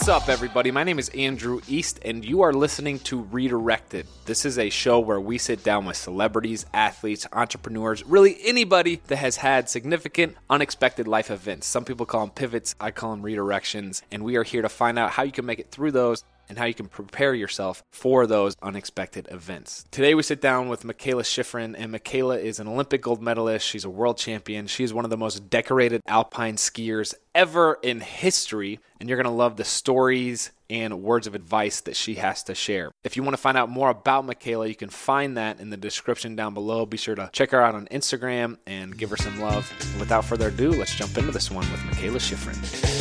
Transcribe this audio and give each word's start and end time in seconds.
What's 0.00 0.08
up, 0.08 0.30
everybody? 0.30 0.70
My 0.70 0.82
name 0.82 0.98
is 0.98 1.10
Andrew 1.10 1.60
East, 1.68 2.00
and 2.02 2.24
you 2.24 2.40
are 2.40 2.54
listening 2.54 3.00
to 3.00 3.20
Redirected. 3.20 4.06
This 4.24 4.46
is 4.46 4.58
a 4.58 4.70
show 4.70 4.98
where 4.98 5.20
we 5.20 5.36
sit 5.36 5.62
down 5.62 5.84
with 5.84 5.98
celebrities, 5.98 6.64
athletes, 6.72 7.26
entrepreneurs, 7.34 8.02
really 8.06 8.38
anybody 8.42 9.02
that 9.08 9.16
has 9.16 9.36
had 9.36 9.68
significant, 9.68 10.38
unexpected 10.48 11.06
life 11.06 11.30
events. 11.30 11.66
Some 11.66 11.84
people 11.84 12.06
call 12.06 12.20
them 12.20 12.30
pivots, 12.30 12.74
I 12.80 12.92
call 12.92 13.10
them 13.10 13.22
redirections, 13.22 14.00
and 14.10 14.24
we 14.24 14.36
are 14.36 14.42
here 14.42 14.62
to 14.62 14.70
find 14.70 14.98
out 14.98 15.10
how 15.10 15.22
you 15.22 15.32
can 15.32 15.44
make 15.44 15.58
it 15.58 15.70
through 15.70 15.92
those 15.92 16.24
and 16.50 16.58
how 16.58 16.66
you 16.66 16.74
can 16.74 16.88
prepare 16.88 17.32
yourself 17.32 17.82
for 17.92 18.26
those 18.26 18.56
unexpected 18.60 19.28
events. 19.30 19.84
Today 19.90 20.14
we 20.14 20.22
sit 20.22 20.42
down 20.42 20.68
with 20.68 20.82
Mikaela 20.82 21.22
Shiffrin, 21.22 21.74
and 21.78 21.94
Mikaela 21.94 22.42
is 22.42 22.58
an 22.58 22.68
Olympic 22.68 23.00
gold 23.00 23.22
medalist. 23.22 23.66
She's 23.66 23.84
a 23.84 23.90
world 23.90 24.18
champion. 24.18 24.66
She 24.66 24.84
is 24.84 24.92
one 24.92 25.04
of 25.04 25.10
the 25.10 25.16
most 25.16 25.48
decorated 25.48 26.02
alpine 26.06 26.56
skiers 26.56 27.14
ever 27.34 27.78
in 27.82 28.00
history, 28.00 28.80
and 28.98 29.08
you're 29.08 29.16
going 29.16 29.24
to 29.24 29.30
love 29.30 29.56
the 29.56 29.64
stories 29.64 30.50
and 30.68 31.02
words 31.02 31.26
of 31.26 31.34
advice 31.34 31.80
that 31.82 31.96
she 31.96 32.14
has 32.14 32.42
to 32.44 32.54
share. 32.54 32.90
If 33.04 33.16
you 33.16 33.22
want 33.22 33.34
to 33.34 33.42
find 33.42 33.56
out 33.56 33.68
more 33.68 33.88
about 33.88 34.26
Mikaela, 34.26 34.68
you 34.68 34.74
can 34.74 34.90
find 34.90 35.36
that 35.36 35.60
in 35.60 35.70
the 35.70 35.76
description 35.76 36.36
down 36.36 36.54
below. 36.54 36.84
Be 36.84 36.96
sure 36.96 37.14
to 37.14 37.30
check 37.32 37.50
her 37.52 37.62
out 37.62 37.74
on 37.74 37.86
Instagram 37.86 38.58
and 38.66 38.96
give 38.96 39.10
her 39.10 39.16
some 39.16 39.40
love. 39.40 39.70
Without 40.00 40.24
further 40.24 40.48
ado, 40.48 40.70
let's 40.70 40.94
jump 40.94 41.16
into 41.16 41.30
this 41.30 41.50
one 41.50 41.70
with 41.70 41.80
Mikaela 41.80 42.18
Shiffrin. 42.18 42.99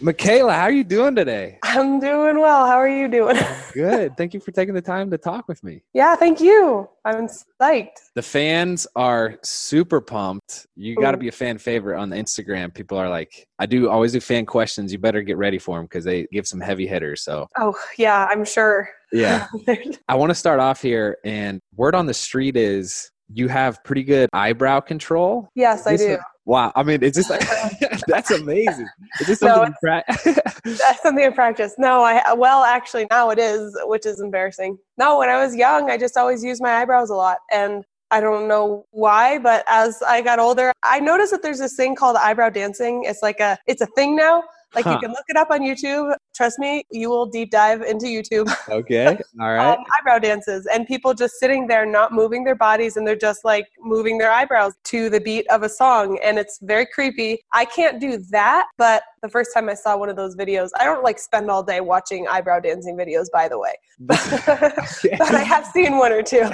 Mikaela, 0.00 0.54
how 0.54 0.62
are 0.62 0.70
you 0.70 0.84
doing 0.84 1.16
today? 1.16 1.58
I'm 1.64 1.98
doing 1.98 2.38
well. 2.38 2.66
How 2.66 2.76
are 2.76 2.88
you 2.88 3.08
doing? 3.08 3.36
Good. 3.74 4.16
Thank 4.16 4.32
you 4.32 4.38
for 4.38 4.52
taking 4.52 4.72
the 4.72 4.80
time 4.80 5.10
to 5.10 5.18
talk 5.18 5.48
with 5.48 5.64
me. 5.64 5.82
Yeah, 5.92 6.14
thank 6.14 6.40
you. 6.40 6.88
I'm 7.04 7.26
psyched. 7.26 8.10
The 8.14 8.22
fans 8.22 8.86
are 8.94 9.38
super 9.42 10.00
pumped. 10.00 10.68
You 10.76 10.94
got 10.94 11.12
to 11.12 11.16
be 11.16 11.26
a 11.26 11.32
fan 11.32 11.58
favorite 11.58 11.98
on 11.98 12.10
the 12.10 12.16
Instagram. 12.16 12.72
People 12.72 12.96
are 12.96 13.08
like, 13.08 13.48
I 13.58 13.66
do 13.66 13.90
always 13.90 14.12
do 14.12 14.20
fan 14.20 14.46
questions. 14.46 14.92
You 14.92 14.98
better 14.98 15.22
get 15.22 15.36
ready 15.36 15.58
for 15.58 15.76
them 15.76 15.86
because 15.86 16.04
they 16.04 16.28
give 16.32 16.46
some 16.46 16.60
heavy 16.60 16.86
hitters. 16.86 17.22
So, 17.22 17.48
oh, 17.58 17.76
yeah, 17.96 18.28
I'm 18.30 18.44
sure. 18.44 18.88
Yeah. 19.10 19.48
I 20.08 20.14
want 20.14 20.30
to 20.30 20.36
start 20.36 20.60
off 20.60 20.80
here, 20.80 21.16
and 21.24 21.60
word 21.74 21.96
on 21.96 22.06
the 22.06 22.14
street 22.14 22.56
is 22.56 23.10
you 23.32 23.48
have 23.48 23.82
pretty 23.84 24.04
good 24.04 24.28
eyebrow 24.32 24.80
control. 24.80 25.48
Yes, 25.54 25.86
I 25.86 25.96
do. 25.96 26.18
Wow. 26.48 26.72
I 26.74 26.82
mean, 26.82 27.02
it's 27.02 27.14
just 27.18 27.28
like, 27.28 27.46
that's 28.08 28.30
amazing. 28.30 28.88
Is 29.20 29.26
this 29.26 29.40
something 29.40 29.74
no, 29.82 30.02
That's 30.64 31.02
something 31.02 31.22
in 31.22 31.34
practice. 31.34 31.74
No, 31.76 32.02
I, 32.02 32.32
well, 32.32 32.64
actually 32.64 33.06
now 33.10 33.28
it 33.28 33.38
is, 33.38 33.78
which 33.84 34.06
is 34.06 34.18
embarrassing. 34.20 34.78
No, 34.96 35.18
when 35.18 35.28
I 35.28 35.44
was 35.44 35.54
young, 35.54 35.90
I 35.90 35.98
just 35.98 36.16
always 36.16 36.42
used 36.42 36.62
my 36.62 36.76
eyebrows 36.76 37.10
a 37.10 37.14
lot. 37.14 37.36
And 37.52 37.84
I 38.10 38.20
don't 38.20 38.48
know 38.48 38.86
why, 38.92 39.38
but 39.38 39.62
as 39.68 40.02
I 40.02 40.22
got 40.22 40.38
older, 40.38 40.72
I 40.82 41.00
noticed 41.00 41.32
that 41.32 41.42
there's 41.42 41.58
this 41.58 41.76
thing 41.76 41.94
called 41.94 42.16
eyebrow 42.16 42.48
dancing. 42.48 43.04
It's 43.04 43.22
like 43.22 43.40
a, 43.40 43.58
it's 43.66 43.82
a 43.82 43.86
thing 43.94 44.16
now. 44.16 44.42
Like 44.74 44.84
huh. 44.84 44.92
you 44.92 44.98
can 44.98 45.10
look 45.10 45.24
it 45.28 45.36
up 45.36 45.50
on 45.50 45.60
YouTube. 45.60 46.14
Trust 46.36 46.58
me, 46.58 46.84
you 46.90 47.08
will 47.08 47.26
deep 47.26 47.50
dive 47.50 47.82
into 47.82 48.06
YouTube. 48.06 48.52
Okay. 48.68 49.18
All 49.40 49.52
right. 49.52 49.72
um, 49.72 49.84
eyebrow 49.98 50.18
dances 50.18 50.66
and 50.66 50.86
people 50.86 51.14
just 51.14 51.34
sitting 51.40 51.66
there 51.66 51.86
not 51.86 52.12
moving 52.12 52.44
their 52.44 52.54
bodies 52.54 52.96
and 52.96 53.06
they're 53.06 53.16
just 53.16 53.44
like 53.44 53.66
moving 53.80 54.18
their 54.18 54.30
eyebrows 54.30 54.74
to 54.84 55.08
the 55.08 55.20
beat 55.20 55.46
of 55.50 55.62
a 55.62 55.68
song 55.68 56.18
and 56.22 56.38
it's 56.38 56.58
very 56.62 56.86
creepy. 56.86 57.40
I 57.54 57.64
can't 57.64 57.98
do 57.98 58.18
that, 58.30 58.66
but 58.76 59.02
the 59.22 59.28
first 59.28 59.50
time 59.54 59.68
I 59.68 59.74
saw 59.74 59.96
one 59.96 60.10
of 60.10 60.16
those 60.16 60.36
videos, 60.36 60.68
I 60.78 60.84
don't 60.84 61.02
like 61.02 61.18
spend 61.18 61.50
all 61.50 61.62
day 61.62 61.80
watching 61.80 62.28
eyebrow 62.28 62.60
dancing 62.60 62.96
videos 62.96 63.26
by 63.32 63.48
the 63.48 63.58
way. 63.58 63.74
but 64.00 65.34
I 65.34 65.42
have 65.42 65.66
seen 65.66 65.98
one 65.98 66.12
or 66.12 66.22
two. 66.22 66.48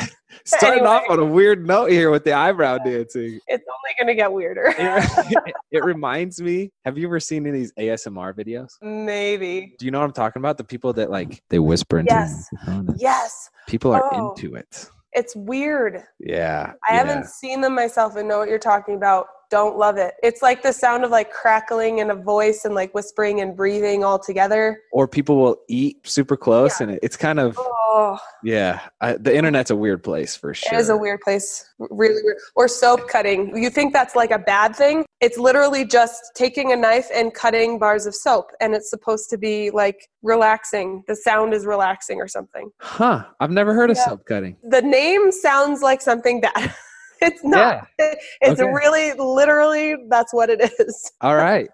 Starting 0.45 0.81
anyway, 0.81 0.95
off 0.95 1.03
on 1.09 1.19
a 1.19 1.25
weird 1.25 1.67
note 1.67 1.91
here 1.91 2.11
with 2.11 2.25
the 2.25 2.33
eyebrow 2.33 2.79
dancing. 2.79 3.41
It's 3.47 3.65
only 3.69 3.95
going 3.99 4.07
to 4.09 4.15
get 4.15 4.33
weirder. 4.33 4.75
it, 4.77 5.55
it, 5.71 5.85
reminds 5.85 6.41
me. 6.41 6.71
Have 6.85 6.99
you 6.99 7.07
ever 7.07 7.21
seen 7.21 7.47
any 7.47 7.51
of 7.51 7.55
these 7.55 7.73
ASMR 7.75 8.35
videos? 8.35 8.73
Maybe. 8.83 9.75
Do 9.79 9.85
you 9.85 9.91
know 9.91 10.01
what 10.01 10.07
I'm 10.07 10.13
talking 10.13 10.41
about? 10.41 10.59
The 10.59 10.65
people 10.65 10.93
that 10.95 11.11
like 11.11 11.43
they 11.51 11.59
whisper 11.59 11.99
into. 11.99 12.13
Yes. 12.13 12.49
Yes. 12.97 13.51
People 13.67 13.93
are 13.93 14.03
oh, 14.13 14.31
into 14.31 14.57
it. 14.57 14.91
It's 15.13 15.37
weird. 15.37 16.03
Yeah. 16.19 16.73
I 16.89 16.95
yeah. 16.95 16.99
haven't 16.99 17.27
seen 17.27 17.61
them 17.61 17.75
myself 17.75 18.17
and 18.17 18.29
know 18.29 18.39
what 18.39 18.49
you're 18.49 18.59
talking 18.59 18.97
about 18.97 19.27
don't 19.51 19.77
love 19.77 19.97
it. 19.97 20.15
It's 20.23 20.43
like 20.43 20.63
the 20.63 20.73
sound 20.73 21.05
of 21.05 21.11
like 21.11 21.31
crackling 21.31 22.01
and 22.01 22.11
a 22.11 22.15
voice 22.15 22.65
and 22.65 22.75
like 22.75 22.95
whispering 22.95 23.41
and 23.41 23.57
breathing 23.57 24.05
all 24.05 24.19
together. 24.19 24.81
Or 24.93 25.07
people 25.07 25.37
will 25.37 25.59
eat 25.69 26.07
super 26.07 26.37
close 26.37 26.81
yeah. 26.81 26.89
and 26.89 26.99
it's 27.03 27.17
kind 27.17 27.39
of, 27.39 27.57
oh. 27.59 28.19
yeah, 28.43 28.81
I, 29.01 29.15
the 29.15 29.35
internet's 29.37 29.71
a 29.71 29.77
weird 29.77 30.03
place 30.03 30.37
for 30.37 30.55
sure. 30.55 30.77
It 30.77 30.81
is 30.81 30.89
a 30.89 30.97
weird 30.97 31.21
place. 31.21 31.65
Really 31.79 32.23
weird. 32.23 32.39
Or 32.57 32.69
soap 32.69 33.09
cutting. 33.09 33.57
You 33.57 33.71
think 33.71 33.93
that's 33.93 34.15
like 34.17 34.31
a 34.31 34.39
bad 34.39 34.75
thing? 34.75 35.05
It's 35.21 35.39
literally 35.39 35.85
just 35.85 36.23
taking 36.35 36.73
a 36.73 36.77
knife 36.77 37.09
and 37.15 37.33
cutting 37.33 37.79
bars 37.79 38.07
of 38.07 38.15
soap 38.15 38.51
and 38.61 38.75
it's 38.75 38.91
supposed 38.91 39.31
to 39.31 39.39
be 39.39 39.71
like 39.71 40.09
relaxing. 40.23 41.05
The 41.07 41.17
sound 41.17 41.55
is 41.55 41.67
relaxing 41.67 42.21
or 42.21 42.29
something. 42.29 42.71
Huh. 42.81 43.25
I've 43.41 43.51
never 43.51 43.75
heard 43.75 43.91
of 43.91 43.97
soap 43.97 44.27
cutting. 44.27 44.57
The 44.63 44.83
name 44.83 45.33
sounds 45.33 45.83
like 45.83 46.01
something 46.01 46.41
bad. 46.41 46.75
it's 47.23 47.45
not. 47.45 47.87
Yeah. 47.99 48.15
It's 48.41 48.61
okay. 48.61 48.71
really, 48.71 49.13
literally, 49.15 49.97
that's 50.09 50.33
what 50.33 50.51
it 50.51 50.73
is. 50.79 51.13
All 51.21 51.37
right. 51.37 51.69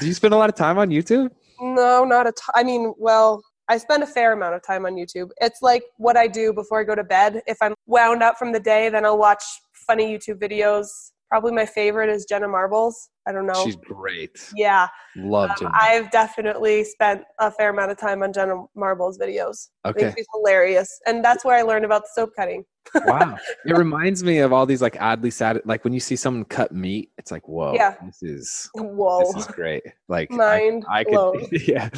Do 0.00 0.06
you 0.06 0.14
spend 0.14 0.34
a 0.34 0.36
lot 0.36 0.48
of 0.48 0.54
time 0.54 0.78
on 0.78 0.90
YouTube? 0.90 1.30
No, 1.60 2.04
not 2.04 2.26
a 2.26 2.32
ton. 2.32 2.52
I 2.54 2.62
mean, 2.62 2.92
well, 2.98 3.42
I 3.68 3.78
spend 3.78 4.02
a 4.02 4.06
fair 4.06 4.32
amount 4.32 4.54
of 4.54 4.62
time 4.62 4.86
on 4.86 4.94
YouTube. 4.94 5.28
It's 5.40 5.60
like 5.60 5.82
what 5.96 6.16
I 6.16 6.26
do 6.26 6.52
before 6.52 6.80
I 6.80 6.84
go 6.84 6.94
to 6.94 7.04
bed. 7.04 7.42
If 7.46 7.58
I'm 7.60 7.74
wound 7.86 8.22
up 8.22 8.38
from 8.38 8.52
the 8.52 8.60
day, 8.60 8.88
then 8.88 9.04
I'll 9.04 9.18
watch 9.18 9.42
funny 9.86 10.16
YouTube 10.16 10.38
videos. 10.38 10.86
Probably 11.28 11.52
my 11.52 11.66
favorite 11.66 12.08
is 12.08 12.24
Jenna 12.24 12.48
Marbles. 12.48 13.10
I 13.26 13.32
don't 13.32 13.46
know. 13.46 13.62
She's 13.62 13.76
great. 13.76 14.50
Yeah. 14.54 14.88
Love 15.14 15.50
um, 15.60 15.70
I've 15.74 16.10
definitely 16.10 16.84
spent 16.84 17.22
a 17.38 17.50
fair 17.50 17.68
amount 17.68 17.90
of 17.90 17.98
time 17.98 18.22
on 18.22 18.32
Jenna 18.32 18.64
Marbles 18.74 19.18
videos. 19.18 19.68
Okay. 19.84 20.14
she's 20.16 20.26
hilarious. 20.34 20.88
And 21.06 21.22
that's 21.22 21.44
where 21.44 21.58
I 21.58 21.62
learned 21.62 21.84
about 21.84 22.02
the 22.02 22.08
soap 22.14 22.30
cutting. 22.34 22.64
wow. 22.94 23.36
It 23.66 23.76
reminds 23.76 24.24
me 24.24 24.38
of 24.38 24.54
all 24.54 24.64
these 24.64 24.80
like 24.80 24.96
oddly 25.00 25.30
sad 25.30 25.60
like 25.66 25.84
when 25.84 25.92
you 25.92 26.00
see 26.00 26.16
someone 26.16 26.46
cut 26.46 26.72
meat, 26.72 27.10
it's 27.18 27.30
like, 27.30 27.46
whoa, 27.46 27.74
yeah. 27.74 27.96
this 28.06 28.22
is 28.22 28.70
whoa. 28.74 29.20
This 29.34 29.46
is 29.46 29.46
great. 29.48 29.82
Like 30.08 30.30
mind 30.30 30.86
I, 30.88 31.00
I 31.00 31.04
could 31.04 31.48
yeah. 31.68 31.90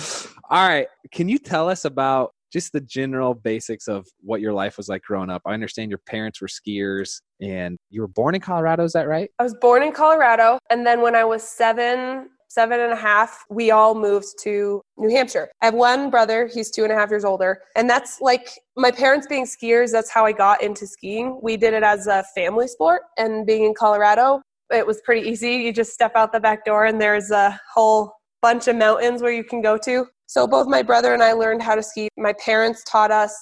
All 0.51 0.67
right. 0.67 0.89
Can 1.13 1.29
you 1.29 1.39
tell 1.39 1.69
us 1.69 1.85
about 1.85 2.35
just 2.53 2.73
the 2.73 2.81
general 2.81 3.35
basics 3.35 3.89
of 3.89 4.07
what 4.21 4.41
your 4.41 4.53
life 4.53 4.77
was 4.77 4.89
like 4.89 5.03
growing 5.03 5.31
up. 5.31 5.43
I 5.47 5.53
understand 5.53 5.91
your 5.91 5.99
parents 5.99 6.41
were 6.41 6.49
skiers 6.49 7.21
and 7.41 7.79
you 7.91 8.01
were 8.01 8.09
born 8.09 8.35
in 8.35 8.41
Colorado, 8.41 8.85
is 8.85 8.93
that 8.93 9.09
right? 9.09 9.31
I 9.39 9.43
was 9.43 9.55
born 9.55 9.83
in 9.83 9.93
Colorado. 9.93 10.59
And 10.71 10.87
then 10.87 11.01
when 11.01 11.15
I 11.15 11.25
was 11.25 11.43
seven, 11.43 12.29
seven 12.49 12.81
and 12.81 12.93
a 12.93 12.97
half, 12.97 13.45
we 13.49 13.71
all 13.71 13.95
moved 13.95 14.27
to 14.43 14.83
New 14.97 15.11
Hampshire. 15.15 15.49
I 15.63 15.67
have 15.67 15.75
one 15.75 16.11
brother, 16.11 16.51
he's 16.53 16.71
two 16.71 16.83
and 16.83 16.93
a 16.93 16.97
half 16.97 17.11
years 17.11 17.25
older. 17.25 17.63
And 17.77 17.89
that's 17.89 18.21
like 18.21 18.51
my 18.77 18.91
parents 18.91 19.27
being 19.27 19.47
skiers, 19.47 19.93
that's 19.93 20.11
how 20.11 20.27
I 20.27 20.33
got 20.33 20.63
into 20.63 20.87
skiing. 20.87 21.39
We 21.43 21.57
did 21.57 21.75
it 21.75 21.83
as 21.83 22.07
a 22.07 22.25
family 22.35 22.67
sport. 22.67 23.03
And 23.17 23.47
being 23.47 23.65
in 23.65 23.75
Colorado, 23.75 24.43
it 24.73 24.87
was 24.87 25.01
pretty 25.03 25.29
easy. 25.29 25.55
You 25.55 25.73
just 25.73 25.93
step 25.93 26.13
out 26.17 26.33
the 26.33 26.41
back 26.41 26.65
door 26.65 26.85
and 26.87 27.01
there's 27.01 27.31
a 27.31 27.59
whole 27.73 28.13
bunch 28.43 28.69
of 28.69 28.77
mountains 28.77 29.23
where 29.23 29.33
you 29.33 29.45
can 29.45 29.63
go 29.63 29.77
to. 29.79 30.07
So 30.31 30.47
both 30.47 30.69
my 30.69 30.81
brother 30.81 31.13
and 31.13 31.25
I 31.25 31.33
learned 31.33 31.61
how 31.61 31.75
to 31.75 31.83
ski. 31.83 32.09
My 32.17 32.33
parents 32.35 32.85
taught 32.85 33.11
us 33.11 33.35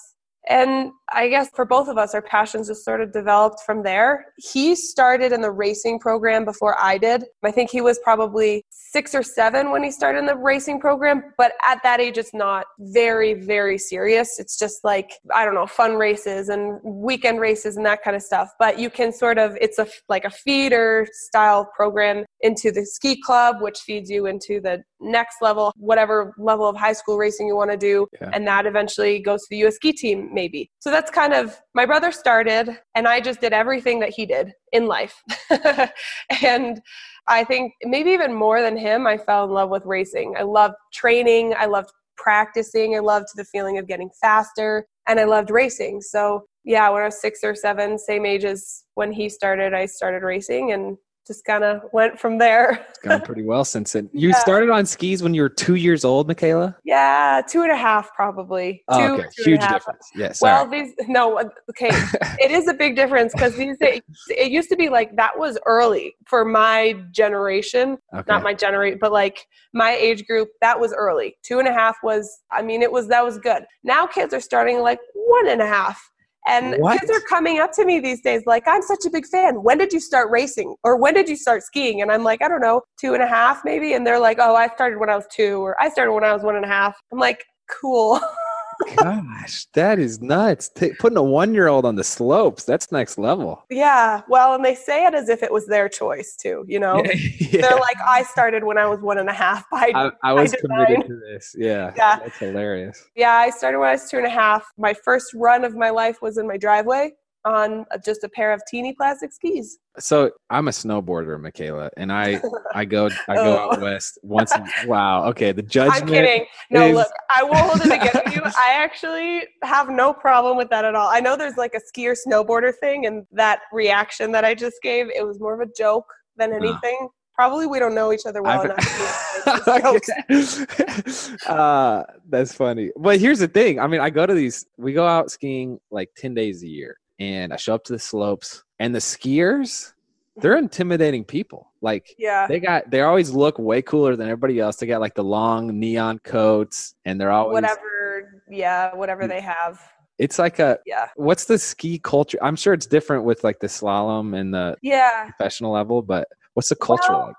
and 0.49 0.91
I 1.13 1.29
guess 1.29 1.51
for 1.55 1.67
both 1.67 1.89
of 1.89 1.99
us, 1.99 2.15
our 2.15 2.23
passions 2.23 2.69
just 2.69 2.83
sort 2.83 3.03
of 3.03 3.13
developed 3.13 3.61
from 3.67 3.83
there. 3.83 4.33
He 4.39 4.75
started 4.75 5.31
in 5.33 5.43
the 5.43 5.51
racing 5.51 5.99
program 5.99 6.47
before 6.47 6.75
I 6.81 6.97
did. 6.97 7.25
I 7.45 7.51
think 7.51 7.71
he 7.71 7.83
was 7.83 7.99
probably 8.03 8.65
six 8.71 9.15
or 9.15 9.23
seven 9.23 9.71
when 9.71 9.83
he 9.83 9.91
started 9.91 10.21
in 10.21 10.27
the 10.27 10.37
racing 10.37 10.81
program, 10.81 11.35
but 11.37 11.53
at 11.63 11.83
that 11.83 12.01
age, 12.01 12.17
it's 12.17 12.33
not 12.33 12.65
very, 12.79 13.35
very 13.35 13.77
serious. 13.77 14.39
It's 14.39 14.59
just 14.59 14.83
like, 14.85 15.13
I 15.35 15.45
don't 15.45 15.55
know, 15.55 15.67
fun 15.67 15.97
races 15.97 16.49
and 16.49 16.81
weekend 16.83 17.41
races 17.41 17.77
and 17.77 17.85
that 17.85 18.03
kind 18.03 18.17
of 18.17 18.23
stuff. 18.23 18.49
But 18.59 18.79
you 18.79 18.89
can 18.89 19.13
sort 19.13 19.37
of, 19.37 19.59
it's 19.61 19.79
a 19.79 19.87
like 20.09 20.25
a 20.25 20.31
feeder 20.31 21.07
style 21.13 21.69
program 21.77 22.25
into 22.41 22.71
the 22.71 22.85
ski 22.85 23.21
club, 23.21 23.61
which 23.61 23.81
feeds 23.81 24.09
you 24.11 24.27
into 24.27 24.61
the 24.61 24.83
next 25.01 25.37
level, 25.43 25.73
whatever 25.77 26.35
level 26.39 26.69
of 26.69 26.77
high 26.77 26.93
school 26.93 27.19
racing 27.19 27.47
you 27.47 27.57
want 27.57 27.71
to 27.71 27.77
do. 27.77 28.07
Yeah. 28.21 28.31
And 28.33 28.47
that 28.47 28.67
eventually 28.67 29.21
goes 29.21 29.43
to 29.43 29.47
the 29.51 29.67
US 29.67 29.77
ski 29.77 29.93
team, 29.93 30.31
maybe. 30.33 30.71
So 30.79 30.91
that's 30.91 31.11
kind 31.11 31.33
of 31.33 31.61
my 31.75 31.87
brother 31.87 32.13
started, 32.13 32.79
and 32.95 33.09
I 33.09 33.21
just 33.21 33.41
did 33.41 33.53
everything 33.53 34.01
that 34.01 34.11
he 34.11 34.27
did 34.27 34.53
in 34.73 34.87
life. 34.87 35.23
and 36.43 36.81
I 37.29 37.45
think 37.45 37.75
maybe 37.83 38.11
even 38.11 38.33
more 38.33 38.63
than 38.63 38.77
him, 38.77 39.07
I 39.07 39.19
fell 39.19 39.45
in 39.45 39.51
love 39.51 39.71
with 39.71 39.85
racing. 39.85 40.35
I 40.39 40.43
loved 40.43 40.75
training, 40.93 41.55
I 41.59 41.67
loved 41.67 41.91
practicing, 42.17 42.97
I 42.97 43.01
loved 43.01 43.29
the 43.35 43.45
feeling 43.45 43.79
of 43.79 43.87
getting 43.87 44.11
faster, 44.21 44.87
and 45.07 45.21
I 45.21 45.25
loved 45.25 45.51
racing. 45.51 46.01
So, 46.01 46.45
yeah, 46.65 46.89
when 46.91 47.03
I 47.03 47.07
was 47.07 47.21
six 47.21 47.41
or 47.43 47.55
seven, 47.55 47.99
same 47.99 48.27
age 48.27 48.45
as 48.45 48.85
when 48.95 49.13
he 49.13 49.29
started, 49.29 49.75
I 49.75 49.87
started 49.87 50.23
racing 50.23 50.73
and 50.73 50.97
just 51.29 51.45
kind 51.45 51.63
of 51.63 51.83
went 51.93 52.19
from 52.19 52.39
there. 52.39 52.85
It's 52.89 52.99
gone 52.99 53.21
pretty 53.25 53.45
well 53.45 53.65
since 53.65 53.93
then. 53.93 54.11
You 54.13 54.31
Yeah. 54.31 54.39
started 54.39 54.71
on 54.71 54.85
skis 54.87 55.23
when 55.23 55.35
you 55.35 55.43
were 55.43 55.49
two 55.49 55.77
years 55.77 56.05
old, 56.05 56.29
Mikaela. 56.29 56.75
yeah, 56.85 57.41
two 57.49 57.63
and 57.63 57.71
a 57.71 57.77
half 57.77 58.13
probably. 58.15 58.83
Oh, 58.89 58.99
two, 58.99 59.13
okay, 59.23 59.29
two 59.37 59.51
huge 59.51 59.61
difference. 59.69 60.11
Yeah. 60.17 60.33
Well, 60.41 60.67
these 60.69 60.93
no, 61.07 61.39
uh, 61.39 61.45
okay, 61.71 61.91
it 62.41 62.51
is 62.51 62.67
a 62.67 62.75
big 62.75 62.97
difference 62.97 63.33
because 63.33 63.55
these 63.55 63.77
days 63.79 64.01
it 64.29 64.51
used 64.51 64.71
to 64.71 64.77
be 64.77 64.89
like 64.89 65.15
that 65.17 65.39
was 65.39 65.59
early 65.67 66.17
for 66.27 66.45
my 66.45 66.95
generation, 67.13 67.99
okay. 68.15 68.25
not 68.27 68.43
my 68.43 68.55
generation, 68.55 68.99
but 69.01 69.13
like 69.13 69.47
my 69.75 69.93
age 69.93 70.27
group. 70.27 70.49
That 70.63 70.81
was 70.81 70.93
early. 70.95 71.37
Two 71.45 71.59
and 71.59 71.69
a 71.69 71.73
half 71.73 71.97
was, 72.03 72.41
I 72.51 72.63
mean, 72.63 72.83
it 72.83 72.91
was 72.91 73.07
that 73.09 73.23
was 73.25 73.39
good. 73.39 73.65
Now 73.85 74.07
kids 74.07 74.33
are 74.35 74.41
starting 74.41 74.81
like 74.81 74.99
one 75.15 75.49
and 75.49 75.61
a 75.61 75.67
half. 75.67 76.01
And 76.49 76.81
What? 76.81 76.99
kids 76.99 77.11
are 77.11 77.21
coming 77.29 77.59
up 77.59 77.73
to 77.75 77.85
me 77.85 78.01
these 78.01 78.21
days 78.23 78.43
like, 78.47 78.67
I'm 78.67 78.83
such 78.83 79.05
a 79.07 79.11
big 79.11 79.27
fan. 79.27 79.63
When 79.63 79.79
did 79.79 79.93
you 79.93 80.01
start 80.01 80.31
racing? 80.31 80.75
Or 80.83 80.97
when 80.97 81.15
did 81.15 81.29
you 81.29 81.37
start 81.37 81.63
skiing? 81.63 82.01
And 82.01 82.11
I'm 82.11 82.25
like, 82.25 82.43
I 82.43 82.49
don't 82.49 82.61
know, 82.61 82.83
two 82.99 83.15
and 83.15 83.23
a 83.23 83.27
half 83.29 83.65
maybe. 83.65 83.93
And 83.93 84.07
they're 84.07 84.19
like, 84.19 84.39
oh, 84.41 84.55
I 84.55 84.69
started 84.69 84.99
when 84.99 85.11
I 85.11 85.17
was 85.17 85.27
two, 85.31 85.61
or 85.61 85.81
I 85.81 85.91
started 85.91 86.13
when 86.13 86.25
I 86.25 86.33
was 86.33 86.43
one 86.43 86.57
and 86.57 86.65
a 86.65 86.69
half. 86.69 86.97
I'm 87.13 87.19
like, 87.19 87.45
cool. 87.81 88.19
Gosh, 88.97 89.67
that 89.75 89.99
is 89.99 90.21
nuts. 90.21 90.69
T- 90.69 90.93
putting 90.99 91.17
a 91.17 91.23
one 91.23 91.55
year 91.55 91.69
old 91.69 91.85
on 91.85 91.97
the 91.97 92.05
slopes, 92.05 92.65
that's 92.65 92.91
next 92.93 93.19
level. 93.19 93.65
Yeah, 93.71 94.23
well, 94.29 94.55
and 94.55 94.65
they 94.65 94.75
say 94.75 95.05
it 95.05 95.15
as 95.15 95.29
if 95.29 95.43
it 95.43 95.53
was 95.53 95.67
their 95.67 95.89
choice 95.89 96.37
too. 96.37 96.65
You 96.69 96.81
know, 96.81 97.03
Yeah. 97.05 97.61
they're 97.69 97.79
like, 97.79 97.97
I 98.07 98.23
started 98.25 98.65
when 98.65 98.79
I 98.79 98.87
was 98.87 99.01
one 99.01 99.19
and 99.19 99.29
a 99.29 99.33
half. 99.33 99.69
By 99.71 99.93
I, 99.95 100.11
I 100.23 100.33
was 100.33 100.53
committed 100.53 101.07
to 101.07 101.21
this. 101.29 101.55
Yeah. 101.59 101.93
Yeah. 101.97 102.19
That's 102.21 102.39
hilarious. 102.39 103.05
yeah, 103.17 103.33
I 103.33 103.51
started 103.51 103.79
when 103.79 103.89
I 103.89 103.93
was 103.93 104.09
two 104.11 104.17
and 104.19 104.27
a 104.27 104.31
half. 104.31 104.65
My 104.79 104.95
first 104.95 105.33
run 105.35 105.65
of 105.65 105.75
my 105.77 105.91
life 105.91 106.23
was 106.23 106.39
in 106.39 106.47
my 106.47 106.57
driveway 106.57 107.13
on 107.45 107.87
just 108.05 108.25
a 108.25 108.29
pair 108.29 108.53
of 108.53 108.61
teeny 108.69 108.93
plastic 108.93 109.33
skis. 109.33 109.79
So 109.99 110.31
I'm 110.51 110.69
a 110.69 110.71
snowboarder, 110.71 111.39
Mikaela, 111.41 111.89
and 111.97 112.13
I 112.13 112.41
I 112.75 112.85
go 112.85 113.09
I 113.29 113.35
go 113.37 113.57
out 113.57 113.69
Oh. 113.79 113.81
west 113.83 114.19
once. 114.23 114.53
wow. 114.87 115.25
Okay. 115.29 115.53
The 115.53 115.63
judgment. 115.63 116.03
I'm 116.03 116.09
kidding. 116.09 116.47
No, 116.71 116.87
is- 116.87 116.95
look, 116.97 117.09
I 117.35 117.43
will 117.45 117.55
hold 117.57 117.81
it 117.81 117.87
against 117.93 118.35
you. 118.37 118.43
I 118.45 118.73
actually 118.75 119.45
have 119.63 119.89
no 119.89 120.13
problem 120.13 120.57
with 120.57 120.69
that 120.71 120.85
at 120.85 120.95
all. 120.95 121.09
I 121.09 121.21
know 121.21 121.37
there's 121.37 121.57
like 121.57 121.75
a 121.75 121.81
skier 121.81 122.17
snowboarder 122.27 122.73
thing, 122.81 123.07
and 123.07 123.27
that 123.33 123.61
reaction 123.73 124.33
that 124.33 124.45
I 124.45 124.55
just 124.55 124.77
gave, 124.83 125.09
it 125.11 125.27
was 125.27 125.39
more 125.41 125.55
of 125.55 125.67
a 125.67 125.73
joke 125.77 126.07
than 126.37 126.53
anything. 126.53 127.09
Probably 127.35 127.67
we 127.67 127.79
don't 127.79 127.95
know 127.95 128.13
each 128.13 128.27
other 128.27 128.43
well 128.43 128.63
enough. 128.63 128.77
to 128.85 129.63
make 129.95 130.29
these 130.29 130.67
jokes. 130.67 131.47
uh, 131.47 132.03
that's 132.29 132.53
funny. 132.53 132.91
But 132.97 133.21
here's 133.21 133.39
the 133.39 133.47
thing. 133.49 133.79
I 133.79 133.87
mean, 133.87 134.01
I 134.01 134.11
go 134.11 134.27
to 134.27 134.35
these. 134.35 134.67
We 134.77 134.93
go 134.93 135.07
out 135.07 135.31
skiing 135.31 135.79
like 135.91 136.11
ten 136.17 136.35
days 136.35 136.63
a 136.65 136.67
year, 136.67 136.97
and 137.19 137.53
I 137.53 137.57
show 137.57 137.75
up 137.75 137.85
to 137.85 137.93
the 137.93 137.99
slopes, 137.99 138.63
and 138.79 138.95
the 138.95 138.99
skiers, 139.01 139.93
they're 140.37 140.57
intimidating 140.57 141.25
people. 141.25 141.73
Like 141.81 142.15
Yeah. 142.19 142.47
they 142.47 142.61
got, 142.61 142.91
they 142.91 143.01
always 143.03 143.31
look 143.31 143.59
way 143.59 143.83
cooler 143.83 144.15
than 144.17 144.27
everybody 144.29 144.61
else. 144.61 144.77
They 144.77 144.87
got 144.87 145.01
like 145.01 145.15
the 145.15 145.25
long 145.25 145.79
neon 145.79 146.19
coats, 146.21 146.95
and 147.05 147.21
they're 147.21 147.31
always. 147.33 147.55
whatever 147.55 148.43
yeah 148.51 148.95
whatever 148.95 149.27
they 149.27 149.41
have 149.41 149.79
It's 150.19 150.39
like 150.39 150.59
a. 150.59 150.79
yeah 150.87 151.09
What's 151.17 151.45
the 151.45 151.59
ski 151.59 151.99
culture? 151.99 152.39
I'm 152.43 152.57
sure 152.57 152.73
it's 152.73 152.87
different 152.87 153.25
with 153.25 153.45
like 153.45 153.59
the 153.61 153.67
slalom 153.67 154.37
and 154.39 154.53
the 154.55 154.77
yeah 154.83 155.25
professional 155.29 155.73
level, 155.73 156.03
but 156.03 156.29
what's 156.55 156.69
the 156.71 156.77
culture 156.77 157.13
Well, 157.13 157.27
like? 157.27 157.37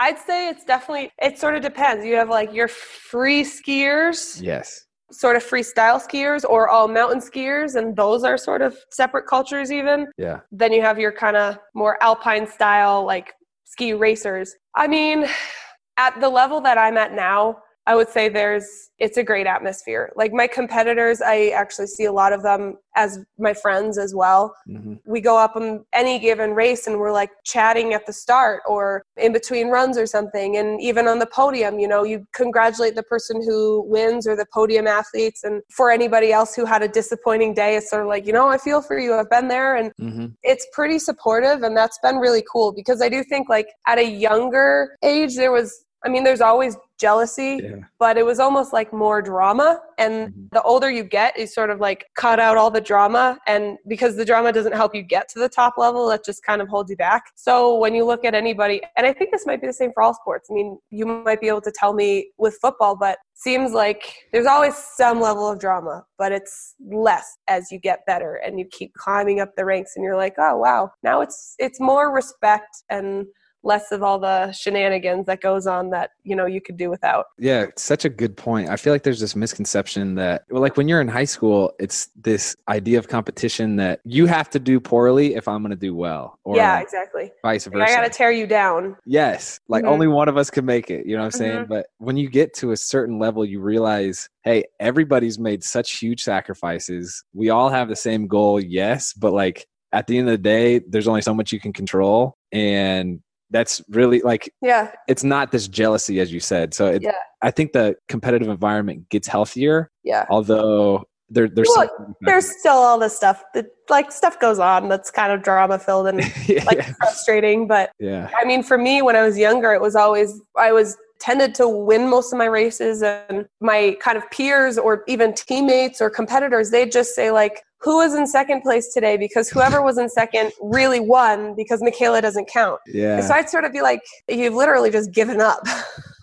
i'd 0.00 0.18
say 0.18 0.48
it's 0.48 0.64
definitely 0.64 1.10
it 1.22 1.38
sort 1.38 1.54
of 1.56 1.62
depends 1.62 2.04
you 2.04 2.16
have 2.16 2.28
like 2.28 2.52
your 2.52 2.68
free 2.68 3.42
skiers 3.42 4.40
Yes. 4.42 4.85
Sort 5.12 5.36
of 5.36 5.44
freestyle 5.44 6.00
skiers 6.02 6.44
or 6.48 6.68
all 6.68 6.88
mountain 6.88 7.20
skiers 7.20 7.76
and 7.76 7.94
those 7.96 8.24
are 8.24 8.36
sort 8.36 8.60
of 8.60 8.76
separate 8.90 9.26
cultures 9.26 9.70
even 9.70 10.06
Yeah. 10.18 10.40
then 10.50 10.72
you 10.72 10.82
have 10.82 10.98
your 10.98 11.12
kind 11.12 11.36
of 11.36 11.58
more 11.74 11.96
alpine 12.02 12.46
style 12.46 13.04
like 13.04 13.32
ski 13.64 13.92
racers 13.92 14.54
i 14.74 14.86
mean 14.88 15.26
at 15.96 16.18
the 16.20 16.28
level 16.28 16.60
that 16.60 16.76
i'm 16.76 16.96
at 16.96 17.12
now 17.14 17.56
i 17.86 17.94
would 17.94 18.08
say 18.08 18.28
there's 18.28 18.86
it's 18.98 19.18
a 19.18 19.22
great 19.22 19.46
atmosphere. 19.46 20.10
Like 20.16 20.32
my 20.32 20.46
competitors 20.46 21.20
i 21.20 21.48
actually 21.48 21.86
see 21.86 22.04
a 22.04 22.12
lot 22.12 22.32
of 22.32 22.42
them 22.42 22.76
as 22.96 23.18
my 23.38 23.52
friends 23.52 23.98
as 23.98 24.14
well. 24.14 24.54
Hmm 24.66 24.94
we 25.08 25.20
go 25.20 25.38
up 25.38 25.54
on 25.54 25.84
any 25.92 26.18
given 26.18 26.50
race 26.52 26.86
and 26.88 26.98
we're 26.98 27.12
like 27.12 27.30
chatting 27.44 27.94
at 27.94 28.06
the 28.06 28.12
start 28.12 28.60
or 28.66 29.04
in 29.16 29.32
between 29.32 29.68
runs 29.68 29.96
or 29.96 30.04
something. 30.06 30.56
And 30.56 30.80
even 30.80 31.06
on 31.06 31.18
the 31.18 31.26
podium 31.26 31.78
you 31.78 31.86
know 31.86 32.02
you 32.04 32.26
congratulate 32.34 32.94
the 32.96 33.02
person 33.04 33.42
who 33.42 33.82
wins 33.86 34.26
or 34.26 34.34
the 34.34 34.46
podium 34.52 34.86
athletes. 34.86 35.44
And 35.44 35.62
for 35.70 35.90
anybody 35.90 36.32
else 36.32 36.54
who 36.56 36.64
had 36.64 36.82
a 36.82 36.88
disappointing 36.88 37.54
day 37.54 37.76
it's 37.76 37.90
sort 37.90 38.02
of 38.02 38.08
like 38.08 38.26
you 38.26 38.32
know 38.32 38.48
i 38.48 38.58
feel 38.58 38.80
for 38.82 38.98
you. 38.98 39.14
I've 39.14 39.30
been 39.30 39.48
there. 39.48 39.76
And 39.76 39.92
hmm 39.98 40.26
it's 40.42 40.66
pretty 40.72 40.98
supportive. 40.98 41.62
And 41.62 41.76
that's 41.76 41.98
been 42.02 42.16
really 42.16 42.44
cool 42.50 42.72
because 42.72 43.02
i 43.02 43.08
do 43.08 43.22
think 43.22 43.48
like 43.48 43.68
at 43.86 43.98
a 43.98 44.08
younger 44.28 44.96
age 45.02 45.36
there 45.36 45.52
was 45.52 45.85
i 46.04 46.08
mean 46.08 46.24
there's 46.24 46.40
always 46.40 46.76
jealousy 46.98 47.60
Yeah. 47.62 47.76
but 47.98 48.16
it 48.16 48.24
was 48.24 48.40
almost 48.40 48.72
like 48.72 48.90
more 48.90 49.20
drama. 49.20 49.80
And 49.98 50.28
Mhm. 50.32 50.48
the 50.52 50.62
older 50.62 50.90
you 50.90 51.04
get 51.04 51.38
you 51.38 51.46
sort 51.46 51.68
of 51.68 51.78
like 51.78 52.06
cut 52.16 52.40
out 52.40 52.56
all 52.56 52.70
the 52.70 52.80
drama. 52.80 53.38
And 53.46 53.76
because 53.86 54.16
the 54.16 54.24
drama 54.24 54.50
doesn't 54.50 54.72
help 54.72 54.94
you 54.94 55.02
get 55.02 55.28
to 55.30 55.38
the 55.38 55.48
top 55.50 55.74
level 55.76 56.06
that 56.08 56.24
just 56.24 56.42
kind 56.42 56.62
of 56.62 56.68
holds 56.68 56.90
you 56.90 56.96
back. 56.96 57.24
So 57.34 57.74
when 57.76 57.94
you 57.94 58.06
look 58.06 58.24
at 58.24 58.34
anybody 58.34 58.80
and 58.96 59.06
i 59.06 59.12
think 59.12 59.30
this 59.30 59.44
might 59.44 59.60
be 59.60 59.66
the 59.66 59.74
same 59.74 59.92
for 59.92 60.02
all 60.02 60.14
sports. 60.14 60.48
I 60.50 60.54
mean 60.54 60.78
you 60.88 61.04
might 61.04 61.40
be 61.42 61.48
able 61.48 61.60
to 61.62 61.72
tell 61.72 61.92
me 61.92 62.30
with 62.38 62.56
football 62.62 62.96
but 62.96 63.18
seems 63.34 63.72
like 63.72 64.14
there's 64.32 64.46
always 64.46 64.74
some 64.74 65.20
level 65.20 65.46
of 65.46 65.58
drama 65.58 66.02
but 66.16 66.32
it's 66.32 66.76
less 66.90 67.36
as 67.46 67.70
you 67.70 67.78
get 67.78 68.06
better 68.06 68.36
and 68.36 68.58
you 68.58 68.64
keep 68.70 68.94
climbing 68.94 69.38
up 69.40 69.50
the 69.56 69.66
ranks 69.66 69.92
and 69.96 70.02
you're 70.04 70.16
like 70.16 70.36
oh 70.38 70.56
wow. 70.56 70.90
Now 71.02 71.20
it's 71.20 71.54
it's 71.58 71.78
more 71.78 72.10
respect 72.10 72.84
and 72.88 73.26
less 73.66 73.90
of 73.92 74.02
all 74.02 74.18
the 74.18 74.50
shenanigans 74.52 75.26
that 75.26 75.40
goes 75.40 75.66
on 75.66 75.90
that 75.90 76.10
you 76.22 76.34
know 76.36 76.46
you 76.46 76.60
could 76.60 76.76
do 76.76 76.88
without 76.88 77.26
Yeah, 77.38 77.66
such 77.76 78.04
a 78.04 78.08
good 78.08 78.36
point. 78.36 78.68
I 78.70 78.76
feel 78.76 78.92
like 78.92 79.02
there's 79.02 79.20
this 79.20 79.34
misconception 79.36 80.14
that, 80.14 80.44
well, 80.50 80.62
like 80.62 80.76
when 80.76 80.88
you're 80.88 81.00
in 81.00 81.08
high 81.08 81.24
school, 81.24 81.72
it's 81.78 82.08
this 82.14 82.54
idea 82.68 82.98
of 82.98 83.08
competition 83.08 83.76
that 83.76 84.00
you 84.04 84.26
have 84.26 84.48
to 84.50 84.58
do 84.58 84.78
poorly 84.80 85.34
if 85.34 85.48
I'm 85.48 85.60
going 85.62 85.70
to 85.70 85.76
do 85.76 85.94
well, 85.94 86.38
or 86.44 86.56
yeah 86.56 86.78
exactly 86.80 87.32
vice 87.42 87.66
Like, 87.66 87.74
versa. 87.74 87.92
I 87.92 87.96
got 87.96 88.04
to 88.04 88.10
tear 88.16 88.30
you 88.32 88.46
down. 88.46 88.96
yes, 89.04 89.58
like 89.68 89.84
Mhm. 89.84 89.88
only 89.88 90.06
one 90.06 90.28
of 90.28 90.36
us 90.36 90.48
can 90.50 90.64
make 90.64 90.90
it. 90.90 91.04
You 91.06 91.14
know 91.16 91.22
what 91.22 91.34
I'm 91.34 91.40
saying? 91.42 91.64
Mhm. 91.64 91.68
But 91.68 91.86
when 91.98 92.16
you 92.16 92.28
get 92.30 92.54
to 92.54 92.70
a 92.72 92.76
certain 92.76 93.18
level, 93.18 93.44
you 93.44 93.60
realize, 93.60 94.28
hey, 94.44 94.64
everybody's 94.80 95.38
made 95.38 95.64
such 95.64 95.98
huge 95.98 96.22
sacrifices. 96.22 97.24
We 97.34 97.50
all 97.50 97.68
have 97.70 97.88
the 97.88 97.96
same 97.96 98.26
goal, 98.28 98.60
yes, 98.60 99.12
but 99.12 99.32
like 99.32 99.66
at 99.92 100.06
the 100.06 100.18
end 100.18 100.28
of 100.28 100.32
the 100.32 100.38
day, 100.38 100.80
there's 100.88 101.08
only 101.08 101.22
so 101.22 101.34
much 101.34 101.52
you 101.52 101.60
can 101.60 101.72
control, 101.72 102.36
and 102.52 103.20
that's 103.50 103.80
really 103.88 104.20
like 104.20 104.52
Yeah, 104.62 104.92
it's 105.08 105.24
not 105.24 105.52
this 105.52 105.68
jealousy 105.68 106.20
as 106.20 106.32
you 106.32 106.40
said 106.40 106.74
so 106.74 106.86
it, 106.86 107.02
Yeah. 107.02 107.12
i 107.42 107.50
think 107.50 107.72
the 107.72 107.96
competitive 108.08 108.48
environment 108.48 109.08
gets 109.08 109.28
healthier 109.28 109.90
yeah. 110.02 110.26
although 110.30 111.04
there, 111.28 111.48
there's 111.48 111.68
Well, 111.76 112.16
There's 112.20 112.58
still 112.58 112.74
all 112.74 112.98
this 112.98 113.16
stuff 113.16 113.42
that 113.54 113.66
like 113.88 114.12
stuff 114.12 114.38
goes 114.38 114.58
on 114.58 114.88
that's 114.88 115.10
kind 115.10 115.32
of 115.32 115.42
drama 115.42 115.78
filled 115.78 116.06
and 116.06 116.20
yeah, 116.46 116.62
like 116.64 116.84
frustrating. 116.96 117.66
But 117.66 117.90
yeah 117.98 118.30
I 118.40 118.44
mean, 118.44 118.62
for 118.62 118.78
me, 118.78 119.02
when 119.02 119.16
I 119.16 119.22
was 119.22 119.36
younger, 119.36 119.72
it 119.72 119.80
was 119.80 119.96
always 119.96 120.40
I 120.56 120.72
was 120.72 120.96
tended 121.18 121.54
to 121.56 121.68
win 121.68 122.08
most 122.08 122.32
of 122.32 122.38
my 122.38 122.44
races, 122.44 123.02
and 123.02 123.46
my 123.60 123.96
kind 124.00 124.16
of 124.18 124.30
peers 124.30 124.78
or 124.78 125.02
even 125.08 125.34
teammates 125.34 126.00
or 126.00 126.10
competitors, 126.10 126.70
they'd 126.70 126.92
just 126.92 127.14
say 127.14 127.30
like, 127.30 127.62
"Who 127.80 127.98
was 127.98 128.14
in 128.14 128.26
second 128.26 128.62
place 128.62 128.92
today?" 128.92 129.16
Because 129.16 129.48
whoever 129.50 129.82
was 129.82 129.98
in 129.98 130.08
second 130.08 130.52
really 130.60 131.00
won 131.00 131.54
because 131.56 131.82
Mikaela 131.82 132.22
doesn't 132.22 132.48
count. 132.48 132.80
yeah 132.86 133.20
So 133.20 133.34
I'd 133.34 133.48
sort 133.48 133.64
of 133.64 133.72
be 133.72 133.80
like, 133.80 134.02
you've 134.28 134.54
literally 134.54 134.90
just 134.90 135.12
given 135.12 135.40
up. 135.40 135.60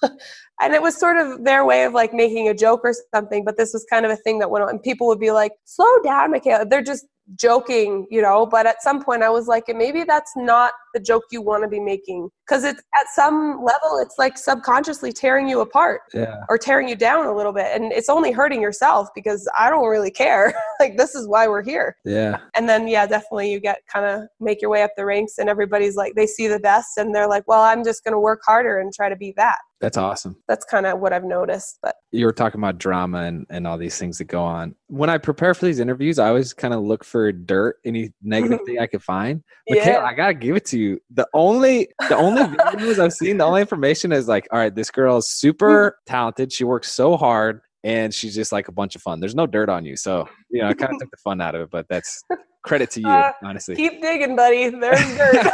and 0.62 0.74
it 0.74 0.82
was 0.82 0.98
sort 0.98 1.18
of 1.18 1.44
their 1.44 1.66
way 1.66 1.84
of 1.84 1.94
like 1.94 2.14
making 2.14 2.48
a 2.48 2.54
joke 2.54 2.82
or 2.84 2.94
something, 3.14 3.44
but 3.44 3.58
this 3.58 3.74
was 3.74 3.86
kind 3.90 4.06
of 4.06 4.12
a 4.12 4.16
thing 4.18 4.40
that 4.40 4.50
went 4.50 4.64
on. 4.64 4.70
And 4.70 4.82
people 4.82 5.08
would 5.08 5.20
be 5.20 5.32
like, 5.32 5.54
slow 5.66 6.02
down, 6.04 6.34
Mikaela. 6.34 6.70
They're 6.70 6.84
just 6.84 7.06
joking, 7.36 8.06
you 8.10 8.22
know. 8.22 8.46
But 8.46 8.66
at 8.66 8.82
some 8.82 9.04
point 9.04 9.24
I 9.24 9.30
was 9.30 9.48
like, 9.48 9.66
maybe 9.68 10.04
that's 10.04 10.32
not 10.36 10.74
the 10.94 11.00
joke 11.00 11.24
you 11.32 11.42
want 11.42 11.64
to 11.64 11.70
be 11.70 11.80
making. 11.80 12.30
Because 12.48 12.64
it's 12.64 12.82
at 13.00 13.08
some 13.16 13.64
level, 13.64 14.00
it's 14.00 14.16
like 14.18 14.38
subconsciously 14.38 15.12
tearing 15.14 15.48
you 15.48 15.62
apart 15.62 16.02
yeah 16.14 16.44
or 16.50 16.58
tearing 16.58 16.90
you 16.90 16.96
down 16.96 17.26
a 17.26 17.36
little 17.36 17.54
bit. 17.54 17.68
And 17.74 17.92
it's 17.92 18.10
only 18.10 18.32
hurting 18.32 18.62
yourself 18.62 19.08
because 19.16 19.48
I 19.58 19.70
don't 19.70 19.88
really 19.88 20.12
care. 20.12 20.54
like, 20.80 20.98
this 20.98 21.16
is 21.16 21.28
why 21.28 21.48
we're 21.48 21.64
here 21.64 21.96
yeah 22.06 22.40
and 22.56 22.68
then 22.68 22.88
yeah 22.88 23.06
definitely 23.06 23.52
you 23.52 23.60
get 23.60 23.80
kind 23.88 24.06
of 24.06 24.28
make 24.40 24.62
your 24.62 24.70
way 24.70 24.84
up 24.84 24.92
the 24.98 25.06
ranks 25.06 25.38
and 25.38 25.50
everybody's 25.50 25.96
like 25.96 26.14
they 26.16 26.28
see 26.28 26.48
the 26.48 26.60
best 26.60 26.98
and 26.98 27.14
they're 27.14 27.28
like 27.28 27.44
well 27.48 27.62
i'm 27.62 27.84
just 27.84 28.04
going 28.04 28.12
to 28.12 28.20
work 28.20 28.42
harder 28.46 28.80
and 28.80 28.94
try 28.94 29.10
to 29.10 29.16
be 29.16 29.34
that 29.36 29.58
that's 29.80 29.98
awesome 29.98 30.36
that's 30.48 30.66
kind 30.66 30.86
of 30.86 31.00
what 31.00 31.14
i've 31.14 31.24
noticed 31.24 31.80
but 31.82 31.96
you 32.12 32.26
were 32.26 32.34
talking 32.34 32.60
about 32.60 32.78
drama 32.78 33.24
and, 33.24 33.46
and 33.50 33.66
all 33.68 33.78
these 33.78 33.98
things 33.98 34.18
that 34.18 34.26
go 34.26 34.44
on 34.44 34.76
when 34.88 35.10
i 35.10 35.18
prepare 35.18 35.54
for 35.54 35.66
these 35.66 35.80
interviews 35.80 36.20
i 36.20 36.28
always 36.28 36.54
kind 36.54 36.74
of 36.74 36.82
look 36.82 37.04
for 37.04 37.32
dirt 37.32 37.78
any 37.86 38.12
negative 38.22 38.60
thing 38.66 38.80
i 38.80 38.88
could 38.88 39.04
find 39.04 39.42
Mikaela, 39.70 39.86
yeah 39.86 40.04
I 40.04 40.14
gotta 40.14 40.34
give 40.34 40.56
it 40.56 40.66
to 40.66 40.78
you. 40.78 40.83
The 41.12 41.28
only 41.34 41.90
the 42.10 42.16
only 42.16 42.44
videos 42.72 43.00
I've 43.00 43.14
seen, 43.14 43.38
the 43.38 43.44
only 43.46 43.62
information 43.62 44.12
is 44.12 44.28
like, 44.28 44.48
all 44.52 44.60
right, 44.60 44.74
this 44.74 44.90
girl 44.92 45.18
is 45.18 45.30
super 45.30 45.98
talented. 46.06 46.52
She 46.52 46.64
works 46.64 46.92
so 46.92 47.18
hard 47.18 47.62
and 47.84 48.14
she's 48.14 48.34
just 48.36 48.52
like 48.52 48.68
a 48.68 48.72
bunch 48.72 48.96
of 48.96 49.02
fun. 49.02 49.20
There's 49.20 49.36
no 49.36 49.46
dirt 49.48 49.70
on 49.70 49.86
you. 49.86 49.96
So, 49.98 50.28
you 50.50 50.62
know, 50.62 50.68
I 50.70 50.74
kind 50.74 50.94
of 50.94 51.00
took 51.00 51.12
the 51.12 51.18
fun 51.18 51.42
out 51.42 51.56
of 51.56 51.62
it, 51.62 51.70
but 51.72 51.86
that's 51.90 52.24
credit 52.64 52.90
to 52.92 53.02
you, 53.02 53.08
Uh, 53.10 53.32
honestly. 53.44 53.76
keep 53.76 54.02
digging 54.02 54.36
buddy 54.38 54.70
there's 54.70 55.18
dirt 55.18 55.48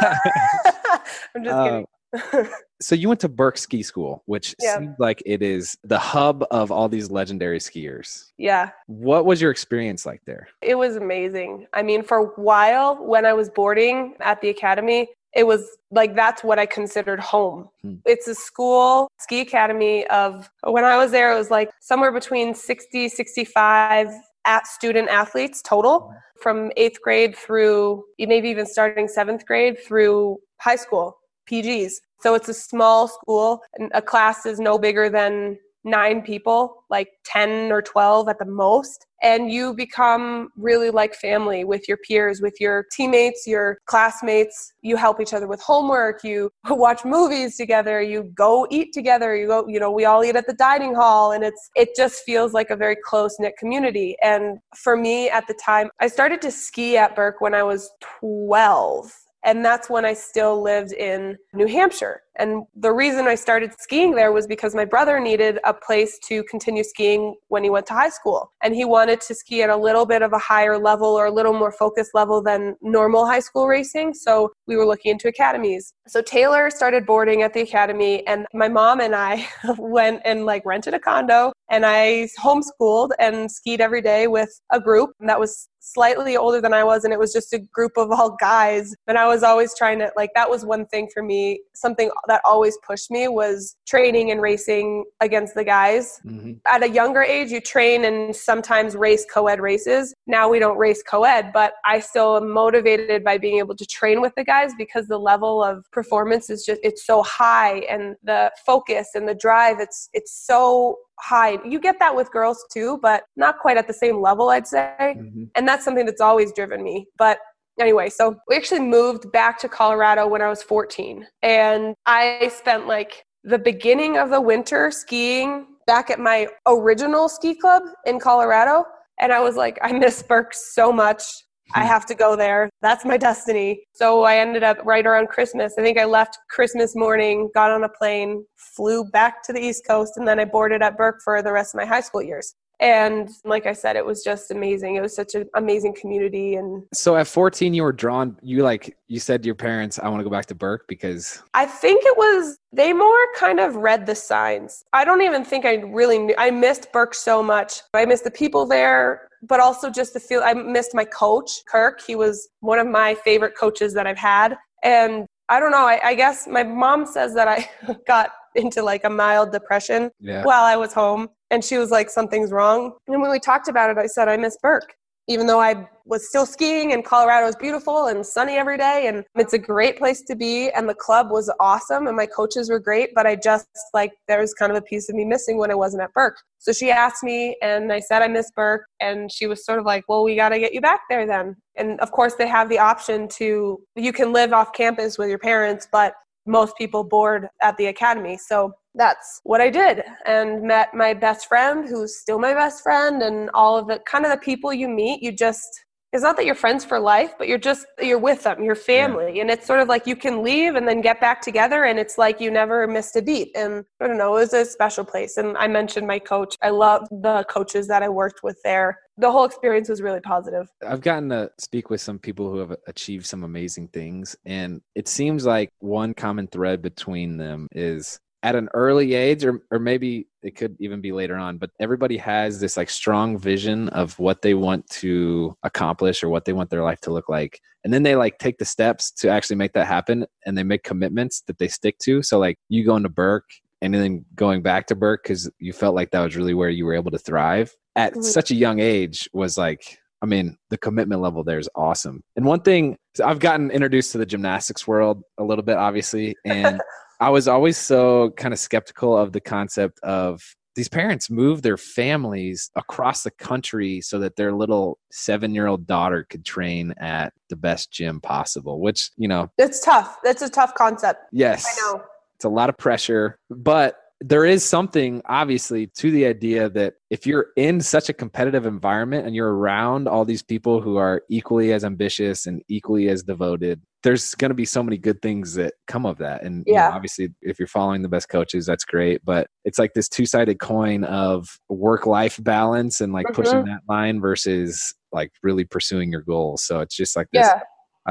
I'm 1.34 1.44
just 1.44 1.56
kidding. 1.64 1.86
Uh, 2.12 2.44
so 2.82 2.94
you 2.96 3.06
went 3.08 3.20
to 3.20 3.28
Burke 3.28 3.56
Ski 3.58 3.82
School, 3.84 4.22
which 4.26 4.54
Yeah. 4.60 4.78
seems 4.78 4.96
like 4.98 5.22
it 5.26 5.42
is 5.42 5.76
the 5.84 5.98
hub 5.98 6.44
of 6.50 6.72
all 6.72 6.88
these 6.88 7.08
legendary 7.10 7.58
skiers. 7.60 8.30
yeah. 8.36 8.70
What 8.86 9.26
was 9.26 9.40
your 9.40 9.50
experience 9.52 10.04
like 10.06 10.20
there? 10.26 10.48
It 10.62 10.74
was 10.76 10.96
amazing. 10.96 11.66
I 11.72 11.82
mean, 11.82 12.02
for 12.02 12.18
a 12.18 12.26
while 12.40 12.96
when 13.04 13.24
I 13.26 13.32
was 13.32 13.48
boarding 13.50 14.14
at 14.20 14.40
the 14.40 14.48
academy, 14.48 15.08
it 15.34 15.46
was 15.46 15.76
like 15.90 16.14
that's 16.14 16.42
what 16.42 16.58
I 16.58 16.66
considered 16.66 17.20
home. 17.20 17.68
Hmm. 17.82 17.96
It's 18.04 18.26
a 18.28 18.34
school 18.34 19.10
ski 19.18 19.40
academy 19.40 20.06
of 20.08 20.48
when 20.64 20.84
I 20.84 20.96
was 20.96 21.10
there, 21.10 21.32
it 21.32 21.38
was 21.38 21.50
like 21.50 21.70
somewhere 21.80 22.12
between 22.12 22.54
60, 22.54 23.08
65 23.08 24.08
at 24.46 24.66
student 24.66 25.08
athletes 25.08 25.62
total 25.62 26.12
from 26.40 26.72
eighth 26.76 27.00
grade 27.02 27.36
through 27.36 28.04
maybe 28.18 28.48
even 28.48 28.66
starting 28.66 29.06
seventh 29.06 29.44
grade 29.46 29.78
through 29.84 30.38
high 30.58 30.76
school, 30.76 31.18
PGs. 31.50 31.92
So 32.20 32.34
it's 32.34 32.48
a 32.48 32.54
small 32.54 33.08
school, 33.08 33.62
and 33.78 33.90
a 33.94 34.02
class 34.02 34.46
is 34.46 34.58
no 34.58 34.78
bigger 34.78 35.08
than 35.08 35.58
nine 35.84 36.22
people, 36.22 36.84
like 36.90 37.08
10 37.24 37.72
or 37.72 37.82
12 37.82 38.28
at 38.28 38.38
the 38.38 38.44
most. 38.44 39.06
And 39.22 39.50
you 39.50 39.74
become 39.74 40.48
really 40.56 40.90
like 40.90 41.14
family 41.14 41.64
with 41.64 41.86
your 41.88 41.98
peers, 41.98 42.40
with 42.40 42.54
your 42.58 42.86
teammates, 42.90 43.46
your 43.46 43.78
classmates. 43.86 44.72
You 44.82 44.96
help 44.96 45.20
each 45.20 45.34
other 45.34 45.46
with 45.46 45.60
homework. 45.60 46.24
You 46.24 46.50
watch 46.68 47.04
movies 47.04 47.56
together. 47.56 48.00
You 48.00 48.24
go 48.34 48.66
eat 48.70 48.92
together. 48.92 49.36
You 49.36 49.46
go, 49.46 49.68
you 49.68 49.78
know, 49.78 49.90
we 49.90 50.06
all 50.06 50.24
eat 50.24 50.36
at 50.36 50.46
the 50.46 50.54
dining 50.54 50.94
hall. 50.94 51.32
And 51.32 51.44
it's, 51.44 51.70
it 51.74 51.90
just 51.96 52.22
feels 52.24 52.52
like 52.52 52.70
a 52.70 52.76
very 52.76 52.96
close 53.04 53.36
knit 53.38 53.54
community. 53.58 54.16
And 54.22 54.58
for 54.76 54.96
me 54.96 55.28
at 55.28 55.46
the 55.46 55.54
time, 55.54 55.90
I 56.00 56.08
started 56.08 56.40
to 56.42 56.50
ski 56.50 56.96
at 56.96 57.14
Burke 57.14 57.40
when 57.40 57.54
I 57.54 57.62
was 57.62 57.90
12. 58.20 59.12
And 59.44 59.64
that's 59.64 59.88
when 59.88 60.04
I 60.04 60.14
still 60.14 60.62
lived 60.62 60.92
in 60.92 61.36
New 61.54 61.66
Hampshire. 61.66 62.22
And 62.36 62.64
the 62.74 62.92
reason 62.92 63.26
I 63.26 63.34
started 63.34 63.72
skiing 63.78 64.14
there 64.14 64.32
was 64.32 64.46
because 64.46 64.74
my 64.74 64.84
brother 64.84 65.20
needed 65.20 65.58
a 65.64 65.74
place 65.74 66.18
to 66.28 66.42
continue 66.44 66.82
skiing 66.84 67.34
when 67.48 67.62
he 67.62 67.70
went 67.70 67.86
to 67.86 67.92
high 67.92 68.08
school. 68.08 68.52
And 68.62 68.74
he 68.74 68.84
wanted 68.84 69.20
to 69.22 69.34
ski 69.34 69.62
at 69.62 69.70
a 69.70 69.76
little 69.76 70.06
bit 70.06 70.22
of 70.22 70.32
a 70.32 70.38
higher 70.38 70.78
level 70.78 71.08
or 71.08 71.26
a 71.26 71.30
little 71.30 71.52
more 71.52 71.72
focused 71.72 72.14
level 72.14 72.42
than 72.42 72.76
normal 72.80 73.26
high 73.26 73.40
school 73.40 73.66
racing. 73.66 74.14
So 74.14 74.52
we 74.66 74.76
were 74.76 74.86
looking 74.86 75.12
into 75.12 75.28
academies. 75.28 75.92
So 76.06 76.22
Taylor 76.22 76.70
started 76.70 77.04
boarding 77.04 77.42
at 77.42 77.52
the 77.52 77.60
academy, 77.60 78.26
and 78.26 78.46
my 78.54 78.68
mom 78.68 79.00
and 79.00 79.14
I 79.14 79.46
went 79.78 80.22
and 80.24 80.46
like 80.46 80.64
rented 80.64 80.94
a 80.94 80.98
condo 80.98 81.52
and 81.70 81.86
I 81.86 82.28
homeschooled 82.38 83.10
and 83.18 83.50
skied 83.50 83.80
every 83.80 84.02
day 84.02 84.26
with 84.26 84.60
a 84.72 84.80
group 84.80 85.10
And 85.20 85.28
that 85.28 85.38
was 85.38 85.68
slightly 85.92 86.36
older 86.36 86.60
than 86.60 86.72
I 86.72 86.84
was, 86.84 87.04
and 87.04 87.12
it 87.12 87.18
was 87.18 87.32
just 87.32 87.52
a 87.52 87.58
group 87.58 87.92
of 87.96 88.10
all 88.10 88.36
guys. 88.40 88.94
And 89.06 89.18
I 89.18 89.26
was 89.26 89.42
always 89.42 89.76
trying 89.76 89.98
to, 90.00 90.12
like, 90.16 90.30
that 90.34 90.48
was 90.48 90.64
one 90.64 90.86
thing 90.86 91.08
for 91.12 91.22
me. 91.22 91.62
Something 91.74 92.10
that 92.26 92.40
always 92.44 92.78
pushed 92.86 93.10
me 93.10 93.28
was 93.28 93.76
training 93.86 94.30
and 94.30 94.40
racing 94.40 95.04
against 95.20 95.54
the 95.54 95.64
guys. 95.64 96.20
Mm-hmm. 96.26 96.52
At 96.66 96.82
a 96.82 96.88
younger 96.88 97.22
age, 97.22 97.50
you 97.50 97.60
train 97.60 98.04
and 98.04 98.34
sometimes 98.34 98.94
race 98.96 99.26
co 99.32 99.46
ed 99.46 99.60
races. 99.60 100.14
Now 100.26 100.48
we 100.48 100.58
don't 100.58 100.78
race 100.78 101.02
co 101.02 101.24
ed, 101.24 101.50
but 101.52 101.74
I 101.84 102.00
still 102.00 102.36
am 102.36 102.50
motivated 102.50 103.24
by 103.24 103.38
being 103.38 103.58
able 103.58 103.76
to 103.76 103.86
train 103.86 104.20
with 104.20 104.32
the 104.36 104.44
guys 104.44 104.72
because 104.76 105.06
the 105.06 105.18
level 105.18 105.62
of 105.62 105.84
performance 105.92 106.50
is 106.50 106.64
just, 106.64 106.80
it's 106.82 107.06
so 107.06 107.22
high, 107.22 107.80
and 107.90 108.16
the 108.22 108.52
focus 108.64 109.10
and 109.14 109.28
the 109.28 109.34
drive, 109.34 109.80
it's, 109.80 110.08
it's 110.12 110.32
so 110.46 110.96
high. 111.20 111.58
You 111.64 111.78
get 111.78 111.98
that 111.98 112.14
with 112.14 112.30
girls 112.30 112.64
too, 112.72 112.98
but 113.02 113.24
not 113.36 113.58
quite 113.58 113.76
at 113.76 113.86
the 113.86 113.94
same 113.94 114.20
level, 114.20 114.50
I'd 114.50 114.66
say. 114.66 114.94
Mhm. 114.98 115.50
And 115.54 115.66
that's 115.68 115.84
something 115.84 116.06
that's 116.06 116.20
always 116.20 116.52
driven 116.52 116.82
me. 116.82 117.06
But 117.18 117.38
anyway, 117.78 118.10
so 118.10 118.36
we 118.48 118.56
actually 118.56 118.80
moved 118.80 119.30
back 119.32 119.58
to 119.60 119.68
Colorado 119.68 120.26
when 120.26 120.42
I 120.42 120.48
was 120.48 120.62
14. 120.62 121.26
And 121.42 121.94
I 122.06 122.50
spent 122.54 122.86
like 122.86 123.24
the 123.44 123.58
beginning 123.58 124.18
of 124.18 124.30
the 124.30 124.40
winter 124.40 124.90
skiing 124.90 125.66
back 125.86 126.10
at 126.10 126.20
my 126.20 126.46
original 126.66 127.28
ski 127.28 127.54
club 127.54 127.82
in 128.06 128.20
Colorado. 128.20 128.84
And 129.18 129.32
I 129.32 129.40
was 129.40 129.56
like, 129.56 129.78
I 129.82 129.92
miss 129.92 130.22
Burke 130.22 130.54
so 130.54 130.92
much. 130.92 131.44
I 131.74 131.84
have 131.84 132.06
to 132.06 132.14
go 132.14 132.36
there. 132.36 132.68
That's 132.82 133.04
my 133.04 133.16
destiny. 133.16 133.84
So 133.92 134.24
I 134.24 134.36
ended 134.38 134.62
up 134.62 134.78
right 134.84 135.06
around 135.06 135.28
Christmas. 135.28 135.74
I 135.78 135.82
think 135.82 135.98
I 135.98 136.04
left 136.04 136.38
Christmas 136.48 136.96
morning, 136.96 137.50
got 137.54 137.70
on 137.70 137.84
a 137.84 137.88
plane, 137.88 138.44
flew 138.56 139.04
back 139.04 139.42
to 139.44 139.52
the 139.52 139.60
East 139.60 139.84
Coast, 139.86 140.14
and 140.16 140.26
then 140.26 140.40
I 140.40 140.44
boarded 140.44 140.82
at 140.82 140.96
Burke 140.96 141.20
for 141.22 141.42
the 141.42 141.52
rest 141.52 141.74
of 141.74 141.78
my 141.78 141.86
high 141.86 142.00
school 142.00 142.22
years. 142.22 142.54
And 142.80 143.28
like 143.44 143.66
I 143.66 143.74
said, 143.74 143.96
it 143.96 144.04
was 144.04 144.24
just 144.24 144.50
amazing. 144.50 144.96
It 144.96 145.02
was 145.02 145.14
such 145.14 145.34
an 145.34 145.44
amazing 145.54 145.94
community. 146.00 146.54
And 146.56 146.82
So 146.94 147.16
at 147.16 147.26
14, 147.26 147.74
you 147.74 147.82
were 147.82 147.92
drawn. 147.92 148.36
You 148.42 148.62
like 148.62 148.96
you 149.08 149.20
said 149.20 149.42
to 149.42 149.46
your 149.46 149.54
parents, 149.54 149.98
"I 149.98 150.08
want 150.08 150.20
to 150.20 150.24
go 150.24 150.30
back 150.30 150.46
to 150.46 150.54
Burke 150.54 150.86
because." 150.88 151.42
I 151.52 151.66
think 151.66 152.02
it 152.04 152.16
was, 152.16 152.56
they 152.72 152.92
more 152.92 153.18
kind 153.36 153.60
of 153.60 153.76
read 153.76 154.06
the 154.06 154.14
signs. 154.14 154.82
I 154.94 155.04
don't 155.04 155.20
even 155.22 155.44
think 155.44 155.64
I 155.66 155.74
really 155.76 156.18
knew. 156.18 156.34
I 156.38 156.50
missed 156.50 156.90
Burke 156.92 157.14
so 157.14 157.42
much. 157.42 157.82
I 157.92 158.06
missed 158.06 158.24
the 158.24 158.30
people 158.30 158.64
there, 158.66 159.28
but 159.42 159.60
also 159.60 159.90
just 159.90 160.14
the 160.14 160.20
feel. 160.20 160.40
I 160.42 160.54
missed 160.54 160.94
my 160.94 161.04
coach, 161.04 161.50
Kirk. 161.70 162.00
He 162.00 162.16
was 162.16 162.48
one 162.60 162.78
of 162.78 162.86
my 162.86 163.14
favorite 163.14 163.56
coaches 163.58 163.92
that 163.94 164.06
I've 164.06 164.16
had. 164.18 164.56
And 164.82 165.26
I 165.50 165.60
don't 165.60 165.72
know. 165.72 165.86
I, 165.86 166.00
I 166.02 166.14
guess 166.14 166.46
my 166.46 166.62
mom 166.62 167.04
says 167.04 167.34
that 167.34 167.46
I 167.48 167.68
got 168.06 168.30
into 168.54 168.82
like 168.82 169.04
a 169.04 169.10
mild 169.10 169.52
depression 169.52 170.10
Yeah. 170.20 170.44
while 170.44 170.62
I 170.64 170.76
was 170.76 170.92
home. 170.94 171.28
And 171.50 171.64
she 171.64 171.78
was 171.78 171.90
like, 171.90 172.10
something's 172.10 172.52
wrong. 172.52 172.92
And 173.08 173.20
when 173.20 173.30
we 173.30 173.40
talked 173.40 173.68
about 173.68 173.90
it, 173.90 173.98
I 173.98 174.06
said, 174.06 174.28
I 174.28 174.36
miss 174.36 174.56
Burke. 174.62 174.94
Even 175.28 175.46
though 175.46 175.60
I 175.60 175.88
was 176.06 176.28
still 176.28 176.44
skiing 176.44 176.92
and 176.92 177.04
Colorado 177.04 177.46
is 177.46 177.54
beautiful 177.54 178.06
and 178.06 178.26
sunny 178.26 178.56
every 178.56 178.76
day 178.76 179.06
and 179.06 179.24
it's 179.36 179.52
a 179.52 179.58
great 179.58 179.96
place 179.96 180.22
to 180.22 180.34
be 180.34 180.70
and 180.70 180.88
the 180.88 180.94
club 180.94 181.30
was 181.30 181.48
awesome 181.60 182.08
and 182.08 182.16
my 182.16 182.26
coaches 182.26 182.68
were 182.68 182.80
great, 182.80 183.10
but 183.14 183.26
I 183.26 183.36
just 183.36 183.68
like 183.94 184.12
there 184.26 184.40
was 184.40 184.52
kind 184.54 184.72
of 184.72 184.78
a 184.78 184.82
piece 184.82 185.08
of 185.08 185.14
me 185.14 185.24
missing 185.24 185.56
when 185.56 185.70
I 185.70 185.76
wasn't 185.76 186.02
at 186.02 186.12
Burke. 186.14 186.38
So 186.58 186.72
she 186.72 186.90
asked 186.90 187.22
me 187.22 187.56
and 187.62 187.92
I 187.92 188.00
said 188.00 188.22
I 188.22 188.28
miss 188.28 188.50
Burke 188.50 188.86
and 188.98 189.30
she 189.30 189.46
was 189.46 189.64
sort 189.64 189.78
of 189.78 189.84
like, 189.84 190.02
"Well, 190.08 190.24
we 190.24 190.34
got 190.34 190.48
to 190.48 190.58
get 190.58 190.74
you 190.74 190.80
back 190.80 191.02
there 191.08 191.26
then." 191.26 191.54
And 191.76 192.00
of 192.00 192.10
course 192.10 192.34
they 192.34 192.48
have 192.48 192.68
the 192.68 192.80
option 192.80 193.28
to 193.36 193.80
you 193.94 194.12
can 194.12 194.32
live 194.32 194.52
off 194.52 194.72
campus 194.72 195.16
with 195.16 195.28
your 195.28 195.38
parents, 195.38 195.86
but 195.92 196.14
most 196.50 196.76
people 196.76 197.04
board 197.04 197.48
at 197.62 197.76
the 197.76 197.86
academy. 197.86 198.36
So 198.36 198.72
that's 198.94 199.40
what 199.44 199.60
I 199.60 199.70
did 199.70 200.02
and 200.26 200.62
met 200.62 200.94
my 200.94 201.14
best 201.14 201.46
friend 201.46 201.88
who's 201.88 202.18
still 202.18 202.38
my 202.38 202.54
best 202.54 202.82
friend 202.82 203.22
and 203.22 203.48
all 203.54 203.78
of 203.78 203.86
the 203.86 204.00
kind 204.06 204.24
of 204.24 204.32
the 204.32 204.38
people 204.38 204.72
you 204.72 204.88
meet, 204.88 205.22
you 205.22 205.32
just 205.32 205.84
it's 206.12 206.22
not 206.22 206.36
that 206.36 206.44
you're 206.44 206.56
friends 206.56 206.84
for 206.84 206.98
life, 206.98 207.34
but 207.38 207.46
you're 207.46 207.58
just 207.58 207.86
you're 208.00 208.18
with 208.18 208.42
them, 208.42 208.64
you're 208.64 208.74
family. 208.74 209.40
And 209.40 209.48
it's 209.48 209.66
sort 209.66 209.80
of 209.80 209.88
like 209.88 210.06
you 210.06 210.16
can 210.16 210.42
leave 210.42 210.74
and 210.74 210.88
then 210.88 211.00
get 211.00 211.20
back 211.20 211.40
together 211.40 211.84
and 211.84 211.98
it's 211.98 212.18
like 212.18 212.40
you 212.40 212.50
never 212.50 212.86
missed 212.88 213.14
a 213.14 213.22
beat. 213.22 213.56
And 213.56 213.84
I 214.00 214.08
don't 214.08 214.18
know, 214.18 214.36
it 214.36 214.40
was 214.40 214.52
a 214.52 214.64
special 214.64 215.04
place. 215.04 215.36
And 215.36 215.56
I 215.56 215.68
mentioned 215.68 216.06
my 216.06 216.18
coach. 216.18 216.56
I 216.62 216.70
love 216.70 217.06
the 217.10 217.44
coaches 217.48 217.86
that 217.88 218.02
I 218.02 218.08
worked 218.08 218.42
with 218.42 218.58
there. 218.64 218.98
The 219.18 219.30
whole 219.30 219.44
experience 219.44 219.88
was 219.88 220.02
really 220.02 220.20
positive. 220.20 220.68
I've 220.84 221.02
gotten 221.02 221.28
to 221.28 221.50
speak 221.58 221.90
with 221.90 222.00
some 222.00 222.18
people 222.18 222.50
who 222.50 222.58
have 222.58 222.74
achieved 222.88 223.26
some 223.26 223.44
amazing 223.44 223.88
things, 223.88 224.34
and 224.46 224.80
it 224.94 225.08
seems 225.08 225.44
like 225.44 225.70
one 225.80 226.14
common 226.14 226.46
thread 226.46 226.80
between 226.80 227.36
them 227.36 227.68
is 227.72 228.18
at 228.42 228.54
an 228.54 228.68
early 228.74 229.14
age, 229.14 229.44
or 229.44 229.62
or 229.70 229.78
maybe 229.78 230.26
it 230.42 230.56
could 230.56 230.76
even 230.80 231.00
be 231.00 231.12
later 231.12 231.36
on, 231.36 231.58
but 231.58 231.70
everybody 231.80 232.16
has 232.16 232.60
this 232.60 232.76
like 232.76 232.88
strong 232.90 233.38
vision 233.38 233.88
of 233.90 234.18
what 234.18 234.42
they 234.42 234.54
want 234.54 234.88
to 234.88 235.54
accomplish 235.62 236.22
or 236.22 236.28
what 236.30 236.44
they 236.46 236.52
want 236.52 236.70
their 236.70 236.82
life 236.82 237.00
to 237.02 237.12
look 237.12 237.28
like. 237.28 237.60
And 237.84 237.92
then 237.92 238.02
they 238.02 238.16
like 238.16 238.38
take 238.38 238.58
the 238.58 238.64
steps 238.64 239.10
to 239.12 239.28
actually 239.28 239.56
make 239.56 239.72
that 239.74 239.86
happen 239.86 240.26
and 240.46 240.56
they 240.56 240.62
make 240.62 240.82
commitments 240.82 241.42
that 241.46 241.58
they 241.58 241.68
stick 241.68 241.98
to. 242.00 242.22
So 242.22 242.38
like 242.38 242.56
you 242.68 242.84
going 242.84 243.02
to 243.02 243.08
Burke 243.08 243.48
and 243.82 243.92
then 243.94 244.24
going 244.34 244.62
back 244.62 244.86
to 244.88 244.94
Burke 244.94 245.22
because 245.22 245.50
you 245.58 245.72
felt 245.72 245.94
like 245.94 246.10
that 246.10 246.20
was 246.20 246.36
really 246.36 246.54
where 246.54 246.68
you 246.70 246.84
were 246.86 246.94
able 246.94 247.10
to 247.10 247.18
thrive 247.18 247.74
at 247.96 248.14
Mhm. 248.14 248.22
such 248.24 248.50
a 248.50 248.54
young 248.54 248.80
age 248.80 249.28
was 249.32 249.56
like 249.58 249.98
I 250.22 250.26
mean, 250.26 250.58
the 250.68 250.76
commitment 250.76 251.22
level 251.22 251.42
there 251.44 251.58
is 251.58 251.68
awesome. 251.74 252.22
And 252.36 252.44
one 252.44 252.60
thing 252.60 252.98
I've 253.24 253.38
gotten 253.38 253.70
introduced 253.70 254.12
to 254.12 254.18
the 254.18 254.26
gymnastics 254.26 254.86
world 254.86 255.22
a 255.38 255.44
little 255.44 255.64
bit, 255.64 255.78
obviously, 255.78 256.36
and 256.44 256.78
I 257.20 257.28
was 257.30 257.46
always 257.48 257.76
so 257.76 258.30
kind 258.36 258.52
of 258.54 258.58
skeptical 258.58 259.16
of 259.16 259.32
the 259.32 259.40
concept 259.40 260.00
of 260.02 260.42
these 260.76 260.88
parents 260.88 261.28
move 261.30 261.62
their 261.62 261.76
families 261.76 262.70
across 262.76 263.22
the 263.24 263.30
country 263.32 264.00
so 264.00 264.18
that 264.20 264.36
their 264.36 264.52
little 264.52 264.98
seven 265.12 265.54
year 265.54 265.66
old 265.66 265.86
daughter 265.86 266.24
could 266.30 266.44
train 266.44 266.94
at 266.98 267.32
the 267.50 267.56
best 267.56 267.90
gym 267.90 268.20
possible, 268.20 268.80
which, 268.80 269.10
you 269.16 269.28
know, 269.28 269.50
It's 269.58 269.84
tough. 269.84 270.16
That's 270.24 270.42
a 270.42 270.48
tough 270.48 270.74
concept. 270.74 271.24
yes, 271.32 271.66
I 271.66 271.80
know. 271.92 272.02
it's 272.36 272.44
a 272.44 272.48
lot 272.48 272.68
of 272.70 272.78
pressure, 272.78 273.38
but 273.50 273.96
there 274.22 274.44
is 274.44 274.62
something 274.62 275.22
obviously 275.26 275.86
to 275.86 276.10
the 276.10 276.26
idea 276.26 276.68
that 276.68 276.94
if 277.08 277.26
you're 277.26 277.46
in 277.56 277.80
such 277.80 278.10
a 278.10 278.12
competitive 278.12 278.66
environment 278.66 279.26
and 279.26 279.34
you're 279.34 279.54
around 279.54 280.06
all 280.08 280.26
these 280.26 280.42
people 280.42 280.80
who 280.82 280.96
are 280.96 281.22
equally 281.30 281.72
as 281.72 281.84
ambitious 281.84 282.44
and 282.46 282.62
equally 282.68 283.08
as 283.08 283.22
devoted, 283.22 283.80
there's 284.02 284.34
going 284.34 284.50
to 284.50 284.54
be 284.54 284.66
so 284.66 284.82
many 284.82 284.98
good 284.98 285.22
things 285.22 285.54
that 285.54 285.72
come 285.86 286.04
of 286.04 286.18
that. 286.18 286.42
And 286.42 286.64
you 286.66 286.74
know, 286.74 286.80
Yeah. 286.80 286.90
obviously, 286.90 287.30
if 287.40 287.58
you're 287.58 287.66
following 287.68 288.02
the 288.02 288.08
best 288.10 288.28
coaches, 288.28 288.66
that's 288.66 288.84
great. 288.84 289.24
But 289.24 289.46
it's 289.64 289.78
like 289.78 289.94
this 289.94 290.08
two 290.08 290.26
sided 290.26 290.60
coin 290.60 291.04
of 291.04 291.48
work 291.70 292.04
life 292.06 292.38
balance 292.42 293.00
and 293.00 293.14
like 293.14 293.26
pushing 293.32 293.60
Mhm. 293.60 293.66
that 293.66 293.80
line 293.88 294.20
versus 294.20 294.94
like 295.12 295.32
really 295.42 295.64
pursuing 295.64 296.12
your 296.12 296.22
goals. 296.22 296.62
So 296.62 296.80
it's 296.80 296.94
just 296.94 297.16
like 297.16 297.28
this 297.32 297.46
Yeah. 297.46 297.60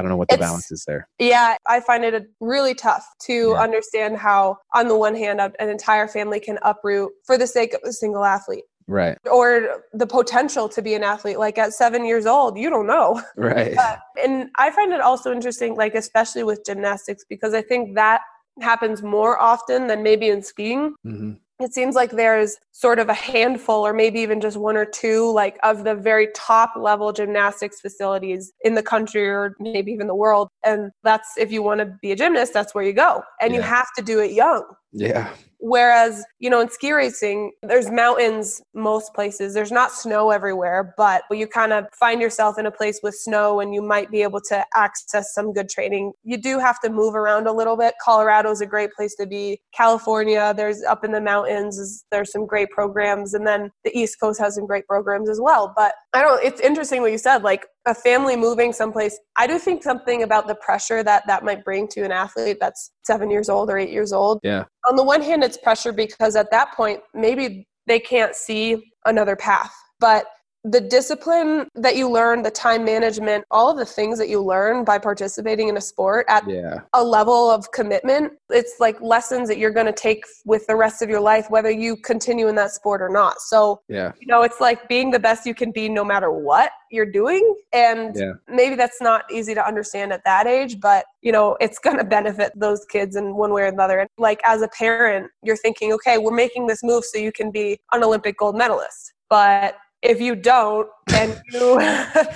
I 0.00 0.02
don't 0.02 0.08
know 0.08 0.16
what 0.16 0.28
the 0.28 0.34
It's- 0.36 0.48
balance 0.48 0.72
is 0.72 0.84
there. 0.86 1.06
Yeah, 1.18 1.56
I 1.66 1.80
find 1.80 2.04
it 2.06 2.24
really 2.40 2.72
tough 2.74 3.06
to 3.26 3.50
Yeah. 3.50 3.60
understand 3.60 4.16
how, 4.16 4.56
on 4.72 4.88
the 4.88 4.96
one 4.96 5.14
hand, 5.14 5.40
an 5.42 5.68
entire 5.68 6.08
family 6.08 6.40
can 6.40 6.58
uproot 6.62 7.12
for 7.26 7.36
the 7.36 7.46
sake 7.46 7.74
of 7.74 7.82
a 7.84 7.92
single 7.92 8.24
athlete 8.24 8.64
Right. 8.88 9.18
or 9.30 9.82
the 9.92 10.06
potential 10.06 10.70
to 10.70 10.80
be 10.80 10.94
an 10.94 11.04
athlete. 11.04 11.38
Like 11.38 11.58
at 11.58 11.74
seven 11.74 12.06
years 12.06 12.24
old, 12.24 12.56
you 12.56 12.70
don't 12.70 12.86
know. 12.86 13.20
Right. 13.36 13.76
And 14.24 14.48
I 14.56 14.70
find 14.70 14.90
it 14.94 15.02
also 15.02 15.32
interesting, 15.32 15.76
like, 15.76 15.94
especially 15.94 16.44
with 16.44 16.64
gymnastics, 16.64 17.24
because 17.28 17.52
I 17.52 17.60
think 17.60 17.94
that 17.96 18.22
happens 18.62 19.02
more 19.02 19.38
often 19.38 19.86
than 19.86 20.02
maybe 20.02 20.28
in 20.30 20.42
skiing. 20.42 20.94
hmm 21.04 21.32
It 21.60 21.74
seems 21.74 21.94
like 21.94 22.12
there's 22.12 22.56
sort 22.72 22.98
of 22.98 23.08
a 23.08 23.14
handful, 23.14 23.86
or 23.86 23.92
maybe 23.92 24.20
even 24.20 24.40
just 24.40 24.56
one 24.56 24.76
or 24.76 24.86
two, 24.86 25.30
like 25.32 25.58
of 25.62 25.84
the 25.84 25.94
very 25.94 26.28
top 26.34 26.72
level 26.76 27.12
gymnastics 27.12 27.80
facilities 27.80 28.52
in 28.62 28.74
the 28.74 28.82
country 28.82 29.28
or 29.28 29.54
maybe 29.60 29.92
even 29.92 30.06
the 30.06 30.14
world. 30.14 30.48
And 30.64 30.90
that's 31.04 31.28
if 31.36 31.52
you 31.52 31.62
want 31.62 31.80
to 31.80 31.86
be 32.00 32.12
a 32.12 32.16
gymnast, 32.16 32.52
that's 32.54 32.74
where 32.74 32.84
you 32.84 32.94
go. 32.94 33.22
And 33.40 33.54
you 33.54 33.60
have 33.60 33.88
to 33.96 34.02
do 34.02 34.20
it 34.20 34.32
young. 34.32 34.64
Yeah. 34.92 35.30
Whereas, 35.60 36.24
you 36.38 36.48
know, 36.48 36.60
in 36.60 36.70
ski 36.70 36.92
racing, 36.92 37.52
there's 37.62 37.90
mountains 37.90 38.62
most 38.74 39.12
places. 39.14 39.52
There's 39.52 39.70
not 39.70 39.92
snow 39.92 40.30
everywhere, 40.30 40.94
but 40.96 41.22
you 41.30 41.46
kind 41.46 41.72
of 41.72 41.86
find 41.98 42.20
yourself 42.20 42.58
in 42.58 42.66
a 42.66 42.70
place 42.70 43.00
with 43.02 43.14
snow 43.14 43.60
and 43.60 43.74
you 43.74 43.82
might 43.82 44.10
be 44.10 44.22
able 44.22 44.40
to 44.48 44.64
access 44.74 45.34
some 45.34 45.52
good 45.52 45.68
training. 45.68 46.12
You 46.24 46.38
do 46.38 46.58
have 46.58 46.80
to 46.80 46.88
move 46.88 47.14
around 47.14 47.46
a 47.46 47.52
little 47.52 47.76
bit. 47.76 47.94
Colorado 48.02 48.50
is 48.50 48.60
a 48.60 48.66
great 48.66 48.92
place 48.92 49.14
to 49.16 49.26
be. 49.26 49.60
California, 49.74 50.54
there's 50.56 50.82
up 50.82 51.04
in 51.04 51.12
the 51.12 51.20
mountains, 51.20 52.04
there's 52.10 52.32
some 52.32 52.46
great 52.46 52.70
programs. 52.70 53.34
And 53.34 53.46
then 53.46 53.70
the 53.84 53.96
East 53.96 54.18
Coast 54.18 54.40
has 54.40 54.54
some 54.54 54.66
great 54.66 54.86
programs 54.86 55.28
as 55.28 55.40
well. 55.40 55.72
But 55.76 55.94
I 56.14 56.22
don't, 56.22 56.42
it's 56.42 56.60
interesting 56.60 57.02
what 57.02 57.12
you 57.12 57.18
said, 57.18 57.42
like 57.42 57.66
a 57.86 57.94
family 57.94 58.36
moving 58.36 58.72
someplace. 58.72 59.18
I 59.36 59.46
do 59.46 59.58
think 59.58 59.82
something 59.82 60.22
about 60.22 60.46
the 60.46 60.54
pressure 60.56 61.02
that 61.02 61.26
that 61.26 61.44
might 61.44 61.64
bring 61.64 61.88
to 61.88 62.02
an 62.02 62.12
athlete 62.12 62.58
that's 62.60 62.92
seven 63.04 63.30
years 63.30 63.48
old 63.48 63.70
or 63.70 63.78
eight 63.78 63.90
years 63.90 64.12
old 64.12 64.38
Yeah. 64.42 64.64
on 64.88 64.96
the 64.96 65.04
one 65.04 65.22
hand 65.22 65.42
it's 65.42 65.56
pressure 65.56 65.92
because 65.92 66.36
at 66.36 66.50
that 66.50 66.74
point 66.74 67.00
maybe 67.14 67.66
they 67.86 67.98
can't 67.98 68.34
see 68.34 68.92
another 69.06 69.34
path 69.34 69.72
but 69.98 70.26
the 70.64 70.80
discipline 70.80 71.66
that 71.74 71.96
you 71.96 72.08
learn 72.10 72.42
the 72.42 72.50
time 72.50 72.84
management 72.84 73.44
all 73.50 73.70
of 73.70 73.78
the 73.78 73.84
things 73.84 74.18
that 74.18 74.28
you 74.28 74.42
learn 74.42 74.84
by 74.84 74.98
participating 74.98 75.68
in 75.68 75.76
a 75.78 75.80
sport 75.80 76.26
at 76.28 76.46
Yeah. 76.46 76.80
a 76.92 77.02
level 77.02 77.50
of 77.50 77.70
commitment 77.72 78.34
it's 78.50 78.74
like 78.78 79.00
lessons 79.00 79.48
that 79.48 79.56
you're 79.56 79.70
going 79.70 79.86
to 79.86 79.92
take 79.92 80.22
with 80.44 80.66
the 80.66 80.76
rest 80.76 81.00
of 81.00 81.08
your 81.08 81.20
life 81.20 81.46
whether 81.48 81.70
you 81.70 81.96
continue 81.96 82.48
in 82.48 82.54
that 82.56 82.72
sport 82.72 83.00
or 83.00 83.08
not 83.08 83.40
so 83.40 83.80
Yeah. 83.88 84.12
you 84.20 84.26
know 84.26 84.42
it's 84.42 84.60
like 84.60 84.86
being 84.86 85.10
the 85.10 85.18
best 85.18 85.46
you 85.46 85.54
can 85.54 85.70
be 85.72 85.88
no 85.88 86.04
matter 86.04 86.30
what 86.30 86.72
you're 86.90 87.10
doing 87.10 87.54
and 87.72 88.14
Yeah. 88.14 88.32
maybe 88.46 88.74
that's 88.74 89.00
not 89.00 89.24
easy 89.32 89.54
to 89.54 89.66
understand 89.66 90.12
at 90.12 90.24
that 90.24 90.46
age 90.46 90.78
but 90.78 91.06
you 91.22 91.32
know 91.32 91.56
it's 91.60 91.78
going 91.78 91.96
to 91.96 92.04
benefit 92.04 92.52
those 92.54 92.84
kids 92.84 93.16
in 93.16 93.34
one 93.34 93.54
way 93.54 93.62
or 93.62 93.66
another 93.66 94.00
and 94.00 94.10
like 94.18 94.40
as 94.44 94.60
a 94.60 94.68
parent 94.68 95.30
you're 95.42 95.56
thinking 95.56 95.92
okay 95.94 96.18
we're 96.18 96.30
making 96.32 96.66
this 96.66 96.82
move 96.82 97.02
so 97.04 97.16
you 97.16 97.32
can 97.32 97.50
be 97.50 97.80
an 97.92 98.04
olympic 98.04 98.36
gold 98.36 98.56
medalist 98.56 99.14
but 99.30 99.76
if 100.02 100.20
you 100.20 100.34
don't 100.34 100.88
and 101.14 101.40
you 101.52 101.80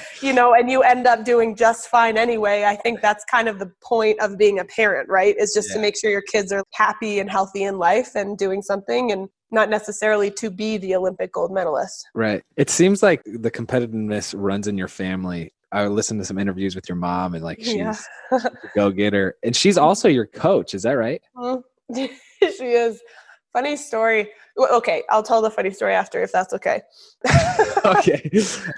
you 0.23 0.33
know 0.33 0.55
and 0.55 0.71
you 0.71 0.83
end 0.83 1.07
up 1.07 1.25
doing 1.25 1.57
just 1.57 1.89
fine 1.89 2.17
anyway 2.19 2.65
i 2.65 2.77
think 2.77 3.01
that's 3.01 3.25
kind 3.25 3.49
of 3.49 3.59
the 3.59 3.71
point 3.83 4.19
of 4.21 4.37
being 4.37 4.59
a 4.59 4.65
parent 4.65 5.09
right 5.09 5.37
is 5.39 5.53
just 5.55 5.73
to 5.73 5.79
make 5.79 5.97
sure 5.97 6.11
your 6.11 6.23
kids 6.23 6.53
are 6.53 6.63
happy 6.73 7.21
and 7.21 7.31
healthy 7.31 7.63
in 7.65 7.79
life 7.79 8.11
and 8.15 8.37
doing 8.37 8.61
something 8.61 9.13
and 9.13 9.29
not 9.51 9.71
necessarily 9.71 10.31
to 10.31 10.51
be 10.51 10.77
the 10.79 10.95
olympic 10.95 11.33
gold 11.33 11.53
medalist 11.53 12.07
Right. 12.15 12.43
It 12.57 12.71
seems 12.71 13.03
like 13.03 13.23
the 13.25 13.51
competitiveness 13.51 14.35
runs 14.37 14.69
in 14.69 14.77
your 14.79 14.89
family. 14.89 15.53
I 15.73 15.87
listened 15.87 16.21
to 16.21 16.25
some 16.25 16.39
interviews 16.39 16.75
with 16.77 16.89
your 16.89 16.97
mom 16.97 17.35
and 17.35 17.43
like 17.45 17.59
she's 17.59 17.75
Yeah. 18.33 18.39
go 18.77 18.91
getter. 18.91 19.37
And 19.43 19.55
she's 19.57 19.77
also 19.77 20.09
your 20.09 20.27
coach. 20.27 20.75
Is 20.75 20.83
that 20.83 20.93
right? 20.93 21.21
Mhm. 21.37 21.63
she 21.95 22.65
is. 22.73 23.01
Funny 23.55 23.77
story. 23.77 24.31
Okay, 24.59 25.05
I'll 25.11 25.23
tell 25.23 25.41
the 25.41 25.51
funny 25.51 25.71
story 25.71 25.95
after 25.95 26.21
if 26.23 26.33
that's 26.33 26.53
okay. 26.55 26.83
okay. 27.85 28.29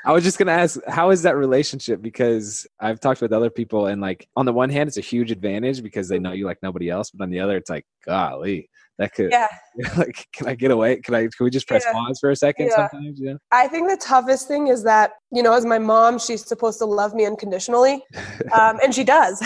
I 0.05 0.13
was 0.13 0.23
just 0.23 0.39
gonna 0.39 0.53
ask, 0.53 0.79
how 0.87 1.09
is 1.09 1.23
that 1.23 1.35
relationship? 1.35 2.03
Because 2.03 2.67
I've 2.79 3.01
talked 3.01 3.23
with 3.23 3.33
other 3.33 3.49
people, 3.49 3.87
and 3.87 4.03
like 4.03 4.29
on 4.37 4.45
the 4.45 4.53
one 4.53 4.69
hand, 4.69 4.89
it's 4.89 4.99
a 4.99 5.03
huge 5.03 5.31
advantage 5.31 5.83
because 5.83 6.09
they 6.09 6.19
know 6.19 6.33
you 6.33 6.45
like 6.45 6.59
nobody 6.63 6.91
else, 6.91 7.11
but 7.11 7.25
on 7.25 7.31
the 7.31 7.41
other, 7.41 7.57
it's 7.57 7.71
like, 7.71 7.87
golly, 8.05 8.69
that 8.99 9.15
could 9.15 9.31
yeah, 9.31 9.49
like, 9.97 10.27
can 10.35 10.47
I 10.47 10.55
get 10.55 10.71
away? 10.71 11.01
Can 11.01 11.15
I? 11.15 11.21
Can 11.23 11.45
we 11.45 11.51
just 11.51 11.67
press 11.67 11.85
Yeah. 11.87 11.95
pause 11.95 12.19
for 12.21 12.31
a 12.31 12.37
second? 12.37 12.67
Yeah. 12.67 12.89
Sometimes, 12.91 13.19
you 13.19 13.39
I 13.53 13.69
think 13.69 13.89
the 13.89 13.97
toughest 13.97 14.47
thing 14.47 14.69
is 14.69 14.83
that 14.85 15.13
you 15.33 15.43
know, 15.43 15.55
as 15.55 15.65
my 15.65 15.79
mom, 15.79 16.19
she's 16.19 16.45
supposed 16.45 16.79
to 16.81 16.85
love 16.85 17.15
me 17.15 17.25
unconditionally, 17.25 18.05
um, 18.53 18.79
and 18.83 18.95
she 18.95 19.05
does. 19.05 19.43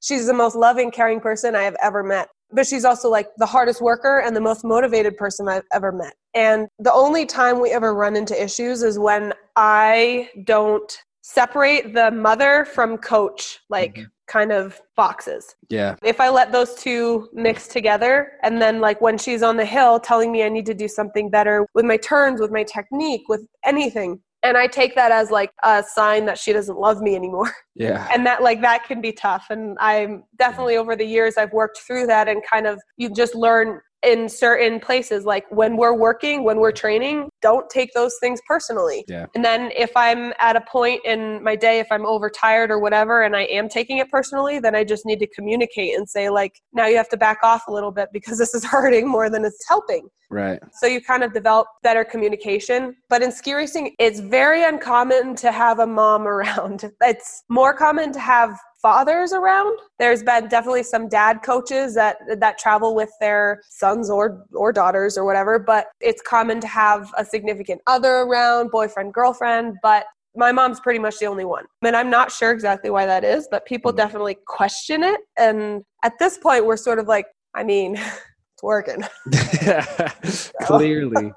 she's 0.00 0.26
the 0.26 0.34
most 0.34 0.54
loving, 0.54 0.92
caring 0.92 1.20
person 1.20 1.56
I 1.56 1.62
have 1.62 1.76
ever 1.82 2.04
met. 2.04 2.28
But 2.50 2.66
she's 2.66 2.84
also 2.84 3.08
like 3.10 3.28
the 3.36 3.46
hardest 3.46 3.80
worker 3.80 4.20
and 4.20 4.34
the 4.34 4.40
most 4.40 4.64
motivated 4.64 5.16
person 5.16 5.48
I've 5.48 5.64
ever 5.72 5.92
met. 5.92 6.14
And 6.34 6.68
the 6.78 6.92
only 6.92 7.26
time 7.26 7.60
we 7.60 7.70
ever 7.70 7.94
run 7.94 8.16
into 8.16 8.40
issues 8.42 8.82
is 8.82 8.98
when 8.98 9.32
I 9.56 10.30
don't 10.44 10.90
separate 11.22 11.92
the 11.94 12.10
mother 12.10 12.64
from 12.64 12.96
coach, 12.96 13.60
like 13.68 13.94
Mhm. 13.96 14.06
kind 14.28 14.50
of 14.52 14.80
boxes. 14.96 15.54
yeah, 15.68 15.96
if 16.02 16.20
I 16.20 16.28
let 16.30 16.52
those 16.52 16.74
two 16.74 17.28
mix 17.32 17.68
together, 17.68 18.32
and 18.42 18.60
then 18.62 18.80
like 18.80 19.00
when 19.02 19.18
she's 19.18 19.42
on 19.42 19.56
the 19.58 19.64
hill 19.66 20.00
telling 20.00 20.32
me 20.32 20.42
I 20.42 20.48
need 20.48 20.64
to 20.66 20.74
do 20.74 20.88
something 20.88 21.28
better 21.28 21.66
with 21.74 21.84
my 21.84 21.98
turns, 21.98 22.40
with 22.40 22.50
my 22.50 22.62
technique, 22.64 23.24
with 23.28 23.46
anything, 23.64 24.20
and 24.42 24.56
I 24.56 24.66
take 24.66 24.94
that 24.94 25.10
as 25.10 25.30
like 25.30 25.50
a 25.62 25.82
sign 25.82 26.26
that 26.26 26.38
she 26.38 26.52
doesn't 26.52 26.78
love 26.78 27.00
me 27.00 27.16
anymore, 27.16 27.52
yeah, 27.74 28.08
and 28.12 28.24
that 28.26 28.42
like 28.42 28.60
that 28.62 28.84
can 28.84 29.00
be 29.00 29.12
tough. 29.12 29.46
And 29.50 29.76
I'm 29.80 30.24
definitely 30.36 30.76
over 30.76 30.96
the 30.96 31.04
years 31.04 31.36
I've 31.36 31.52
worked 31.52 31.78
through 31.86 32.06
that, 32.06 32.28
and 32.28 32.42
kind 32.50 32.66
of 32.66 32.80
you 32.96 33.10
just 33.10 33.34
learn 33.34 33.80
in 34.04 34.28
certain 34.28 34.78
places 34.78 35.24
like 35.24 35.44
when 35.50 35.76
we're 35.76 35.94
working 35.94 36.44
when 36.44 36.58
we're 36.58 36.70
training 36.72 37.28
don't 37.42 37.68
take 37.68 37.90
those 37.94 38.14
things 38.20 38.40
personally 38.46 39.04
Yeah. 39.08 39.26
and 39.34 39.44
then 39.44 39.72
if 39.76 39.90
i'm 39.96 40.32
at 40.38 40.54
a 40.54 40.60
point 40.60 41.00
in 41.04 41.42
my 41.42 41.56
day 41.56 41.80
if 41.80 41.88
i'm 41.90 42.06
overtired 42.06 42.70
or 42.70 42.78
whatever 42.78 43.22
and 43.22 43.34
i 43.34 43.42
am 43.42 43.68
taking 43.68 43.98
it 43.98 44.08
personally 44.10 44.60
then 44.60 44.76
i 44.76 44.84
just 44.84 45.04
need 45.04 45.18
to 45.18 45.26
communicate 45.28 45.96
and 45.96 46.08
say 46.08 46.30
like 46.30 46.52
now 46.72 46.86
you 46.86 46.96
have 46.96 47.08
to 47.08 47.16
back 47.16 47.38
off 47.42 47.62
a 47.66 47.72
little 47.72 47.90
bit 47.90 48.08
because 48.12 48.38
this 48.42 48.54
is 48.54 48.64
hurting 48.64 49.08
more 49.08 49.28
than 49.28 49.44
it's 49.44 49.64
helping 49.66 50.08
right. 50.30 50.60
so 50.80 50.86
you 50.86 51.00
kind 51.00 51.24
of 51.24 51.32
develop 51.32 51.66
better 51.82 52.04
communication. 52.04 52.94
But 53.08 53.22
in 53.22 53.32
ski 53.32 53.54
racing, 53.54 53.94
it's 53.98 54.20
very 54.20 54.62
uncommon 54.64 55.34
to 55.36 55.50
have 55.52 55.78
a 55.78 55.86
mom 55.86 56.26
around. 56.34 56.90
It's 57.02 57.44
more 57.48 57.74
common 57.74 58.12
to 58.12 58.20
have 58.20 58.58
fathers 58.80 59.32
around. 59.32 59.78
There's 59.98 60.22
been 60.22 60.48
definitely 60.48 60.82
some 60.82 61.08
dad 61.08 61.42
coaches 61.42 61.94
that 61.94 62.18
that 62.38 62.58
travel 62.58 62.94
with 62.94 63.10
their 63.20 63.60
sons 63.68 64.10
or 64.10 64.44
or 64.54 64.72
daughters 64.72 65.18
or 65.18 65.24
whatever, 65.24 65.58
but 65.58 65.88
it's 66.00 66.22
common 66.22 66.60
to 66.60 66.66
have 66.66 67.10
a 67.16 67.24
significant 67.24 67.80
other 67.86 68.18
around, 68.18 68.70
boyfriend, 68.70 69.12
girlfriend, 69.14 69.76
but 69.82 70.06
my 70.36 70.52
mom's 70.52 70.78
pretty 70.78 71.00
much 71.00 71.18
the 71.18 71.26
only 71.26 71.44
one. 71.44 71.64
And 71.82 71.96
I'm 71.96 72.10
not 72.10 72.30
sure 72.30 72.52
exactly 72.52 72.90
why 72.90 73.06
that 73.06 73.24
is, 73.24 73.48
but 73.50 73.66
people 73.66 73.92
Mhm. 73.92 73.96
definitely 73.96 74.36
question 74.46 75.02
it. 75.02 75.20
And 75.36 75.82
at 76.04 76.18
this 76.20 76.38
point, 76.38 76.64
we're 76.64 76.76
sort 76.76 77.00
of 77.00 77.08
like, 77.08 77.26
I 77.54 77.64
mean, 77.64 77.94
it's 78.54 78.62
working. 78.62 79.02
Clearly. 80.62 81.32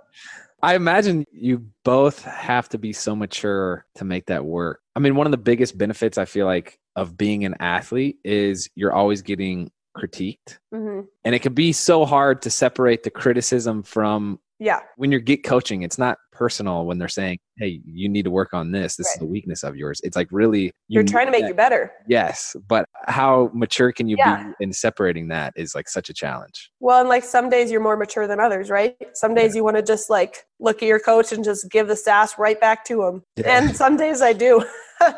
I 0.63 0.75
imagine 0.75 1.25
you 1.31 1.65
both 1.83 2.23
have 2.23 2.69
to 2.69 2.77
be 2.77 2.93
so 2.93 3.15
mature 3.15 3.85
to 3.95 4.05
make 4.05 4.27
that 4.27 4.45
work. 4.45 4.81
I 4.95 4.99
mean, 4.99 5.15
one 5.15 5.25
of 5.25 5.31
the 5.31 5.37
biggest 5.37 5.75
benefits 5.77 6.19
I 6.19 6.25
feel 6.25 6.45
like 6.45 6.77
of 6.95 7.17
being 7.17 7.45
an 7.45 7.55
athlete 7.59 8.17
is 8.23 8.69
you're 8.75 8.93
always 8.93 9.21
getting 9.21 9.71
critiqued. 9.97 10.57
hmm 10.73 11.01
And 11.23 11.35
it 11.35 11.39
can 11.41 11.53
be 11.53 11.71
so 11.73 12.05
hard 12.05 12.41
to 12.43 12.49
separate 12.49 13.03
the 13.03 13.09
criticism 13.09 13.83
from 13.83 14.39
Yeah. 14.59 14.79
when 14.97 15.11
you're 15.11 15.19
get 15.19 15.43
coaching. 15.43 15.83
It's 15.83 15.97
not 15.97 16.17
personal 16.41 16.85
when 16.87 16.97
they're 16.97 17.07
saying, 17.07 17.37
"Hey, 17.57 17.81
you 17.85 18.09
need 18.09 18.23
to 18.23 18.31
work 18.31 18.51
on 18.53 18.71
this. 18.71 18.95
This 18.95 19.07
is 19.07 19.17
the 19.19 19.25
weakness 19.27 19.63
of 19.63 19.75
yours." 19.75 20.01
It's 20.03 20.15
like 20.15 20.27
really 20.31 20.63
you 20.63 20.71
You're 20.87 21.03
trying 21.03 21.27
to 21.27 21.31
make 21.31 21.43
that- 21.43 21.49
you 21.49 21.53
better. 21.53 21.91
Yes, 22.07 22.55
but 22.67 22.85
how 23.05 23.51
mature 23.53 23.91
can 23.91 24.07
you 24.07 24.15
Yeah. 24.17 24.47
be 24.57 24.63
in 24.65 24.73
separating 24.73 25.27
that 25.27 25.53
is 25.55 25.75
like 25.75 25.87
such 25.87 26.09
a 26.09 26.13
challenge. 26.13 26.71
Well, 26.79 26.99
and 27.01 27.09
like 27.09 27.23
some 27.23 27.47
days 27.49 27.69
you're 27.71 27.79
more 27.79 27.95
mature 27.95 28.25
than 28.27 28.39
others, 28.39 28.71
right? 28.71 28.95
Some 29.13 29.35
days 29.35 29.55
you 29.55 29.63
want 29.63 29.77
to 29.77 29.83
just 29.83 30.09
like 30.09 30.45
look 30.59 30.81
at 30.81 30.87
your 30.87 30.99
coach 30.99 31.31
and 31.31 31.43
just 31.43 31.69
give 31.69 31.87
the 31.87 31.95
sass 31.95 32.39
right 32.39 32.59
back 32.59 32.83
to 32.85 33.03
him. 33.03 33.21
Yeah. 33.35 33.55
And 33.57 33.75
some 33.75 33.97
days 33.97 34.21
I 34.23 34.33
do. 34.33 34.63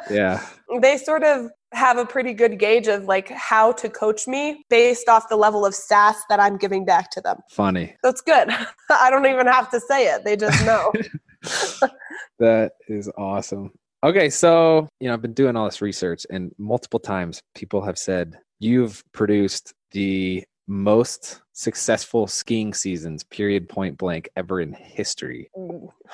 Yeah. 0.09 0.39
they 0.79 0.97
sort 0.97 1.23
of 1.25 1.49
have 1.73 1.97
a 1.97 2.05
pretty 2.05 2.31
good 2.33 2.57
gauge 2.57 2.88
of 2.88 3.03
like 3.03 3.27
how 3.29 3.73
to 3.73 3.89
coach 3.89 4.27
me 4.27 4.63
based 4.69 5.09
off 5.09 5.27
the 5.27 5.36
level 5.36 5.65
of 5.65 5.75
sass 5.75 6.15
that 6.29 6.39
I'm 6.39 6.55
giving 6.57 6.86
back 6.86 7.09
to 7.12 7.19
them. 7.21 7.39
Funny. 7.51 7.93
That's 8.01 8.21
good. 8.21 8.47
I 8.89 9.09
don't 9.09 9.25
even 9.25 9.45
have 9.47 9.69
to 9.71 9.81
say 9.81 10.05
it. 10.07 10.23
They 10.23 10.38
just 10.38 10.65
know. 10.69 10.93
That 12.39 12.73
is 12.88 13.10
awesome. 13.17 13.71
Okay, 14.03 14.29
so 14.29 14.88
you 14.99 15.08
know, 15.08 15.13
I've 15.13 15.21
been 15.21 15.34
doing 15.34 15.56
all 15.56 15.65
this 15.65 15.82
research, 15.82 16.25
and 16.29 16.51
multiple 16.58 16.99
times 16.99 17.41
people 17.56 17.82
have 17.82 17.97
said 17.97 18.38
you've 18.60 19.03
produced 19.13 19.73
the 19.91 20.43
most 20.67 21.41
successful 21.53 22.27
skiing 22.27 22.73
seasons, 22.73 23.23
period, 23.23 23.69
point 23.69 23.97
blank, 23.97 24.29
ever 24.36 24.62
in 24.62 24.73
history. 24.73 25.49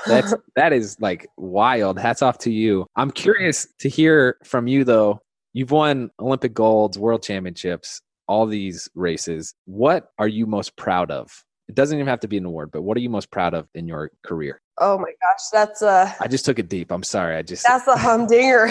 That's 0.06 0.34
that 0.56 0.74
is 0.74 0.98
like 1.00 1.28
wild. 1.38 1.98
Hats 2.00 2.22
off 2.22 2.38
to 2.39 2.52
you. 2.52 2.86
I'm 2.96 3.12
curious 3.12 3.68
to 3.80 3.89
hear 3.89 4.38
from 4.44 4.68
you 4.68 4.84
though. 4.84 5.20
You've 5.54 5.72
won 5.72 6.12
Olympic 6.20 6.54
golds, 6.54 7.00
world 7.00 7.24
championships, 7.24 8.02
all 8.28 8.46
these 8.46 8.88
races. 8.94 9.54
What 9.65 10.12
are 10.20 10.28
you 10.28 10.46
most 10.46 10.76
proud 10.76 11.10
of? 11.10 11.44
It 11.69 11.75
doesn't 11.75 11.95
even 11.95 12.08
have 12.08 12.19
to 12.21 12.27
be 12.27 12.38
an 12.38 12.45
award, 12.45 12.71
but 12.71 12.82
what 12.82 12.97
are 12.97 12.99
you 12.99 13.12
most 13.12 13.29
proud 13.29 13.53
of 13.53 13.67
in 13.75 13.88
your 13.88 14.12
career? 14.25 14.60
Oh 14.79 14.97
my 14.97 15.12
gosh, 15.21 15.43
that's 15.53 15.84
a 15.84 16.15
I 16.19 16.27
just 16.27 16.43
took 16.43 16.58
it 16.58 16.67
deep. 16.67 16.91
I'm 16.91 17.03
sorry. 17.03 17.36
I 17.36 17.43
just 17.43 17.63
that's 17.65 17.88
a 17.88 17.95
humdinger. 17.95 18.65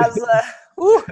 As 0.00 0.16
a, 0.16 0.42
whew. 0.76 1.04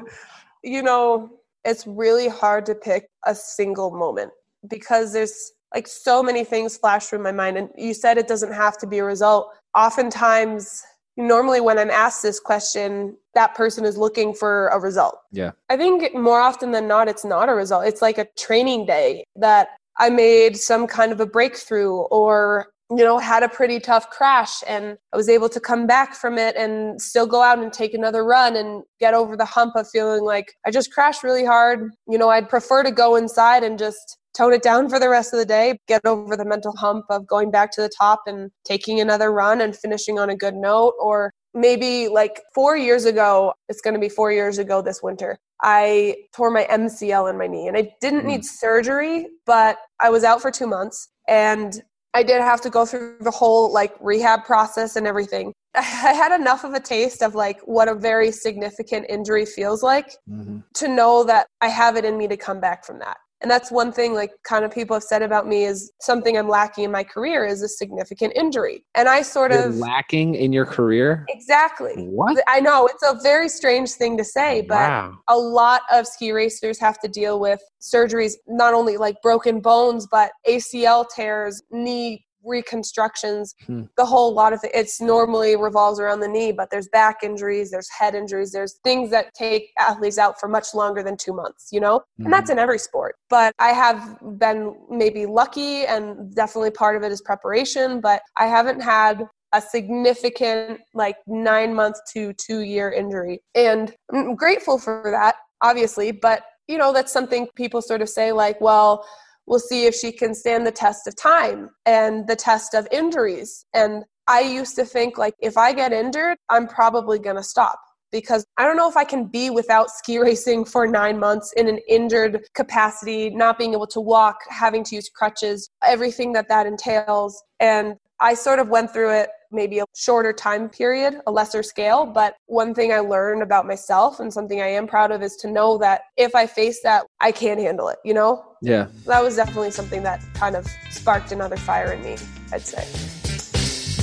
you 0.64 0.82
know, 0.82 1.30
it's 1.66 1.86
really 1.86 2.28
hard 2.28 2.64
to 2.66 2.74
pick 2.74 3.08
a 3.26 3.34
single 3.34 3.90
moment 3.90 4.32
because 4.68 5.12
there's 5.12 5.52
like 5.74 5.86
so 5.86 6.22
many 6.22 6.44
things 6.44 6.78
flash 6.78 7.06
through 7.06 7.22
my 7.22 7.32
mind. 7.32 7.58
And 7.58 7.68
you 7.76 7.92
said 7.92 8.16
it 8.16 8.26
doesn't 8.26 8.52
have 8.52 8.78
to 8.78 8.86
be 8.86 8.98
a 8.98 9.04
result. 9.04 9.52
Oftentimes, 9.76 10.82
normally 11.18 11.60
when 11.60 11.78
I'm 11.78 11.90
asked 11.90 12.22
this 12.22 12.40
question, 12.40 13.18
that 13.34 13.54
person 13.54 13.84
is 13.84 13.98
looking 13.98 14.32
for 14.32 14.68
a 14.68 14.80
result. 14.80 15.18
Yeah. 15.30 15.50
I 15.68 15.76
think 15.76 16.14
more 16.14 16.40
often 16.40 16.72
than 16.72 16.88
not, 16.88 17.08
it's 17.08 17.24
not 17.24 17.50
a 17.50 17.54
result. 17.54 17.86
It's 17.86 18.00
like 18.00 18.16
a 18.16 18.26
training 18.38 18.86
day 18.86 19.24
that 19.36 19.68
I 19.98 20.10
made 20.10 20.56
some 20.56 20.86
kind 20.86 21.12
of 21.12 21.20
a 21.20 21.26
breakthrough 21.26 21.96
or 22.10 22.68
you 22.90 23.04
know 23.04 23.18
had 23.18 23.42
a 23.42 23.48
pretty 23.48 23.80
tough 23.80 24.10
crash 24.10 24.62
and 24.66 24.98
i 25.14 25.16
was 25.16 25.28
able 25.28 25.48
to 25.48 25.60
come 25.60 25.86
back 25.86 26.14
from 26.14 26.36
it 26.36 26.54
and 26.56 27.00
still 27.00 27.26
go 27.26 27.40
out 27.40 27.58
and 27.58 27.72
take 27.72 27.94
another 27.94 28.22
run 28.24 28.54
and 28.54 28.82
get 29.00 29.14
over 29.14 29.34
the 29.34 29.46
hump 29.46 29.74
of 29.76 29.88
feeling 29.88 30.24
like 30.24 30.52
i 30.66 30.70
just 30.70 30.92
crashed 30.92 31.22
really 31.22 31.44
hard. 31.44 31.90
You 32.06 32.18
know 32.18 32.28
i'd 32.28 32.50
prefer 32.50 32.82
to 32.82 32.90
go 32.90 33.16
inside 33.16 33.62
and 33.62 33.78
just 33.78 34.18
tone 34.34 34.52
it 34.52 34.62
down 34.62 34.88
for 34.88 34.98
the 34.98 35.08
rest 35.08 35.32
of 35.32 35.38
the 35.38 35.46
day 35.46 35.78
get 35.88 36.04
over 36.04 36.36
the 36.36 36.44
mental 36.44 36.74
hump 36.76 37.04
of 37.10 37.26
going 37.26 37.50
back 37.50 37.70
to 37.70 37.80
the 37.80 37.90
top 37.96 38.22
and 38.26 38.50
taking 38.64 39.00
another 39.00 39.32
run 39.32 39.60
and 39.60 39.76
finishing 39.76 40.18
on 40.18 40.30
a 40.30 40.36
good 40.36 40.54
note 40.54 40.94
or 41.00 41.30
maybe 41.54 42.08
like 42.08 42.40
four 42.54 42.76
years 42.76 43.04
ago 43.04 43.52
it's 43.68 43.80
going 43.80 43.94
to 43.94 44.00
be 44.00 44.08
four 44.08 44.32
years 44.32 44.58
ago 44.58 44.80
this 44.80 45.02
winter 45.02 45.38
I 45.62 46.16
tore 46.34 46.50
my 46.50 46.64
MCL 46.64 47.30
in 47.30 47.38
my 47.38 47.46
knee 47.46 47.68
and 47.68 47.76
I 47.76 47.92
didn't 48.00 48.26
need 48.26 48.44
surgery, 48.44 49.28
but 49.46 49.78
I 50.00 50.10
was 50.10 50.24
out 50.24 50.42
for 50.42 50.50
two 50.50 50.66
months 50.66 51.08
and 51.28 51.80
I 52.14 52.22
did 52.22 52.42
have 52.42 52.60
to 52.62 52.70
go 52.70 52.84
through 52.84 53.18
the 53.20 53.30
whole 53.30 53.72
like 53.72 53.94
rehab 54.00 54.44
process 54.44 54.96
and 54.96 55.06
everything. 55.06 55.52
I 55.74 55.80
had 56.12 56.38
enough 56.38 56.64
of 56.64 56.74
a 56.74 56.80
taste 56.80 57.22
of 57.22 57.34
like 57.34 57.60
what 57.60 57.88
a 57.88 57.94
very 57.94 58.32
significant 58.32 59.06
injury 59.08 59.46
feels 59.46 59.82
like 59.82 60.10
mm-hmm. 60.28 60.58
to 60.74 60.88
know 60.88 61.24
that 61.24 61.46
I 61.60 61.68
have 61.68 61.96
it 61.96 62.04
in 62.04 62.18
me 62.18 62.26
to 62.28 62.36
come 62.36 62.60
back 62.60 62.84
from 62.84 62.98
that 62.98 63.18
and 63.42 63.50
that's 63.50 63.70
one 63.70 63.92
thing 63.92 64.14
like 64.14 64.30
kind 64.44 64.64
of 64.64 64.70
people 64.70 64.94
have 64.94 65.02
said 65.02 65.22
about 65.22 65.46
me 65.46 65.64
is 65.64 65.92
something 66.00 66.38
i'm 66.38 66.48
lacking 66.48 66.84
in 66.84 66.90
my 66.90 67.04
career 67.04 67.44
is 67.44 67.62
a 67.62 67.68
significant 67.68 68.32
injury. 68.36 68.84
And 68.94 69.08
i 69.08 69.22
sort 69.22 69.52
You're 69.52 69.68
of 69.68 69.76
lacking 69.76 70.34
in 70.34 70.52
your 70.52 70.66
career? 70.66 71.26
Exactly. 71.28 71.94
What? 71.96 72.42
I 72.48 72.60
know 72.60 72.86
it's 72.86 73.02
a 73.02 73.18
very 73.22 73.48
strange 73.48 73.92
thing 73.92 74.16
to 74.16 74.24
say 74.24 74.62
but 74.62 74.88
wow. 74.88 75.14
a 75.28 75.36
lot 75.36 75.82
of 75.92 76.06
ski 76.06 76.32
racers 76.32 76.78
have 76.78 76.98
to 77.00 77.08
deal 77.08 77.40
with 77.40 77.60
surgeries 77.80 78.34
not 78.46 78.74
only 78.74 78.96
like 78.96 79.16
broken 79.22 79.60
bones 79.60 80.06
but 80.10 80.32
acl 80.48 81.06
tears 81.14 81.62
knee 81.70 82.24
reconstructions, 82.44 83.54
hmm. 83.66 83.82
the 83.96 84.04
whole 84.04 84.34
lot 84.34 84.52
of 84.52 84.60
it. 84.64 84.70
It's 84.74 85.00
normally 85.00 85.56
revolves 85.56 86.00
around 86.00 86.20
the 86.20 86.28
knee, 86.28 86.52
but 86.52 86.70
there's 86.70 86.88
back 86.88 87.18
injuries, 87.22 87.70
there's 87.70 87.88
head 87.90 88.14
injuries, 88.14 88.52
there's 88.52 88.78
things 88.84 89.10
that 89.10 89.34
take 89.34 89.70
athletes 89.78 90.18
out 90.18 90.38
for 90.38 90.48
much 90.48 90.74
longer 90.74 91.02
than 91.02 91.16
two 91.16 91.32
months, 91.32 91.68
you 91.72 91.80
know? 91.80 91.98
Mm-hmm. 91.98 92.24
And 92.24 92.32
that's 92.32 92.50
hmm. 92.50 92.52
in 92.52 92.58
every 92.58 92.78
sport. 92.78 93.16
But 93.30 93.52
I 93.58 93.70
have 93.70 94.18
been 94.38 94.74
maybe 94.90 95.26
lucky, 95.26 95.84
and 95.84 96.34
definitely 96.34 96.70
part 96.70 96.96
of 96.96 97.02
it 97.02 97.12
is 97.12 97.20
preparation, 97.20 98.00
but 98.00 98.22
I 98.36 98.46
haven't 98.46 98.80
had 98.80 99.26
a 99.52 99.60
significant 99.60 100.80
like 100.94 101.16
nine 101.26 101.74
month 101.74 101.96
to 102.14 102.32
two 102.34 102.60
year 102.60 102.90
injury. 102.90 103.42
And 103.54 103.94
I'm 104.12 104.34
grateful 104.34 104.78
for 104.78 105.02
that, 105.10 105.36
obviously, 105.62 106.10
but 106.10 106.42
you 106.68 106.78
know, 106.78 106.92
that's 106.92 107.12
something 107.12 107.48
people 107.54 107.82
sort 107.82 108.02
of 108.02 108.08
say 108.08 108.32
like, 108.32 108.60
well, 108.60 109.06
we'll 109.46 109.58
see 109.58 109.86
if 109.86 109.94
she 109.94 110.12
can 110.12 110.34
stand 110.34 110.66
the 110.66 110.72
test 110.72 111.06
of 111.06 111.16
time 111.16 111.70
and 111.86 112.26
the 112.26 112.36
test 112.36 112.74
of 112.74 112.86
injuries. 112.90 113.66
And 113.74 114.04
I 114.26 114.40
used 114.40 114.76
to 114.76 114.84
think 114.84 115.18
like 115.18 115.34
if 115.40 115.56
I 115.56 115.72
get 115.72 115.92
injured, 115.92 116.36
I'm 116.48 116.66
probably 116.66 117.18
going 117.18 117.36
to 117.36 117.42
stop 117.42 117.78
because 118.12 118.44
I 118.58 118.64
don't 118.64 118.76
know 118.76 118.88
if 118.88 118.96
I 118.96 119.04
can 119.04 119.26
be 119.26 119.50
without 119.50 119.90
ski 119.96 120.18
racing 120.18 120.66
for 120.66 120.86
nine 120.86 121.18
months 121.18 121.52
in 121.56 121.68
an 121.68 121.78
injured 121.88 122.44
capacity, 122.54 123.30
not 123.30 123.58
being 123.58 123.72
able 123.72 123.86
to 123.88 124.00
walk, 124.00 124.36
having 124.48 124.84
to 124.84 124.94
use 124.94 125.08
crutches, 125.08 125.70
everything 125.84 126.32
that 126.34 126.48
that 126.48 126.66
entails. 126.66 127.42
And 127.58 127.96
I 128.20 128.34
sort 128.34 128.60
of 128.60 128.68
went 128.68 128.92
through 128.92 129.10
it 129.10 129.30
maybe 129.52 129.78
a 129.78 129.84
shorter 129.94 130.32
time 130.32 130.68
period, 130.68 131.20
a 131.26 131.30
lesser 131.30 131.62
scale. 131.62 132.06
But 132.06 132.36
one 132.46 132.74
thing 132.74 132.92
I 132.92 133.00
learned 133.00 133.42
about 133.42 133.66
myself 133.66 134.20
and 134.20 134.32
something 134.32 134.60
I 134.60 134.68
am 134.68 134.86
proud 134.86 135.12
of 135.12 135.22
is 135.22 135.36
to 135.36 135.50
know 135.50 135.78
that 135.78 136.02
if 136.16 136.34
I 136.34 136.46
face 136.46 136.80
that, 136.82 137.06
I 137.20 137.32
can 137.32 137.58
handle 137.58 137.88
it, 137.88 137.98
you 138.04 138.14
know? 138.14 138.44
Yeah. 138.62 138.86
That 139.06 139.22
was 139.22 139.36
definitely 139.36 139.72
something 139.72 140.02
that 140.02 140.22
kind 140.34 140.56
of 140.56 140.66
sparked 140.90 141.32
another 141.32 141.56
fire 141.56 141.92
in 141.92 142.02
me, 142.02 142.16
I'd 142.52 142.62
say. 142.62 142.86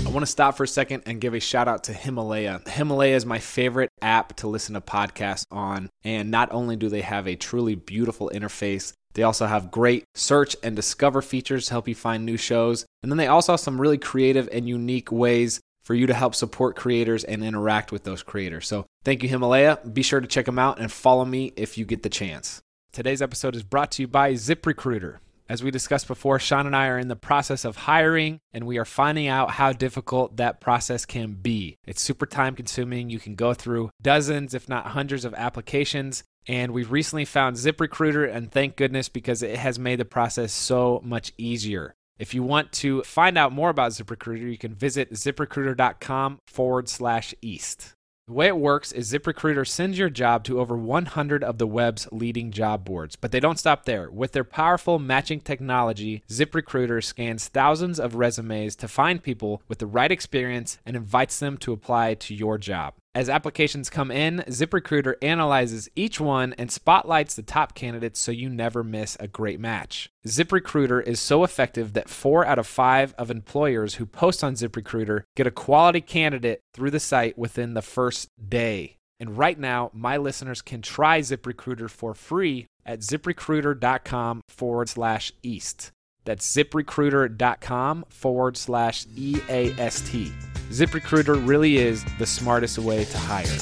I 0.10 0.12
want 0.12 0.26
to 0.26 0.32
stop 0.32 0.58
for 0.58 0.64
a 0.64 0.68
second 0.68 1.04
and 1.06 1.22
give 1.22 1.36
a 1.36 1.40
shout 1.40 1.68
out 1.68 1.84
to 1.84 1.94
Himalaya. 1.94 2.62
Himalaya 2.68 3.16
is 3.16 3.28
my 3.28 3.38
favorite 3.38 3.92
app 4.02 4.38
to 4.38 4.48
listen 4.48 4.74
to 4.74 4.82
podcasts 4.82 5.46
on. 5.52 5.92
And 6.04 6.32
not 6.32 6.52
only 6.52 6.76
do 6.76 6.90
they 6.90 7.02
have 7.02 7.28
a 7.28 7.36
truly 7.36 7.76
beautiful 7.76 8.32
interface, 8.34 8.94
they 9.14 9.24
also 9.24 9.48
have 9.48 9.72
great 9.72 10.06
search 10.14 10.56
and 10.64 10.76
discover 10.76 11.22
features 11.22 11.66
to 11.66 11.74
help 11.74 11.88
you 11.88 11.96
find 11.96 12.26
new 12.26 12.38
shows. 12.38 12.86
And 13.02 13.12
then 13.12 13.18
they 13.18 13.28
also 13.28 13.54
have 13.54 13.60
some 13.60 13.82
really 13.82 13.98
creative 13.98 14.48
and 14.52 14.68
unique 14.68 15.12
ways 15.12 15.60
for 15.82 15.96
you 15.96 16.06
to 16.08 16.14
help 16.14 16.36
support 16.36 16.76
creators 16.76 17.24
and 17.24 17.44
interact 17.44 17.92
with 17.92 18.04
those 18.04 18.22
creators. 18.22 18.68
So 18.68 18.86
thank 19.04 19.24
you, 19.24 19.30
Himalaya. 19.30 19.80
Be 19.92 20.04
sure 20.04 20.20
to 20.20 20.28
check 20.28 20.46
them 20.46 20.60
out 20.60 20.80
and 20.80 20.92
follow 20.92 21.26
me 21.26 21.52
if 21.56 21.78
you 21.78 21.86
get 21.86 22.04
the 22.04 22.10
chance. 22.10 22.62
Today's 22.92 23.22
episode 23.22 23.56
is 23.56 23.64
brought 23.64 23.92
to 23.94 24.04
you 24.04 24.08
by 24.08 24.34
ZipRecruiter. 24.34 25.18
As 25.50 25.64
we 25.64 25.72
discussed 25.72 26.08
before, 26.08 26.38
Sean 26.38 26.68
and 26.68 26.76
I 26.76 26.90
are 26.90 27.00
in 27.00 27.08
the 27.08 27.16
process 27.16 27.66
of 27.66 27.76
hiring 27.76 28.40
and 28.54 28.68
we 28.68 28.78
are 28.78 28.86
finding 28.86 29.28
out 29.28 29.50
how 29.50 29.74
difficult 29.74 30.38
that 30.38 30.62
process 30.62 31.08
can 31.08 31.34
be. 31.34 31.76
It's 31.88 32.04
super 32.04 32.28
time 32.28 32.54
consuming. 32.54 33.10
You 33.10 33.18
can 33.18 33.34
go 33.34 33.56
through 33.56 33.90
dozens, 34.00 34.54
if 34.54 34.70
not 34.70 34.88
hundreds, 34.88 35.26
of 35.26 35.34
applications. 35.34 36.24
And 36.50 36.72
we've 36.72 36.92
recently 36.92 37.26
found 37.26 37.58
ZipRecruiter, 37.58 38.36
and 38.36 38.52
thank 38.52 38.76
goodness 38.76 39.08
because 39.08 39.44
it 39.44 39.56
has 39.56 39.78
made 39.78 40.00
the 40.00 40.06
process 40.06 40.52
so 40.52 41.00
much 41.06 41.32
easier. 41.38 41.94
If 42.18 42.34
you 42.34 42.42
want 42.42 42.72
to 42.72 43.04
find 43.04 43.38
out 43.38 43.54
more 43.54 43.70
about 43.70 43.92
ZipRecruiter, 43.92 44.50
you 44.50 44.58
can 44.58 44.74
visit 44.74 45.14
ziprecruiter.com 45.14 46.40
forward 46.48 46.90
slash 46.90 47.36
east. 47.44 47.94
The 48.26 48.34
way 48.34 48.48
it 48.48 48.58
works 48.58 48.92
is 48.92 49.14
ZipRecruiter 49.14 49.68
sends 49.68 50.00
your 50.00 50.10
job 50.10 50.44
to 50.46 50.60
over 50.60 50.76
100 50.76 51.44
of 51.44 51.60
the 51.60 51.68
web's 51.68 52.08
leading 52.12 52.50
job 52.50 52.84
boards, 52.84 53.16
but 53.16 53.32
they 53.32 53.40
don't 53.40 53.60
stop 53.60 53.86
there. 53.86 54.10
With 54.10 54.32
their 54.32 54.44
powerful 54.44 54.98
matching 54.98 55.42
technology, 55.42 56.24
ZipRecruiter 56.30 57.04
scans 57.04 57.48
thousands 57.48 58.00
of 58.00 58.16
resumes 58.16 58.76
to 58.78 58.88
find 58.88 59.22
people 59.22 59.62
with 59.68 59.78
the 59.78 59.88
right 59.88 60.12
experience 60.12 60.80
and 60.84 60.96
invites 60.96 61.38
them 61.38 61.58
to 61.58 61.74
apply 61.74 62.16
to 62.16 62.34
your 62.34 62.58
job. 62.58 62.96
As 63.20 63.28
applications 63.28 63.90
come 63.90 64.12
in, 64.12 64.46
ZipRecruiter 64.48 65.16
analyzes 65.22 65.90
each 65.94 66.22
one 66.22 66.54
and 66.54 66.72
spotlights 66.72 67.36
the 67.36 67.44
top 67.44 67.76
candidates 67.76 68.18
so 68.18 68.32
you 68.32 68.48
never 68.48 68.82
miss 68.82 69.18
a 69.20 69.28
great 69.28 69.60
match. 69.60 70.10
ZipRecruiter 70.26 71.06
is 71.06 71.20
so 71.20 71.44
effective 71.44 71.92
that 71.92 72.08
four 72.08 72.46
out 72.46 72.58
of 72.58 72.66
five 72.66 73.14
of 73.18 73.30
employers 73.30 73.96
who 73.96 74.06
post 74.06 74.42
on 74.42 74.54
ZipRecruiter 74.54 75.24
get 75.36 75.48
a 75.48 75.52
quality 75.52 76.00
candidate 76.00 76.62
through 76.74 76.92
the 76.92 77.00
site 77.02 77.38
within 77.38 77.74
the 77.74 77.82
first 77.82 78.30
day. 78.48 78.96
And 79.20 79.38
right 79.38 79.60
now, 79.60 79.92
my 79.94 80.16
listeners 80.16 80.62
can 80.62 80.82
try 80.82 81.20
ZipRecruiter 81.20 81.90
for 81.90 82.14
free 82.14 82.68
at 82.86 83.02
ziprecruiter.com 83.02 84.44
forward 84.48 84.88
slash 84.88 85.34
east. 85.44 85.92
That's 86.24 86.50
ziprecruiter.com 86.56 88.06
forward 88.08 88.56
slash 88.56 89.06
EAST. 89.14 90.49
ZipRecruiter 90.70 91.48
really 91.48 91.78
is 91.78 92.06
the 92.20 92.28
smartest 92.28 92.78
way 92.78 93.04
to 93.04 93.18
hire. 93.18 93.58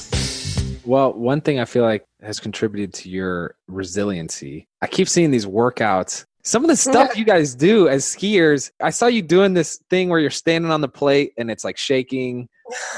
Well, 0.86 1.14
one 1.14 1.40
thing 1.40 1.58
I 1.58 1.64
feel 1.64 1.84
like 1.84 2.06
has 2.22 2.40
contributed 2.40 2.94
to 2.96 3.10
your 3.10 3.56
resiliency, 3.68 4.68
I 4.82 4.88
keep 4.88 5.08
seeing 5.08 5.32
these 5.32 5.46
workouts. 5.46 6.26
Some 6.44 6.66
of 6.66 6.70
the 6.70 6.76
stuff 6.76 7.18
you 7.18 7.24
guys 7.24 7.56
do 7.56 7.88
as 7.88 8.04
skiers, 8.04 8.72
I 8.82 8.90
saw 8.90 9.08
you 9.08 9.22
doing 9.22 9.54
this 9.54 9.80
thing 9.90 10.10
where 10.10 10.20
you're 10.20 10.30
standing 10.30 10.70
on 10.70 10.82
the 10.82 10.90
plate 10.90 11.32
and 11.38 11.50
it's 11.50 11.64
like 11.64 11.78
shaking. 11.78 12.50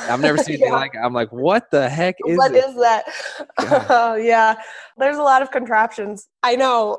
I've 0.01 0.19
never 0.21 0.39
seen 0.39 0.47
anything 0.55 0.69
yeah. 0.69 0.79
like 0.79 0.95
it. 0.95 0.99
I'm 1.03 1.13
like, 1.13 1.31
what 1.31 1.69
the 1.69 1.87
heck 1.87 2.15
is 2.27 2.35
What 2.35 2.55
it? 2.55 2.65
is 2.65 2.75
that? 2.77 3.03
Yeah. 3.59 3.85
Oh, 3.89 4.15
yeah. 4.15 4.55
There's 4.97 5.17
a 5.17 5.23
lot 5.23 5.43
of 5.43 5.51
contraptions. 5.51 6.27
I 6.41 6.55
know. 6.55 6.97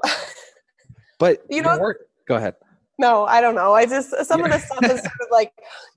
But 1.18 1.40
you 1.50 1.60
know, 1.60 1.76
work, 1.78 2.06
go 2.28 2.36
ahead. 2.36 2.54
No, 3.00 3.24
I 3.24 3.40
don't 3.40 3.54
know. 3.54 3.72
I 3.72 3.86
just 3.86 4.10
some 4.26 4.44
of 4.44 4.50
the 4.50 4.58
stuff 4.58 4.84
is 4.84 5.00
sort 5.00 5.20
of 5.22 5.28
like, 5.32 5.52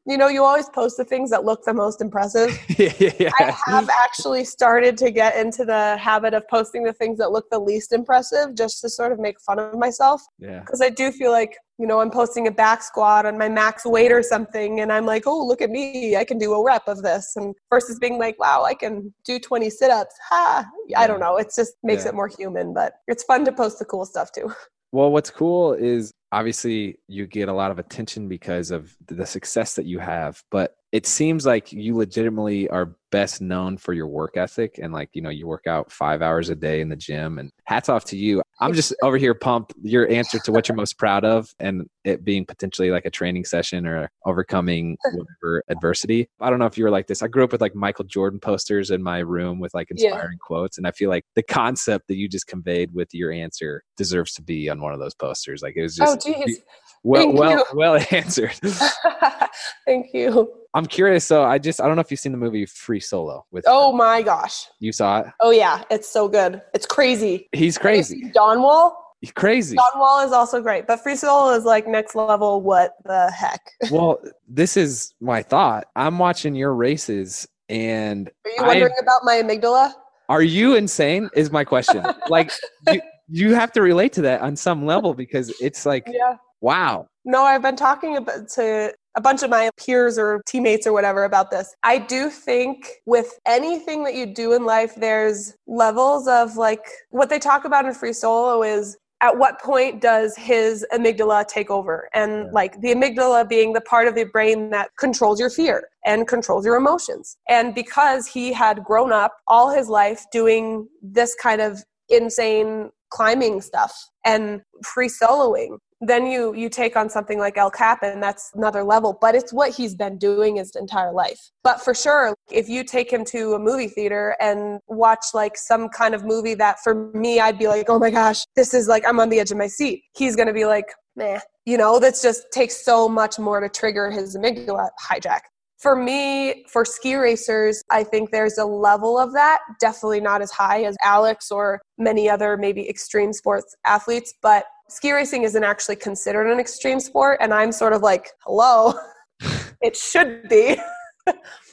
you 0.05 0.17
know, 0.17 0.29
you 0.29 0.41
always 0.41 0.69
post 0.69 0.95
the 0.95 1.03
things 1.03 1.29
that 1.31 1.43
look 1.43 1.65
the 1.65 1.73
most 1.73 1.99
impressive. 1.99 2.57
yeah. 2.79 3.29
I 3.39 3.53
have 3.67 3.89
actually 3.89 4.45
started 4.45 4.97
to 4.99 5.11
get 5.11 5.35
into 5.35 5.65
the 5.65 5.97
habit 5.97 6.33
of 6.33 6.47
posting 6.47 6.83
the 6.83 6.93
things 6.93 7.17
that 7.17 7.33
look 7.33 7.49
the 7.51 7.59
least 7.59 7.91
impressive, 7.91 8.55
just 8.55 8.79
to 8.81 8.89
sort 8.89 9.11
of 9.11 9.19
make 9.19 9.35
fun 9.41 9.59
of 9.59 9.77
myself. 9.77 10.21
Yeah. 10.39 10.61
Because 10.61 10.81
I 10.81 10.89
do 10.89 11.11
feel 11.11 11.31
like 11.31 11.57
you 11.77 11.87
know, 11.87 11.99
I'm 11.99 12.11
posting 12.11 12.47
a 12.47 12.51
back 12.51 12.83
squat 12.83 13.25
on 13.25 13.37
my 13.37 13.49
max 13.49 13.83
weight 13.83 14.11
or 14.11 14.23
something, 14.23 14.79
and 14.79 14.93
I'm 14.93 15.05
like, 15.05 15.23
oh, 15.25 15.45
look 15.45 15.61
at 15.61 15.71
me, 15.71 16.15
I 16.15 16.23
can 16.23 16.37
do 16.37 16.53
a 16.53 16.63
rep 16.63 16.87
of 16.87 17.01
this. 17.01 17.33
And 17.35 17.53
versus 17.69 17.99
being 17.99 18.17
like, 18.17 18.39
wow, 18.39 18.63
I 18.63 18.75
can 18.75 19.13
do 19.25 19.39
20 19.39 19.69
sit 19.71 19.89
ups. 19.89 20.15
Ha! 20.29 20.65
I 20.95 21.07
don't 21.07 21.19
know. 21.19 21.35
It 21.35 21.51
just 21.53 21.73
makes 21.83 22.03
Yeah. 22.03 22.09
it 22.09 22.15
more 22.15 22.29
human, 22.29 22.73
but 22.73 22.93
it's 23.09 23.23
fun 23.23 23.43
to 23.45 23.51
post 23.51 23.79
the 23.79 23.85
cool 23.85 24.05
stuff 24.05 24.31
too. 24.31 24.53
Well, 24.93 25.11
what's 25.11 25.31
cool 25.31 25.73
is 25.73 26.11
obviously 26.33 26.97
you 27.07 27.27
get 27.27 27.47
a 27.47 27.53
lot 27.53 27.69
of 27.69 27.77
attention 27.77 28.27
because 28.27 28.71
of 28.71 28.91
the 29.05 29.25
success 29.25 29.75
that 29.75 29.85
you 29.85 29.99
have, 29.99 30.43
but 30.49 30.75
it 30.91 31.05
seems 31.05 31.45
like 31.45 31.71
you 31.71 31.95
legitimately 31.95 32.67
are 32.69 32.95
best 33.13 33.41
known 33.41 33.77
for 33.77 33.93
your 33.93 34.07
work 34.07 34.37
ethic 34.37 34.79
and 34.81 34.91
like, 34.91 35.07
you 35.13 35.21
know, 35.21 35.29
you 35.29 35.45
work 35.45 35.67
out 35.67 35.91
five 35.91 36.23
hours 36.23 36.49
a 36.49 36.55
day 36.55 36.81
in 36.81 36.89
the 36.89 36.95
gym 36.95 37.37
and 37.37 37.51
hats 37.65 37.87
off 37.87 38.03
to 38.05 38.17
you. 38.17 38.41
I'm 38.59 38.73
just 38.73 38.91
over 39.03 39.17
here 39.17 39.35
pumped 39.35 39.71
your 39.83 40.09
answer 40.09 40.39
to 40.39 40.51
what 40.51 40.67
you're 40.67 40.75
most 40.75 40.97
proud 40.97 41.23
of 41.23 41.53
and 41.59 41.87
it 42.05 42.25
being 42.25 42.43
potentially 42.43 42.89
like 42.89 43.05
a 43.05 43.11
training 43.11 43.45
session 43.45 43.85
or 43.85 44.09
overcoming 44.25 44.97
whatever 45.13 45.63
adversity. 45.69 46.27
I 46.41 46.49
don't 46.49 46.57
know 46.57 46.65
if 46.65 46.75
you 46.75 46.85
were 46.85 46.89
like 46.89 47.05
this. 47.05 47.21
I 47.21 47.27
grew 47.27 47.43
up 47.43 47.51
with 47.51 47.61
like 47.61 47.75
Michael 47.75 48.05
Jordan 48.05 48.39
posters 48.39 48.89
in 48.89 49.03
my 49.03 49.19
room 49.19 49.59
with 49.59 49.75
like 49.75 49.89
Yeah. 49.91 50.07
inspiring 50.07 50.39
quotes. 50.39 50.79
And 50.79 50.87
I 50.87 50.91
feel 50.91 51.11
like 51.11 51.23
the 51.35 51.43
concept 51.43 52.07
that 52.07 52.15
you 52.15 52.27
just 52.27 52.47
conveyed 52.47 52.95
with 52.95 53.13
your 53.13 53.31
answer 53.31 53.83
deserves 53.95 54.33
to 54.33 54.41
be 54.41 54.69
on 54.69 54.81
one 54.81 54.93
of 54.93 54.99
those 54.99 55.13
posters. 55.13 55.61
Like 55.61 55.75
it 55.75 55.83
was 55.83 55.99
oh, 55.99 56.15
just 56.15 56.27
oh, 56.27 56.43
geez. 56.45 56.61
well, 57.03 57.21
thank 57.21 57.39
well, 57.39 57.51
you. 57.51 57.65
well 57.75 58.05
answered. 58.09 58.59
Thank 59.85 60.13
you. 60.13 60.51
I'm 60.73 60.85
curious. 60.85 61.25
So 61.25 61.43
I 61.43 61.59
just, 61.59 61.81
I 61.81 61.87
don't 61.87 61.95
know 61.95 62.01
if 62.01 62.09
you've 62.09 62.19
seen 62.19 62.31
the 62.31 62.37
movie 62.37 62.65
Free 62.65 62.99
Solo 63.03 63.45
with, 63.51 63.63
Oh 63.67 63.91
my 63.93 64.21
gosh. 64.21 64.65
you 64.79 64.91
saw 64.91 65.19
it. 65.19 65.27
Oh 65.41 65.51
yeah, 65.51 65.83
it's 65.91 66.09
so 66.09 66.27
good. 66.27 66.61
It's 66.73 66.85
crazy. 66.85 67.47
He's 67.53 67.77
crazy. 67.77 68.31
Dawn 68.33 68.61
Wall. 68.61 68.97
He's 69.21 69.31
crazy. 69.31 69.77
Dawn 69.77 69.99
Wall 69.99 70.25
is 70.25 70.31
also 70.33 70.61
great, 70.61 70.85
but 70.87 71.01
Free 71.01 71.15
Solo 71.15 71.51
is 71.53 71.63
like 71.63 71.87
next 71.87 72.13
level. 72.15 72.61
What 72.61 72.95
the 73.05 73.31
heck? 73.31 73.61
well, 73.91 74.19
this 74.49 74.75
is 74.75 75.13
my 75.21 75.41
thought. 75.41 75.85
I'm 75.95 76.19
watching 76.19 76.55
your 76.55 76.73
races 76.75 77.47
and 77.69 78.29
Are 78.45 78.51
you 78.51 78.63
I- 78.63 78.67
wondering 78.67 78.93
about 79.01 79.21
my 79.23 79.35
amygdala? 79.35 79.93
are 80.29 80.41
you 80.41 80.75
insane? 80.75 81.29
Is 81.35 81.51
my 81.51 81.63
question. 81.63 82.03
like, 82.29 82.51
you, 82.91 83.01
you 83.29 83.53
have 83.55 83.71
to 83.73 83.81
relate 83.81 84.13
to 84.13 84.21
that 84.23 84.41
on 84.41 84.55
some 84.55 84.85
level 84.85 85.13
because 85.13 85.49
it's 85.61 85.85
like, 85.85 86.07
Yeah. 86.11 86.37
wow. 86.61 87.07
No, 87.25 87.43
I've 87.43 87.61
been 87.61 87.75
talking 87.75 88.17
about 88.17 88.47
to 88.55 88.93
a 89.15 89.21
bunch 89.21 89.43
of 89.43 89.49
my 89.49 89.69
peers 89.77 90.17
or 90.17 90.41
teammates 90.47 90.87
or 90.87 90.93
whatever 90.93 91.23
about 91.23 91.51
this. 91.51 91.75
I 91.83 91.99
do 91.99 92.29
think 92.29 92.87
with 93.05 93.39
anything 93.45 94.03
that 94.05 94.15
you 94.15 94.25
do 94.25 94.53
in 94.53 94.65
life, 94.65 94.95
there's 94.95 95.55
levels 95.67 96.27
of 96.27 96.57
like 96.57 96.85
what 97.09 97.29
they 97.29 97.39
talk 97.39 97.65
about 97.65 97.85
in 97.85 97.93
free 97.93 98.13
solo 98.13 98.63
is 98.63 98.97
at 99.21 99.37
what 99.37 99.61
point 99.61 100.01
does 100.01 100.35
his 100.35 100.85
amygdala 100.91 101.47
take 101.47 101.69
over? 101.69 102.09
And 102.13 102.51
like 102.51 102.81
the 102.81 102.89
amygdala 102.89 103.47
being 103.47 103.71
the 103.71 103.79
part 103.79 104.09
of 104.09 104.15
the 104.15 104.25
brain 104.25 104.69
that 104.71 104.89
controls 104.99 105.39
your 105.39 105.49
fear 105.49 105.87
and 106.05 106.27
controls 106.27 106.65
your 106.65 106.75
emotions. 106.75 107.37
And 107.47 107.73
because 107.73 108.27
he 108.27 108.51
had 108.51 108.83
grown 108.83 109.13
up 109.13 109.37
all 109.47 109.69
his 109.69 109.87
life 109.87 110.25
doing 110.33 110.89
this 111.01 111.35
kind 111.41 111.61
of 111.61 111.81
insane 112.09 112.89
climbing 113.11 113.61
stuff 113.61 114.09
and 114.25 114.61
free 114.83 115.07
soloing, 115.07 115.77
then 116.07 116.25
you 116.25 116.53
you 116.53 116.69
take 116.69 116.95
on 116.95 117.09
something 117.09 117.39
like 117.39 117.57
El 117.57 117.71
Cap 117.71 117.99
and 118.03 118.21
that's 118.21 118.51
another 118.53 118.83
level 118.83 119.17
but 119.19 119.35
it's 119.35 119.53
what 119.53 119.71
he's 119.71 119.95
been 119.95 120.17
doing 120.17 120.57
his 120.57 120.75
entire 120.75 121.11
life. 121.11 121.51
But 121.63 121.81
for 121.81 121.93
sure 121.93 122.35
if 122.51 122.69
you 122.69 122.83
take 122.83 123.11
him 123.11 123.23
to 123.25 123.53
a 123.53 123.59
movie 123.59 123.87
theater 123.87 124.35
and 124.39 124.79
watch 124.87 125.25
like 125.33 125.57
some 125.57 125.89
kind 125.89 126.13
of 126.13 126.23
movie 126.25 126.55
that 126.55 126.79
for 126.83 127.11
me 127.13 127.39
I'd 127.39 127.59
be 127.59 127.67
like 127.67 127.85
oh 127.89 127.99
my 127.99 128.09
gosh 128.09 128.43
this 128.55 128.73
is 128.73 128.87
like 128.87 129.03
I'm 129.07 129.19
on 129.19 129.29
the 129.29 129.39
edge 129.39 129.51
of 129.51 129.57
my 129.57 129.67
seat 129.67 130.03
he's 130.15 130.35
gonna 130.35 130.53
be 130.53 130.65
like 130.65 130.87
meh. 131.15 131.39
You 131.65 131.77
know 131.77 131.99
that's 131.99 132.21
just 132.21 132.51
takes 132.51 132.83
so 132.83 133.07
much 133.07 133.39
more 133.39 133.59
to 133.59 133.69
trigger 133.69 134.11
his 134.11 134.35
amygdala 134.35 134.89
hijack. 135.01 135.41
For 135.83 135.97
me, 135.97 136.63
for 136.69 136.85
ski 136.85 137.15
racers, 137.15 137.83
I 137.91 138.05
think 138.05 138.31
there's 138.31 138.57
a 138.57 138.63
level 138.63 139.19
of 139.19 139.33
that, 139.33 139.59
definitely 139.81 140.21
not 140.21 140.41
as 140.41 140.49
high 140.49 140.83
as 140.83 140.95
Alex 141.03 141.51
or 141.51 141.81
many 141.97 142.29
other 142.29 142.55
maybe 142.55 142.87
extreme 142.87 143.33
sports 143.33 143.75
athletes, 143.85 144.33
but 144.41 144.63
ski 144.89 145.11
racing 145.11 145.43
isn't 145.43 145.63
actually 145.63 145.95
considered 145.95 146.51
an 146.51 146.59
extreme 146.59 146.99
sport. 146.99 147.39
And 147.41 147.53
I'm 147.53 147.71
sort 147.71 147.93
of 147.93 148.01
like, 148.01 148.29
hello, 148.39 148.93
it 149.81 149.95
should 149.95 150.47
be. 150.49 150.77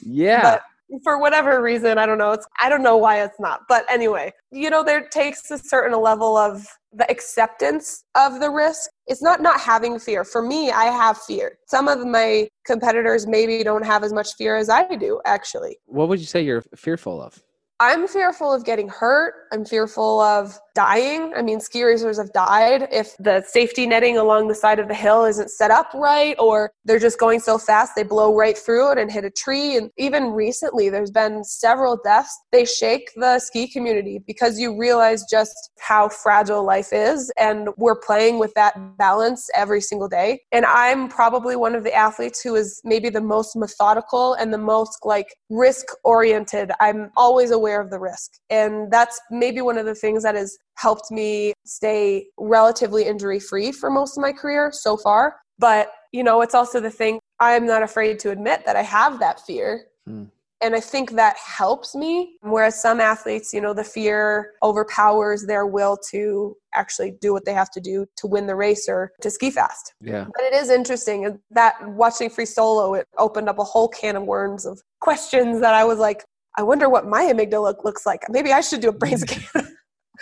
Yeah. 0.01 0.59
For 1.03 1.19
whatever 1.19 1.61
reason, 1.61 1.97
I 1.97 2.05
don't 2.05 2.17
know. 2.17 2.31
It's 2.33 2.45
I 2.59 2.67
don't 2.67 2.83
know 2.83 2.97
why 2.97 3.23
it's 3.23 3.39
not. 3.39 3.61
But 3.69 3.85
anyway, 3.89 4.33
you 4.51 4.69
know, 4.69 4.83
there 4.83 5.07
takes 5.07 5.49
a 5.49 5.57
certain 5.57 5.97
level 5.97 6.35
of 6.35 6.65
the 6.91 7.09
acceptance 7.09 8.03
of 8.15 8.41
the 8.41 8.49
risk. 8.49 8.89
It's 9.07 9.21
not 9.21 9.41
not 9.41 9.61
having 9.61 9.99
fear. 9.99 10.25
For 10.25 10.41
me, 10.41 10.69
I 10.69 10.85
have 10.85 11.17
fear. 11.19 11.57
Some 11.67 11.87
of 11.87 12.05
my 12.05 12.49
competitors 12.65 13.25
maybe 13.25 13.63
don't 13.63 13.85
have 13.85 14.03
as 14.03 14.11
much 14.11 14.33
fear 14.35 14.57
as 14.57 14.67
I 14.67 14.95
do, 14.95 15.21
actually. 15.25 15.77
what 15.85 16.09
would 16.09 16.19
you 16.19 16.25
say 16.25 16.41
you're 16.41 16.63
fearful 16.75 17.21
of? 17.21 17.41
I'm 17.81 18.07
fearful 18.07 18.53
of 18.53 18.63
getting 18.63 18.89
hurt. 18.89 19.33
I'm 19.51 19.65
fearful 19.65 20.21
of 20.21 20.59
dying. 20.75 21.33
I 21.35 21.41
mean, 21.41 21.59
ski 21.59 21.83
racers 21.83 22.19
have 22.19 22.31
died 22.31 22.87
if 22.91 23.17
the 23.17 23.43
safety 23.45 23.87
netting 23.87 24.17
along 24.17 24.49
the 24.49 24.55
side 24.55 24.77
of 24.77 24.87
the 24.87 24.93
hill 24.93 25.25
isn't 25.25 25.49
set 25.49 25.71
up 25.71 25.91
right, 25.95 26.35
or 26.37 26.71
they're 26.85 26.99
just 26.99 27.17
going 27.17 27.39
so 27.39 27.57
fast 27.57 27.93
they 27.95 28.03
blow 28.03 28.35
right 28.35 28.55
through 28.55 28.91
it 28.91 28.97
and 28.99 29.11
hit 29.11 29.25
a 29.25 29.31
tree. 29.31 29.77
And 29.77 29.89
even 29.97 30.27
recently, 30.27 30.89
there's 30.89 31.09
been 31.09 31.43
several 31.43 31.99
deaths. 32.03 32.39
They 32.51 32.65
shake 32.65 33.09
the 33.15 33.39
ski 33.39 33.67
community 33.67 34.21
because 34.27 34.59
you 34.59 34.77
realize 34.77 35.25
just 35.25 35.71
how 35.79 36.07
fragile 36.07 36.63
life 36.63 36.93
is. 36.93 37.31
And 37.35 37.69
we're 37.77 37.99
playing 37.99 38.37
with 38.37 38.53
that 38.53 38.75
balance 38.99 39.49
every 39.55 39.81
single 39.81 40.07
day. 40.07 40.41
And 40.51 40.67
I'm 40.67 41.09
probably 41.09 41.55
one 41.55 41.73
of 41.73 41.83
the 41.83 41.95
athletes 41.95 42.41
who 42.43 42.53
is 42.53 42.79
maybe 42.83 43.09
the 43.09 43.21
most 43.21 43.55
methodical 43.55 44.35
and 44.35 44.53
the 44.53 44.59
most 44.59 44.99
like 45.03 45.35
risk 45.49 45.87
oriented. 46.03 46.71
I'm 46.79 47.09
always 47.17 47.49
aware 47.49 47.70
of 47.79 47.89
the 47.89 47.99
risk. 47.99 48.31
And 48.49 48.91
that's 48.91 49.21
maybe 49.29 49.61
one 49.61 49.77
of 49.77 49.85
the 49.85 49.95
things 49.95 50.23
that 50.23 50.35
has 50.35 50.57
helped 50.75 51.11
me 51.11 51.53
stay 51.65 52.27
relatively 52.37 53.05
injury 53.05 53.39
free 53.39 53.71
for 53.71 53.89
most 53.89 54.17
of 54.17 54.21
my 54.21 54.33
career 54.33 54.71
so 54.73 54.97
far. 54.97 55.37
But, 55.59 55.91
you 56.11 56.23
know, 56.23 56.41
it's 56.41 56.55
also 56.55 56.79
the 56.79 56.89
thing 56.89 57.19
I'm 57.39 57.65
not 57.65 57.83
afraid 57.83 58.19
to 58.19 58.31
admit 58.31 58.65
that 58.65 58.75
I 58.75 58.81
have 58.81 59.19
that 59.19 59.39
fear. 59.41 59.85
Hmm. 60.05 60.25
And 60.63 60.75
I 60.75 60.79
think 60.79 61.11
that 61.13 61.37
helps 61.37 61.95
me. 61.95 62.35
Whereas 62.41 62.79
some 62.79 62.99
athletes, 62.99 63.51
you 63.51 63.61
know, 63.61 63.73
the 63.73 63.83
fear 63.83 64.51
overpowers 64.61 65.45
their 65.45 65.65
will 65.65 65.97
to 66.11 66.55
actually 66.75 67.11
do 67.19 67.33
what 67.33 67.45
they 67.45 67.53
have 67.53 67.71
to 67.71 67.81
do 67.81 68.05
to 68.17 68.27
win 68.27 68.45
the 68.45 68.55
race 68.55 68.87
or 68.87 69.11
to 69.21 69.31
ski 69.31 69.49
fast. 69.49 69.93
Yeah. 70.01 70.25
But 70.25 70.43
it 70.43 70.53
is 70.53 70.69
interesting 70.69 71.39
that 71.49 71.73
watching 71.89 72.29
free 72.29 72.45
solo, 72.45 72.93
it 72.93 73.07
opened 73.17 73.49
up 73.49 73.57
a 73.57 73.63
whole 73.63 73.87
can 73.87 74.15
of 74.15 74.23
worms 74.23 74.67
of 74.67 74.79
questions 74.99 75.61
that 75.61 75.73
I 75.73 75.83
was 75.83 75.97
like, 75.97 76.23
I 76.57 76.63
wonder 76.63 76.89
what 76.89 77.07
my 77.07 77.23
amygdala 77.23 77.83
looks 77.83 78.05
like. 78.05 78.21
Maybe 78.29 78.51
I 78.51 78.61
should 78.61 78.81
do 78.81 78.89
a 78.89 78.93
brain 78.93 79.17
scan. 79.17 79.75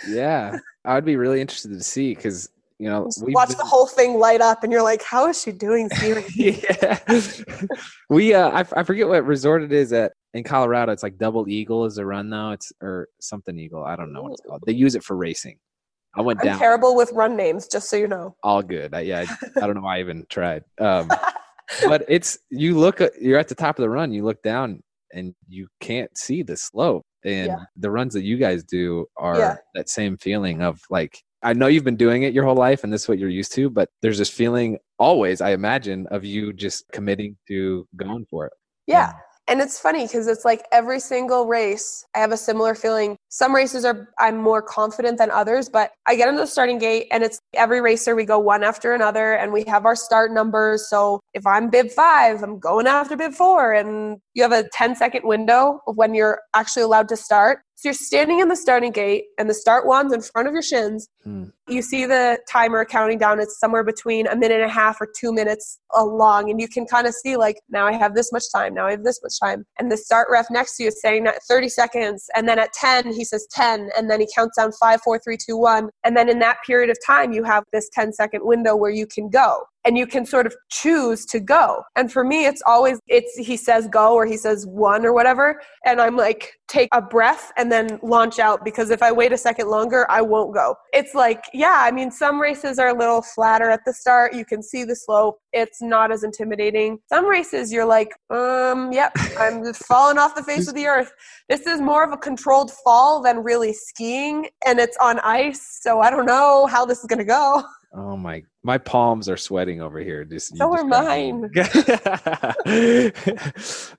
Yeah. 0.08 0.58
I 0.84 0.94
would 0.94 1.04
be 1.04 1.16
really 1.16 1.40
interested 1.40 1.70
to 1.70 1.82
see 1.82 2.14
because, 2.14 2.48
you 2.78 2.88
know, 2.88 3.08
we've 3.22 3.34
watch 3.34 3.48
been- 3.48 3.58
the 3.58 3.64
whole 3.64 3.86
thing 3.86 4.18
light 4.18 4.40
up, 4.40 4.62
and 4.64 4.72
you're 4.72 4.82
like, 4.82 5.02
how 5.02 5.28
is 5.28 5.40
she 5.42 5.52
doing? 5.52 5.90
Yeah. 6.34 6.98
we 8.08 8.32
uh 8.34 8.48
I, 8.48 8.60
f- 8.60 8.72
I 8.76 8.82
forget 8.82 9.08
what 9.08 9.24
resort 9.26 9.62
it 9.62 9.72
is 9.72 9.92
at 9.92 10.12
in 10.32 10.44
Colorado. 10.44 10.92
It's 10.92 11.02
like 11.02 11.18
Double 11.18 11.48
Eagle 11.48 11.84
is 11.84 11.98
a 11.98 12.06
run 12.06 12.30
now. 12.30 12.52
It's 12.52 12.72
or 12.80 13.08
something 13.20 13.58
Eagle. 13.58 13.84
I 13.84 13.96
don't 13.96 14.12
know 14.12 14.22
what 14.22 14.32
it's 14.32 14.40
called. 14.46 14.62
They 14.66 14.72
use 14.72 14.94
it 14.94 15.02
for 15.04 15.16
racing. 15.16 15.58
I 16.16 16.22
went 16.22 16.40
I'm 16.40 16.46
down 16.46 16.58
terrible 16.58 16.96
with 16.96 17.12
run 17.12 17.36
names, 17.36 17.68
just 17.68 17.88
so 17.90 17.96
you 17.96 18.08
know. 18.08 18.34
all 18.42 18.62
good. 18.62 18.94
I, 18.94 19.00
yeah, 19.00 19.26
I, 19.28 19.62
I 19.62 19.66
don't 19.66 19.74
know 19.76 19.82
why 19.82 19.98
I 19.98 20.00
even 20.00 20.24
tried. 20.28 20.64
Um, 20.80 21.08
but 21.86 22.04
it's 22.08 22.38
you 22.50 22.78
look 22.78 23.00
you're 23.20 23.38
at 23.38 23.48
the 23.48 23.54
top 23.54 23.78
of 23.78 23.82
the 23.82 23.90
run. 23.90 24.12
You 24.12 24.24
look 24.24 24.42
down 24.42 24.82
and 25.12 25.34
you 25.48 25.68
can't 25.80 26.16
see 26.16 26.42
the 26.42 26.56
slope. 26.56 27.04
And 27.24 27.48
Yeah. 27.48 27.64
the 27.76 27.90
runs 27.90 28.14
that 28.14 28.22
you 28.22 28.36
guys 28.36 28.64
do 28.64 29.06
are 29.16 29.38
Yeah. 29.38 29.56
that 29.74 29.88
same 29.88 30.16
feeling 30.16 30.62
of 30.62 30.80
like 30.90 31.22
I 31.42 31.54
know 31.54 31.68
you've 31.68 31.84
been 31.84 31.96
doing 31.96 32.22
it 32.24 32.34
your 32.34 32.44
whole 32.44 32.54
life 32.54 32.84
and 32.84 32.92
this 32.92 33.02
is 33.04 33.08
what 33.08 33.18
you're 33.18 33.30
used 33.30 33.52
to, 33.54 33.70
but 33.70 33.88
there's 34.02 34.18
this 34.18 34.28
feeling 34.28 34.78
always, 34.98 35.40
I 35.40 35.52
imagine, 35.52 36.06
of 36.08 36.22
you 36.22 36.52
just 36.52 36.84
committing 36.92 37.38
to 37.48 37.88
going 37.96 38.26
for 38.28 38.46
it. 38.46 38.52
Yeah. 38.86 39.12
And 39.48 39.60
it's 39.60 39.80
funny 39.80 40.06
because 40.06 40.28
it's 40.28 40.44
like 40.44 40.64
every 40.70 41.00
single 41.00 41.46
race, 41.46 42.04
I 42.14 42.18
have 42.20 42.30
a 42.30 42.36
similar 42.36 42.74
feeling. 42.74 43.16
Some 43.30 43.54
races 43.54 43.84
are 43.84 44.10
I'm 44.18 44.36
more 44.36 44.62
confident 44.62 45.18
than 45.18 45.30
others, 45.30 45.68
but 45.68 45.92
I 46.06 46.14
get 46.14 46.28
into 46.28 46.42
the 46.42 46.46
starting 46.46 46.78
gate 46.78 47.08
and 47.10 47.24
it's 47.24 47.40
every 47.54 47.80
racer 47.80 48.14
we 48.14 48.24
go 48.26 48.38
one 48.38 48.62
after 48.62 48.92
another 48.92 49.32
and 49.32 49.50
we 49.50 49.64
have 49.64 49.86
our 49.86 49.96
start 49.96 50.32
numbers. 50.32 50.88
So 50.88 51.18
if 51.34 51.46
I'm 51.46 51.70
bib 51.70 51.90
five, 51.90 52.42
I'm 52.42 52.58
going 52.58 52.86
after 52.86 53.16
bib 53.16 53.32
four. 53.32 53.72
And 53.72 54.18
you 54.34 54.42
have 54.42 54.52
a 54.52 54.68
10 54.72 54.96
second 54.96 55.22
window 55.24 55.80
of 55.86 55.96
when 55.96 56.14
you're 56.14 56.40
actually 56.54 56.82
allowed 56.82 57.08
to 57.10 57.16
start. 57.16 57.60
So 57.76 57.88
you're 57.88 57.94
standing 57.94 58.40
in 58.40 58.48
the 58.48 58.56
starting 58.56 58.92
gate 58.92 59.24
and 59.38 59.48
the 59.48 59.54
start 59.54 59.86
wand's 59.86 60.12
in 60.12 60.20
front 60.20 60.46
of 60.46 60.52
your 60.52 60.62
shins. 60.62 61.08
Hmm. 61.24 61.44
You 61.66 61.80
see 61.80 62.04
the 62.04 62.38
timer 62.46 62.84
counting 62.84 63.16
down. 63.16 63.40
It's 63.40 63.58
somewhere 63.58 63.82
between 63.82 64.26
a 64.26 64.36
minute 64.36 64.60
and 64.60 64.70
a 64.70 64.74
half 64.74 65.00
or 65.00 65.08
two 65.18 65.32
minutes 65.32 65.78
along. 65.94 66.50
And 66.50 66.60
you 66.60 66.68
can 66.68 66.84
kind 66.84 67.06
of 67.06 67.14
see, 67.14 67.38
like, 67.38 67.56
now 67.70 67.86
I 67.86 67.92
have 67.92 68.14
this 68.14 68.32
much 68.32 68.44
time. 68.54 68.74
Now 68.74 68.86
I 68.86 68.90
have 68.90 69.04
this 69.04 69.20
much 69.22 69.40
time. 69.40 69.64
And 69.78 69.90
the 69.90 69.96
start 69.96 70.28
ref 70.30 70.48
next 70.50 70.76
to 70.76 70.82
you 70.82 70.88
is 70.88 71.00
saying 71.00 71.24
that 71.24 71.42
30 71.48 71.70
seconds. 71.70 72.28
And 72.34 72.46
then 72.46 72.58
at 72.58 72.74
10, 72.74 73.14
he 73.14 73.24
says 73.24 73.46
10. 73.50 73.88
And 73.96 74.10
then 74.10 74.20
he 74.20 74.28
counts 74.36 74.58
down 74.58 74.72
five, 74.72 75.00
four, 75.00 75.18
three, 75.18 75.38
two, 75.38 75.56
one. 75.56 75.88
And 76.04 76.14
then 76.14 76.28
in 76.28 76.38
that 76.40 76.58
period 76.66 76.90
of 76.90 76.98
time, 77.06 77.32
you 77.32 77.44
have 77.44 77.64
this 77.72 77.88
10 77.94 78.12
second 78.12 78.44
window 78.44 78.76
where 78.76 78.90
you 78.90 79.06
can 79.06 79.30
go. 79.30 79.62
And 79.84 79.96
you 79.96 80.06
can 80.06 80.26
sort 80.26 80.46
of 80.46 80.54
choose 80.70 81.24
to 81.26 81.40
go. 81.40 81.82
And 81.96 82.12
for 82.12 82.24
me, 82.24 82.46
it's 82.46 82.62
always 82.66 82.98
it's 83.08 83.36
he 83.36 83.56
says 83.56 83.88
go 83.88 84.14
or 84.14 84.26
he 84.26 84.36
says 84.36 84.66
one 84.66 85.04
or 85.04 85.12
whatever, 85.12 85.60
and 85.84 86.00
I'm 86.00 86.16
like 86.16 86.52
take 86.68 86.88
a 86.92 87.02
breath 87.02 87.50
and 87.56 87.70
then 87.72 87.98
launch 88.02 88.38
out 88.38 88.64
because 88.64 88.90
if 88.90 89.02
I 89.02 89.10
wait 89.10 89.32
a 89.32 89.38
second 89.38 89.68
longer, 89.68 90.06
I 90.10 90.22
won't 90.22 90.54
go. 90.54 90.76
It's 90.92 91.14
like 91.14 91.44
yeah, 91.52 91.78
I 91.78 91.90
mean 91.90 92.10
some 92.10 92.40
races 92.40 92.78
are 92.78 92.88
a 92.88 92.98
little 92.98 93.22
flatter 93.22 93.70
at 93.70 93.80
the 93.84 93.92
start. 93.92 94.34
You 94.34 94.44
can 94.44 94.62
see 94.62 94.84
the 94.84 94.96
slope. 94.96 95.40
It's 95.52 95.82
not 95.82 96.12
as 96.12 96.22
intimidating. 96.22 96.98
Some 97.08 97.26
races 97.26 97.72
you're 97.72 97.86
like 97.86 98.10
um 98.30 98.92
yep, 98.92 99.12
I'm 99.38 99.72
falling 99.74 100.18
off 100.18 100.34
the 100.34 100.42
face 100.42 100.68
of 100.68 100.74
the 100.74 100.86
earth. 100.86 101.12
This 101.48 101.66
is 101.66 101.80
more 101.80 102.04
of 102.04 102.12
a 102.12 102.16
controlled 102.16 102.70
fall 102.84 103.22
than 103.22 103.38
really 103.38 103.72
skiing 103.72 104.48
and 104.66 104.78
it's 104.78 104.96
on 104.98 105.18
ice, 105.20 105.78
so 105.80 106.00
I 106.00 106.10
don't 106.10 106.26
know 106.26 106.66
how 106.66 106.84
this 106.84 107.00
is 107.00 107.06
going 107.06 107.18
to 107.18 107.24
go. 107.24 107.62
Oh 107.92 108.16
my, 108.16 108.44
my 108.62 108.78
palms 108.78 109.28
are 109.28 109.36
sweating 109.36 109.82
over 109.82 109.98
here. 109.98 110.24
Just 110.24 110.56
so 110.56 110.72
are 110.72 110.84
mine. 110.84 111.50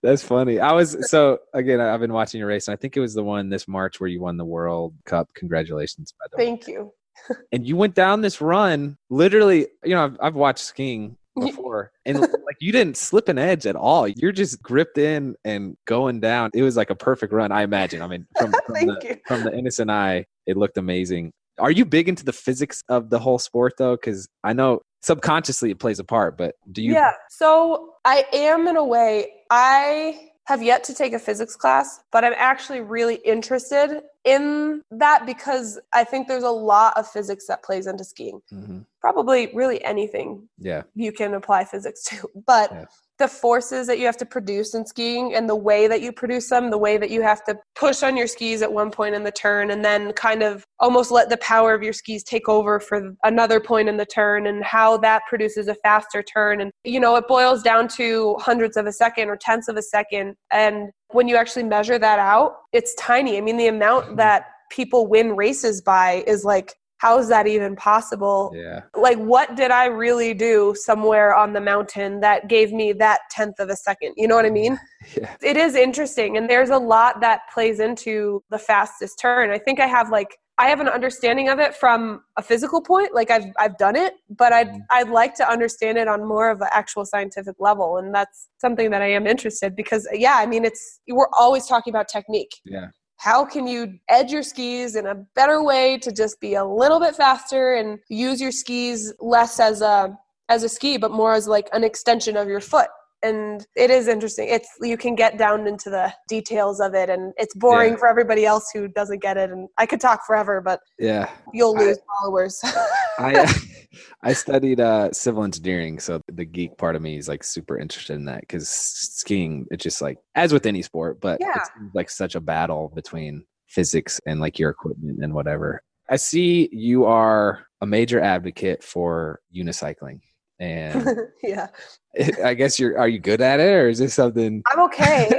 That's 0.01 0.23
funny. 0.23 0.59
I 0.59 0.71
was 0.71 1.09
so 1.09 1.39
again. 1.53 1.81
I've 1.81 1.99
been 1.99 2.13
watching 2.13 2.39
your 2.39 2.47
race, 2.47 2.69
and 2.69 2.73
I 2.73 2.77
think 2.77 2.95
it 2.95 3.01
was 3.01 3.13
the 3.13 3.23
one 3.23 3.49
this 3.49 3.67
March 3.67 3.99
where 3.99 4.07
you 4.07 4.21
won 4.21 4.37
the 4.37 4.45
World 4.45 4.93
Cup. 5.05 5.27
Congratulations, 5.35 6.13
by 6.17 6.25
the 6.31 6.37
way. 6.37 6.45
Thank 6.45 6.67
you. 6.67 6.93
and 7.51 7.67
you 7.67 7.75
went 7.75 7.95
down 7.95 8.21
this 8.21 8.39
run. 8.39 8.97
Literally, 9.09 9.67
you 9.83 9.93
know, 9.95 10.05
I've, 10.05 10.17
I've 10.21 10.35
watched 10.35 10.63
skiing 10.63 11.17
before, 11.39 11.91
and 12.05 12.19
like 12.21 12.57
you 12.61 12.71
didn't 12.71 12.95
slip 12.95 13.27
an 13.27 13.37
edge 13.37 13.65
at 13.65 13.75
all. 13.75 14.07
You're 14.07 14.31
just 14.31 14.61
gripped 14.61 14.97
in 14.97 15.35
and 15.43 15.75
going 15.85 16.21
down. 16.21 16.51
It 16.53 16.63
was 16.63 16.77
like 16.77 16.91
a 16.91 16.95
perfect 16.95 17.33
run. 17.33 17.51
I 17.51 17.63
imagine. 17.63 18.01
I 18.01 18.07
mean, 18.07 18.25
from, 18.37 18.53
from 18.65 18.73
the, 18.73 19.19
from 19.27 19.43
the 19.43 19.53
innocent 19.53 19.91
eye, 19.91 20.25
it 20.45 20.55
looked 20.55 20.77
amazing. 20.77 21.33
Are 21.61 21.71
you 21.71 21.85
big 21.85 22.09
into 22.09 22.25
the 22.25 22.33
physics 22.33 22.83
of 22.89 23.09
the 23.11 23.19
whole 23.19 23.39
sport 23.39 23.73
though? 23.77 23.95
Because 23.95 24.27
I 24.43 24.53
know 24.53 24.81
subconsciously 25.01 25.71
it 25.71 25.79
plays 25.79 25.99
a 25.99 26.03
part, 26.03 26.37
but 26.37 26.55
do 26.71 26.81
you? 26.81 26.93
Yeah. 26.93 27.13
So 27.29 27.93
I 28.03 28.25
am 28.33 28.67
in 28.67 28.75
a 28.75 28.83
way. 28.83 29.31
I 29.51 30.29
have 30.45 30.63
yet 30.63 30.83
to 30.85 30.93
take 30.93 31.13
a 31.13 31.19
physics 31.19 31.55
class, 31.55 32.01
but 32.11 32.25
I'm 32.25 32.33
actually 32.35 32.81
really 32.81 33.15
interested 33.17 34.01
in 34.25 34.81
that 34.89 35.25
because 35.25 35.79
I 35.93 36.03
think 36.03 36.27
there's 36.27 36.43
a 36.43 36.49
lot 36.49 36.97
of 36.97 37.07
physics 37.07 37.45
that 37.47 37.63
plays 37.63 37.85
into 37.85 38.03
skiing. 38.03 38.41
Mm-hmm. 38.51 38.79
Probably 38.99 39.51
really 39.53 39.83
anything. 39.83 40.49
Yeah. 40.57 40.83
You 40.95 41.11
can 41.11 41.35
apply 41.35 41.65
physics 41.65 42.03
to. 42.05 42.27
But 42.45 42.71
yeah 42.71 42.85
the 43.21 43.27
forces 43.27 43.85
that 43.85 43.99
you 43.99 44.05
have 44.05 44.17
to 44.17 44.25
produce 44.25 44.73
in 44.73 44.85
skiing 44.85 45.35
and 45.35 45.47
the 45.47 45.55
way 45.55 45.87
that 45.87 46.01
you 46.01 46.11
produce 46.11 46.49
them, 46.49 46.71
the 46.71 46.77
way 46.77 46.97
that 46.97 47.11
you 47.11 47.21
have 47.21 47.43
to 47.43 47.55
push 47.75 48.01
on 48.01 48.17
your 48.17 48.25
skis 48.25 48.63
at 48.63 48.73
one 48.73 48.89
point 48.89 49.13
in 49.13 49.23
the 49.23 49.31
turn 49.31 49.69
and 49.69 49.85
then 49.85 50.11
kind 50.13 50.41
of 50.41 50.65
almost 50.79 51.11
let 51.11 51.29
the 51.29 51.37
power 51.37 51.73
of 51.73 51.83
your 51.83 51.93
skis 51.93 52.23
take 52.23 52.49
over 52.49 52.79
for 52.79 53.13
another 53.23 53.59
point 53.59 53.87
in 53.87 53.97
the 53.97 54.05
turn 54.05 54.47
and 54.47 54.63
how 54.63 54.97
that 54.97 55.21
produces 55.29 55.67
a 55.67 55.75
faster 55.75 56.23
turn. 56.23 56.61
And, 56.61 56.71
you 56.83 56.99
know, 56.99 57.15
it 57.15 57.27
boils 57.27 57.61
down 57.61 57.87
to 57.89 58.35
hundreds 58.39 58.75
of 58.75 58.87
a 58.87 58.91
second 58.91 59.29
or 59.29 59.37
tenths 59.37 59.67
of 59.67 59.77
a 59.77 59.83
second. 59.83 60.35
And 60.51 60.89
when 61.09 61.27
you 61.27 61.35
actually 61.35 61.63
measure 61.63 61.99
that 61.99 62.17
out, 62.17 62.55
it's 62.73 62.95
tiny. 62.95 63.37
I 63.37 63.41
mean, 63.41 63.57
the 63.57 63.67
amount 63.67 64.17
that 64.17 64.45
people 64.71 65.05
win 65.05 65.35
races 65.35 65.81
by 65.81 66.23
is 66.25 66.43
like 66.43 66.73
how 67.01 67.17
is 67.17 67.29
that 67.29 67.47
even 67.47 67.75
possible? 67.75 68.51
Yeah. 68.53 68.81
Like, 68.95 69.17
what 69.17 69.55
did 69.55 69.71
I 69.71 69.85
really 69.85 70.35
do 70.35 70.75
somewhere 70.77 71.33
on 71.33 71.51
the 71.51 71.59
mountain 71.59 72.19
that 72.19 72.47
gave 72.47 72.71
me 72.71 72.93
that 72.93 73.21
tenth 73.31 73.57
of 73.57 73.69
a 73.69 73.75
second? 73.75 74.13
You 74.17 74.27
know 74.27 74.35
what 74.35 74.45
I 74.45 74.51
mean? 74.51 74.79
Yeah. 75.19 75.35
It 75.41 75.57
is 75.57 75.73
interesting. 75.73 76.37
And 76.37 76.47
there's 76.47 76.69
a 76.69 76.77
lot 76.77 77.21
that 77.21 77.41
plays 77.51 77.79
into 77.79 78.43
the 78.51 78.59
fastest 78.59 79.17
turn. 79.19 79.49
I 79.49 79.57
think 79.57 79.79
I 79.79 79.87
have 79.87 80.11
like, 80.11 80.37
I 80.59 80.69
have 80.69 80.79
an 80.79 80.87
understanding 80.87 81.49
of 81.49 81.57
it 81.57 81.75
from 81.75 82.21
a 82.37 82.43
physical 82.43 82.83
point. 82.83 83.15
Like 83.15 83.31
I've, 83.31 83.45
I've 83.57 83.79
done 83.79 83.95
it, 83.95 84.13
but 84.29 84.53
I'd, 84.53 84.69
mm. 84.69 84.79
I'd 84.91 85.09
like 85.09 85.33
to 85.35 85.49
understand 85.49 85.97
it 85.97 86.07
on 86.07 86.27
more 86.27 86.51
of 86.51 86.61
an 86.61 86.67
actual 86.71 87.03
scientific 87.03 87.55
level. 87.57 87.97
And 87.97 88.13
that's 88.13 88.47
something 88.59 88.91
that 88.91 89.01
I 89.01 89.11
am 89.11 89.25
interested 89.25 89.75
because 89.75 90.07
yeah, 90.13 90.35
I 90.37 90.45
mean, 90.45 90.65
it's, 90.65 90.99
we're 91.09 91.29
always 91.35 91.65
talking 91.65 91.91
about 91.91 92.07
technique. 92.07 92.51
Yeah 92.63 92.89
how 93.21 93.45
can 93.45 93.67
you 93.67 93.99
edge 94.09 94.31
your 94.31 94.41
skis 94.41 94.95
in 94.95 95.05
a 95.05 95.13
better 95.35 95.61
way 95.61 95.95
to 95.95 96.11
just 96.11 96.41
be 96.41 96.55
a 96.55 96.65
little 96.65 96.99
bit 96.99 97.15
faster 97.15 97.75
and 97.75 97.99
use 98.09 98.41
your 98.41 98.51
skis 98.51 99.13
less 99.19 99.59
as 99.59 99.81
a 99.81 100.17
as 100.49 100.63
a 100.63 100.69
ski 100.69 100.97
but 100.97 101.11
more 101.11 101.33
as 101.33 101.47
like 101.47 101.69
an 101.71 101.83
extension 101.83 102.35
of 102.35 102.47
your 102.47 102.59
foot? 102.59 102.87
And 103.21 103.63
it 103.75 103.91
is 103.91 104.07
interesting. 104.07 104.47
It's 104.49 104.67
you 104.81 104.97
can 104.97 105.13
get 105.13 105.37
down 105.37 105.67
into 105.67 105.91
the 105.91 106.11
details 106.27 106.79
of 106.79 106.95
it 106.95 107.11
and 107.11 107.31
it's 107.37 107.53
boring 107.53 107.91
yeah. 107.91 107.99
for 107.99 108.07
everybody 108.07 108.43
else 108.43 108.71
who 108.73 108.87
doesn't 108.87 109.21
get 109.21 109.37
it. 109.37 109.51
And 109.51 109.69
i 109.77 109.85
could 109.85 110.01
talk 110.01 110.25
forever 110.25 110.59
but 110.59 110.79
yeah. 110.97 111.29
you'll 111.53 111.77
lose 111.77 111.99
I, 112.09 112.21
followers. 112.23 112.59
I 113.19 113.45
i 114.23 114.33
studied 114.33 114.79
uh, 114.79 115.11
civil 115.11 115.43
engineering 115.43 115.99
so 115.99 116.21
the 116.31 116.45
geek 116.45 116.77
part 116.77 116.95
of 116.95 117.01
me 117.01 117.17
is 117.17 117.27
like 117.27 117.43
super 117.43 117.77
interested 117.77 118.13
in 118.13 118.25
that 118.25 118.41
because 118.41 118.67
skiing 118.69 119.65
it's 119.71 119.83
just 119.83 120.01
like 120.01 120.17
as 120.35 120.53
with 120.53 120.65
any 120.65 120.81
sport 120.81 121.19
but 121.21 121.37
yeah. 121.39 121.53
it's 121.55 121.69
like 121.93 122.09
such 122.09 122.35
a 122.35 122.41
battle 122.41 122.91
between 122.95 123.43
physics 123.71 124.19
and 124.25 124.39
like 124.39 124.59
your 124.59 124.69
equipment 124.69 125.23
and 125.23 125.33
whatever. 125.33 125.81
I 126.09 126.17
see 126.17 126.69
you 126.71 127.05
are 127.05 127.65
a 127.79 127.85
major 127.85 128.19
advocate 128.19 128.83
for 128.83 129.39
unicycling 129.55 130.19
and 130.59 131.17
yeah. 131.43 131.67
I 132.43 132.53
guess 132.53 132.77
you're 132.77 132.99
are 132.99 133.07
you 133.07 133.19
good 133.19 133.41
at 133.41 133.59
it 133.59 133.73
or 133.73 133.87
is 133.87 133.99
this 133.99 134.13
something 134.13 134.61
i'm 134.71 134.79
okay. 134.81 135.29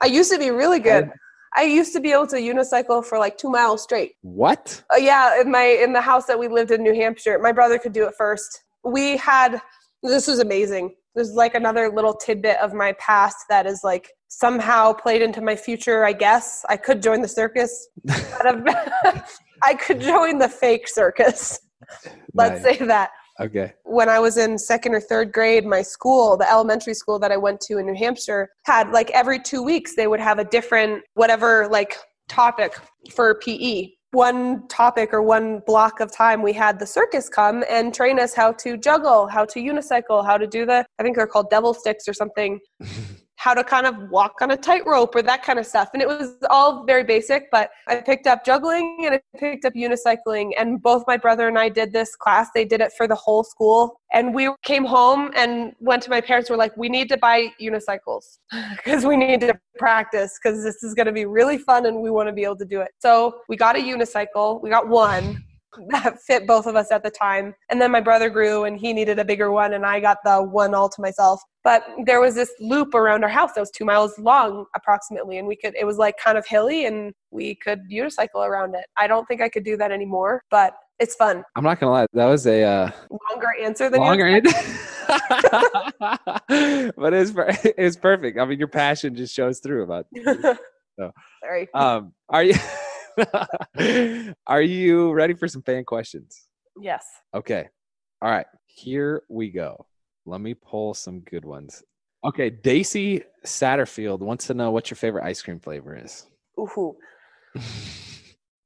I 0.00 0.06
used 0.06 0.32
to 0.32 0.38
be 0.38 0.50
really 0.50 0.78
good. 0.80 1.04
I 1.04 1.10
used 1.62 1.92
to 1.94 2.00
be 2.00 2.12
able 2.12 2.26
to 2.28 2.36
unicycle 2.36 3.04
for 3.04 3.18
like 3.18 3.36
two 3.36 3.50
miles 3.50 3.82
straight. 3.82 4.12
What? 4.22 4.82
Uh, 4.92 4.98
yeah, 4.98 5.40
in 5.40 5.50
my 5.50 5.64
in 5.64 5.92
the 5.92 6.00
house 6.00 6.26
that 6.26 6.38
we 6.38 6.48
lived 6.48 6.70
in 6.70 6.82
New 6.82 6.94
Hampshire, 6.94 7.38
my 7.38 7.52
brother 7.52 7.78
could 7.78 7.92
do 7.92 8.06
it 8.06 8.14
first. 8.16 8.64
We 8.84 9.16
had 9.16 9.60
this 10.02 10.26
was 10.26 10.38
amazing. 10.38 10.94
This 11.14 11.28
is 11.28 11.34
like 11.34 11.54
another 11.54 11.90
little 11.90 12.14
tidbit 12.14 12.58
of 12.58 12.72
my 12.72 12.92
past 13.00 13.36
that 13.48 13.66
is 13.66 13.80
like 13.82 14.12
somehow 14.28 14.92
played 14.92 15.22
into 15.22 15.40
my 15.40 15.56
future. 15.56 16.04
I 16.04 16.12
guess 16.12 16.64
I 16.68 16.76
could 16.76 17.02
join 17.02 17.22
the 17.22 17.28
circus. 17.28 17.88
I 19.62 19.74
could 19.74 20.00
join 20.00 20.38
the 20.38 20.48
fake 20.48 20.86
circus. 20.88 21.58
Let's 22.34 22.62
nice. 22.62 22.78
say 22.78 22.86
that. 22.86 23.10
Okay. 23.40 23.72
When 23.84 24.08
I 24.08 24.18
was 24.18 24.36
in 24.36 24.58
second 24.58 24.94
or 24.94 25.00
third 25.00 25.32
grade, 25.32 25.64
my 25.64 25.82
school, 25.82 26.36
the 26.36 26.50
elementary 26.50 26.94
school 26.94 27.18
that 27.20 27.30
I 27.30 27.36
went 27.36 27.60
to 27.62 27.78
in 27.78 27.86
New 27.86 27.94
Hampshire, 27.94 28.50
had 28.64 28.90
like 28.90 29.10
every 29.10 29.38
two 29.38 29.62
weeks 29.62 29.94
they 29.94 30.06
would 30.08 30.20
have 30.20 30.38
a 30.38 30.44
different 30.44 31.04
whatever 31.14 31.68
like 31.68 31.96
topic 32.28 32.76
for 33.10 33.36
PE. 33.36 33.90
One 34.12 34.66
topic 34.68 35.12
or 35.12 35.22
one 35.22 35.60
block 35.66 36.00
of 36.00 36.10
time, 36.10 36.42
we 36.42 36.52
had 36.54 36.78
the 36.78 36.86
circus 36.86 37.28
come 37.28 37.62
and 37.68 37.92
train 37.92 38.18
us 38.18 38.34
how 38.34 38.52
to 38.52 38.76
juggle, 38.76 39.26
how 39.26 39.44
to 39.44 39.60
unicycle, 39.60 40.24
how 40.24 40.38
to 40.38 40.46
do 40.46 40.64
the, 40.64 40.84
I 40.98 41.02
think 41.02 41.14
they're 41.14 41.26
called 41.26 41.50
devil 41.50 41.74
sticks 41.74 42.08
or 42.08 42.14
something. 42.14 42.58
how 43.38 43.54
to 43.54 43.62
kind 43.62 43.86
of 43.86 44.10
walk 44.10 44.34
on 44.42 44.50
a 44.50 44.56
tightrope 44.56 45.14
or 45.14 45.22
that 45.22 45.44
kind 45.44 45.60
of 45.60 45.66
stuff. 45.66 45.90
And 45.92 46.02
it 46.02 46.08
was 46.08 46.34
all 46.50 46.84
very 46.84 47.04
basic, 47.04 47.48
but 47.52 47.70
I 47.86 48.00
picked 48.00 48.26
up 48.26 48.44
juggling 48.44 49.04
and 49.04 49.14
I 49.14 49.20
picked 49.38 49.64
up 49.64 49.74
unicycling. 49.74 50.50
And 50.58 50.82
both 50.82 51.04
my 51.06 51.16
brother 51.16 51.46
and 51.46 51.56
I 51.56 51.68
did 51.68 51.92
this 51.92 52.16
class. 52.16 52.48
They 52.52 52.64
did 52.64 52.80
it 52.80 52.92
for 52.96 53.06
the 53.06 53.14
whole 53.14 53.44
school. 53.44 54.00
And 54.12 54.34
we 54.34 54.50
came 54.64 54.84
home 54.84 55.30
and 55.36 55.72
went 55.78 56.02
to 56.02 56.10
my 56.10 56.20
parents. 56.20 56.50
We're 56.50 56.56
like, 56.56 56.76
we 56.76 56.88
need 56.88 57.08
to 57.10 57.16
buy 57.16 57.52
unicycles 57.62 58.38
because 58.76 59.06
we 59.06 59.16
need 59.16 59.40
to 59.42 59.56
practice 59.78 60.36
because 60.42 60.64
this 60.64 60.82
is 60.82 60.94
going 60.94 61.06
to 61.06 61.12
be 61.12 61.24
really 61.24 61.58
fun 61.58 61.86
and 61.86 62.02
we 62.02 62.10
want 62.10 62.26
to 62.26 62.32
be 62.32 62.42
able 62.42 62.56
to 62.56 62.64
do 62.64 62.80
it. 62.80 62.90
So 62.98 63.42
we 63.48 63.56
got 63.56 63.76
a 63.76 63.80
unicycle. 63.80 64.60
We 64.60 64.68
got 64.68 64.88
one 64.88 65.44
that 65.90 66.20
fit 66.26 66.46
both 66.46 66.66
of 66.66 66.76
us 66.76 66.90
at 66.90 67.02
the 67.02 67.10
time. 67.10 67.54
And 67.70 67.80
then 67.80 67.90
my 67.90 68.00
brother 68.00 68.30
grew 68.30 68.64
and 68.64 68.78
he 68.78 68.92
needed 68.92 69.18
a 69.18 69.24
bigger 69.24 69.50
one, 69.50 69.74
and 69.74 69.84
I 69.84 70.00
got 70.00 70.18
the 70.24 70.42
one 70.42 70.74
all 70.74 70.88
to 70.88 71.00
myself. 71.00 71.40
But 71.64 71.84
there 72.06 72.20
was 72.20 72.34
this 72.34 72.50
loop 72.60 72.94
around 72.94 73.24
our 73.24 73.30
house 73.30 73.52
that 73.54 73.60
was 73.60 73.70
two 73.70 73.84
miles 73.84 74.18
long 74.18 74.64
approximately, 74.74 75.38
and 75.38 75.46
we 75.46 75.56
could, 75.56 75.74
it 75.78 75.84
was 75.84 75.98
like 75.98 76.16
kind 76.22 76.38
of 76.38 76.46
hilly, 76.46 76.86
and 76.86 77.12
we 77.30 77.56
could 77.56 77.80
unicycle 77.90 78.46
around 78.46 78.74
it. 78.74 78.86
I 78.96 79.06
don't 79.06 79.26
think 79.26 79.40
I 79.40 79.48
could 79.48 79.64
do 79.64 79.76
that 79.76 79.92
anymore, 79.92 80.42
but 80.50 80.74
it's 80.98 81.14
fun. 81.14 81.44
I'm 81.56 81.64
not 81.64 81.78
gonna 81.78 81.92
lie, 81.92 82.06
that 82.12 82.26
was 82.26 82.46
a 82.46 82.62
uh, 82.62 82.90
longer 83.30 83.48
answer 83.62 83.90
than 83.90 84.00
longer 84.00 84.26
answer. 84.26 84.50
but 86.96 87.14
it's 87.14 87.32
it's 87.78 87.96
perfect. 87.96 88.38
I 88.38 88.44
mean, 88.44 88.58
your 88.58 88.68
passion 88.68 89.14
just 89.14 89.34
shows 89.34 89.60
through 89.60 89.84
about. 89.84 90.06
So, 90.98 91.12
sorry. 91.44 91.68
Um, 91.74 92.12
are 92.28 92.42
you? 92.42 92.54
Are 94.46 94.62
you 94.62 95.12
ready 95.12 95.34
for 95.34 95.48
some 95.48 95.62
fan 95.62 95.84
questions? 95.84 96.44
Yes. 96.80 97.04
Okay. 97.34 97.68
All 98.22 98.30
right. 98.30 98.46
Here 98.66 99.22
we 99.28 99.50
go. 99.50 99.86
Let 100.26 100.40
me 100.40 100.54
pull 100.54 100.94
some 100.94 101.20
good 101.20 101.44
ones. 101.44 101.82
Okay. 102.24 102.50
Daisy 102.50 103.22
Satterfield 103.44 104.20
wants 104.20 104.46
to 104.48 104.54
know 104.54 104.70
what 104.70 104.90
your 104.90 104.96
favorite 104.96 105.24
ice 105.24 105.42
cream 105.42 105.60
flavor 105.60 105.96
is. 105.96 106.26
Ooh. 106.58 106.96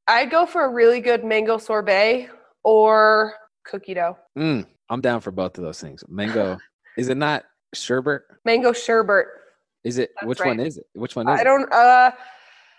I'd 0.09 0.31
go 0.31 0.47
for 0.47 0.65
a 0.65 0.69
really 0.69 1.01
good 1.01 1.25
mango 1.25 1.59
sorbet 1.59 2.29
or 2.65 3.35
cookie 3.65 3.95
dough. 3.95 4.19
Mm, 4.37 4.67
I'm 4.91 5.01
down 5.01 5.21
for 5.21 5.31
both 5.31 5.57
of 5.59 5.65
those 5.65 5.81
things. 5.81 6.05
Mango. 6.09 6.59
is 6.99 7.09
it 7.09 7.17
not 7.17 7.45
sherbet? 7.75 8.23
Mango 8.45 8.73
sherbet. 8.73 9.27
Is 9.85 9.99
it? 9.99 10.11
That's 10.17 10.27
which 10.27 10.41
right. 10.41 10.49
one 10.49 10.61
is 10.61 10.79
it? 10.79 10.87
Which 10.95 11.17
one 11.17 11.29
is 11.29 11.41
I 11.41 11.45
don't. 11.45 11.73
Uh, 11.73 12.11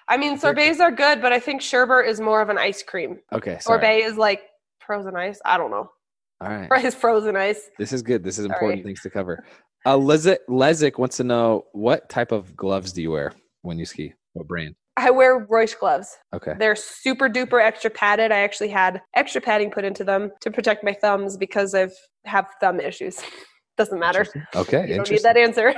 I 0.08 0.18
mean, 0.18 0.38
sorbets 0.38 0.80
are 0.80 0.92
good, 0.92 1.22
but 1.22 1.32
I 1.32 1.40
think 1.40 1.62
sherbet 1.62 2.08
is 2.08 2.20
more 2.20 2.42
of 2.42 2.50
an 2.50 2.58
ice 2.58 2.84
cream. 2.84 3.20
Okay. 3.32 3.58
Sorry. 3.60 3.80
Sorbet 3.80 4.04
is 4.04 4.18
like 4.18 4.42
frozen 4.80 5.16
ice. 5.16 5.40
I 5.46 5.58
don't 5.58 5.72
know. 5.72 5.90
All 6.42 6.50
right. 6.50 6.82
his 6.82 6.96
frozen 6.96 7.36
ice. 7.36 7.70
This 7.78 7.94
is 7.94 8.02
good. 8.02 8.24
This 8.24 8.38
is 8.38 8.46
Sorry. 8.46 8.56
important 8.56 8.84
things 8.86 9.02
to 9.02 9.10
cover. 9.10 9.46
Uh, 9.86 9.98
Lezik, 9.98 10.38
Lezik 10.50 10.98
wants 10.98 11.18
to 11.18 11.24
know 11.24 11.66
what 11.74 12.10
type 12.10 12.32
of 12.32 12.56
gloves 12.56 12.94
do 12.94 13.02
you 13.02 13.12
wear 13.12 13.34
when 13.62 13.78
you 13.78 13.86
ski? 13.86 14.14
What 14.34 14.48
brand? 14.48 14.76
I 14.96 15.10
wear 15.10 15.46
Reusch 15.48 15.78
gloves. 15.78 16.16
Okay. 16.34 16.54
They're 16.58 16.76
super 16.76 17.28
duper 17.28 17.64
extra 17.64 17.90
padded. 17.90 18.32
I 18.32 18.40
actually 18.40 18.70
had 18.70 19.02
extra 19.16 19.42
padding 19.42 19.72
put 19.72 19.84
into 19.84 20.04
them 20.04 20.32
to 20.42 20.52
protect 20.52 20.84
my 20.84 20.94
thumbs 20.94 21.36
because 21.36 21.74
I've 21.74 21.96
have 22.26 22.48
thumb 22.62 22.80
issues. 22.80 23.20
Doesn't 23.78 24.00
matter. 24.00 24.26
Okay. 24.56 24.88
You 24.88 24.96
don't 24.98 25.10
need 25.10 25.24
that 25.24 25.36
answer. 25.36 25.74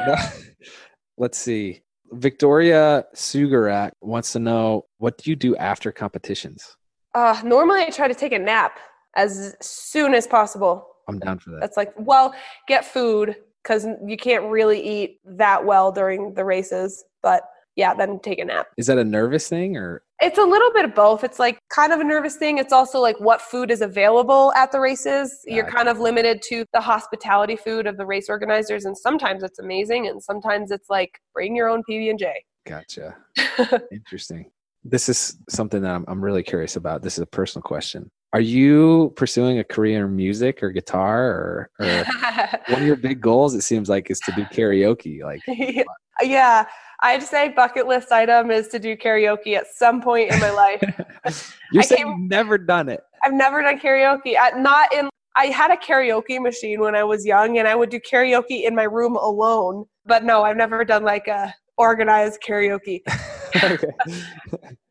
Let's 1.17 1.37
see. 1.37 1.81
Victoria 2.15 3.05
Sugarak 3.13 3.91
wants 4.01 4.31
to 4.33 4.39
know 4.39 4.85
what 4.97 5.17
do 5.17 5.29
you 5.29 5.35
do 5.35 5.55
after 5.57 5.91
competitions? 5.91 6.77
Uh, 7.13 7.39
normally, 7.43 7.81
I 7.81 7.89
try 7.89 8.07
to 8.07 8.15
take 8.15 8.33
a 8.33 8.39
nap 8.39 8.77
as 9.15 9.55
soon 9.61 10.13
as 10.13 10.27
possible. 10.27 10.87
I'm 11.07 11.19
down 11.19 11.39
for 11.39 11.51
that. 11.51 11.61
That's 11.61 11.77
like, 11.77 11.93
well, 11.97 12.33
get 12.67 12.85
food 12.85 13.35
because 13.63 13.87
you 14.05 14.17
can't 14.17 14.45
really 14.45 14.81
eat 14.81 15.19
that 15.25 15.65
well 15.65 15.91
during 15.91 16.33
the 16.33 16.43
races. 16.43 17.03
But 17.21 17.43
yeah, 17.75 17.93
then 17.93 18.19
take 18.19 18.39
a 18.39 18.45
nap. 18.45 18.67
Is 18.77 18.87
that 18.87 18.97
a 18.97 19.03
nervous 19.03 19.47
thing 19.47 19.77
or 19.77 20.03
It's 20.21 20.37
a 20.37 20.43
little 20.43 20.71
bit 20.73 20.85
of 20.85 20.95
both. 20.95 21.23
It's 21.23 21.39
like 21.39 21.59
kind 21.69 21.91
of 21.91 21.99
a 21.99 22.03
nervous 22.03 22.37
thing. 22.37 22.57
It's 22.57 22.71
also 22.71 22.99
like 22.99 23.19
what 23.19 23.41
food 23.41 23.69
is 23.69 23.81
available 23.81 24.53
at 24.55 24.71
the 24.71 24.79
races. 24.79 25.41
You're 25.45 25.69
kind 25.69 25.89
of 25.89 25.99
limited 25.99 26.41
to 26.49 26.65
the 26.71 26.79
hospitality 26.79 27.57
food 27.57 27.85
of 27.85 27.97
the 27.97 28.05
race 28.05 28.29
organizers, 28.29 28.85
and 28.85 28.97
sometimes 28.97 29.43
it's 29.43 29.59
amazing, 29.59 30.07
and 30.07 30.23
sometimes 30.23 30.71
it's 30.71 30.89
like 30.89 31.19
bring 31.33 31.55
your 31.55 31.67
own 31.67 31.83
PB 31.89 32.09
and 32.09 32.19
J. 32.19 32.43
gotcha? 32.65 33.15
Interesting. 33.91 34.51
This 34.85 35.09
is 35.09 35.37
something 35.49 35.81
that 35.81 35.91
I'm, 35.91 36.05
I'm 36.07 36.23
really 36.23 36.43
curious 36.43 36.75
about. 36.75 37.01
This 37.01 37.13
is 37.13 37.21
a 37.21 37.25
personal 37.25 37.63
question. 37.63 38.09
Are 38.33 38.41
you 38.41 39.13
pursuing 39.15 39.59
a 39.59 39.63
career 39.63 40.05
in 40.05 40.15
music 40.15 40.61
or 40.61 40.69
guitar 40.69 41.23
or, 41.25 41.69
or 41.79 42.05
one 42.67 42.81
of 42.81 42.87
your 42.87 42.97
big 42.97 43.21
goals? 43.21 43.55
It 43.55 43.61
seems 43.61 43.89
like 43.89 44.11
is 44.11 44.19
to 44.21 44.31
do 44.33 44.43
karaoke. 44.43 45.23
Like, 45.23 45.41
yeah, 46.21 46.65
I'd 47.01 47.23
say 47.23 47.49
bucket 47.49 47.87
list 47.87 48.11
item 48.11 48.51
is 48.51 48.67
to 48.69 48.79
do 48.79 48.95
karaoke 48.95 49.55
at 49.55 49.67
some 49.67 50.01
point 50.01 50.31
in 50.31 50.39
my 50.39 50.51
life. 50.51 50.81
you're 51.71 51.83
I 51.83 51.85
saying 51.85 52.07
you've 52.07 52.29
never 52.29 52.57
done 52.57 52.89
it. 52.89 53.01
I've 53.23 53.33
never 53.33 53.61
done 53.61 53.79
karaoke. 53.79 54.35
I, 54.39 54.51
not 54.59 54.93
in. 54.93 55.09
I 55.37 55.47
had 55.47 55.71
a 55.71 55.75
karaoke 55.75 56.41
machine 56.41 56.79
when 56.79 56.95
I 56.95 57.03
was 57.03 57.25
young, 57.25 57.57
and 57.57 57.67
I 57.67 57.75
would 57.75 57.89
do 57.89 57.99
karaoke 57.99 58.65
in 58.65 58.75
my 58.75 58.83
room 58.83 59.15
alone. 59.15 59.85
But 60.05 60.23
no, 60.23 60.43
I've 60.43 60.55
never 60.55 60.85
done 60.85 61.03
like 61.03 61.27
a 61.27 61.53
organized 61.77 62.39
karaoke. 62.45 63.01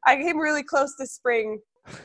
I 0.07 0.17
came 0.17 0.39
really 0.39 0.63
close 0.63 0.95
this 0.99 1.13
spring, 1.13 1.61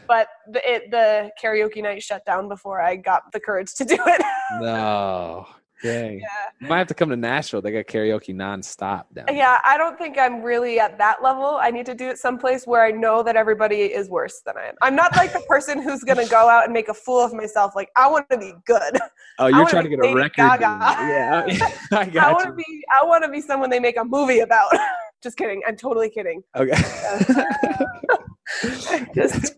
but 0.07 0.27
the, 0.51 0.61
it, 0.63 0.91
the 0.91 1.31
karaoke 1.41 1.83
night 1.83 2.01
shut 2.01 2.25
down 2.25 2.47
before 2.47 2.81
I 2.81 2.95
got 2.95 3.23
the 3.33 3.39
courage 3.39 3.73
to 3.75 3.85
do 3.85 3.97
it. 3.97 4.21
No. 4.61 5.47
Dang. 5.81 6.19
yeah. 6.19 6.27
You 6.59 6.67
might 6.67 6.79
have 6.79 6.87
to 6.87 6.93
come 6.93 7.09
to 7.09 7.15
Nashville. 7.15 7.61
They 7.61 7.71
got 7.71 7.85
karaoke 7.85 8.35
nonstop 8.35 9.05
down. 9.13 9.25
there. 9.27 9.35
yeah, 9.35 9.59
I 9.65 9.77
don't 9.77 9.97
think 9.97 10.17
I'm 10.17 10.41
really 10.41 10.79
at 10.79 10.97
that 10.97 11.23
level. 11.23 11.57
I 11.61 11.71
need 11.71 11.85
to 11.85 11.95
do 11.95 12.09
it 12.09 12.17
someplace 12.17 12.67
where 12.67 12.83
I 12.83 12.91
know 12.91 13.23
that 13.23 13.35
everybody 13.35 13.81
is 13.83 14.09
worse 14.09 14.41
than 14.45 14.57
I 14.57 14.67
am. 14.67 14.75
I'm 14.81 14.95
not 14.95 15.15
like 15.15 15.31
the 15.33 15.39
person 15.47 15.81
who's 15.81 16.03
gonna 16.03 16.27
go 16.27 16.49
out 16.49 16.65
and 16.65 16.73
make 16.73 16.89
a 16.89 16.93
fool 16.93 17.23
of 17.23 17.33
myself. 17.33 17.73
Like 17.75 17.89
I 17.95 18.09
want 18.09 18.29
to 18.29 18.37
be 18.37 18.53
good. 18.65 18.97
Oh, 19.39 19.47
you're 19.47 19.67
trying 19.67 19.83
to 19.83 19.89
get 19.89 19.99
a 20.05 20.13
record. 20.13 20.35
Gaga. 20.35 20.65
Yeah, 20.65 21.45
I 21.93 21.99
I 21.99 22.05
got 22.05 22.33
want 22.33 22.47
to 22.47 22.53
be. 22.53 22.83
I 22.99 23.05
want 23.05 23.23
to 23.23 23.29
be 23.29 23.39
someone 23.39 23.69
they 23.69 23.79
make 23.79 23.97
a 23.97 24.03
movie 24.03 24.39
about. 24.39 24.71
Just 25.23 25.37
kidding. 25.37 25.61
I'm 25.67 25.75
totally 25.77 26.09
kidding. 26.09 26.41
Okay. 26.55 26.71
Just 29.15 29.55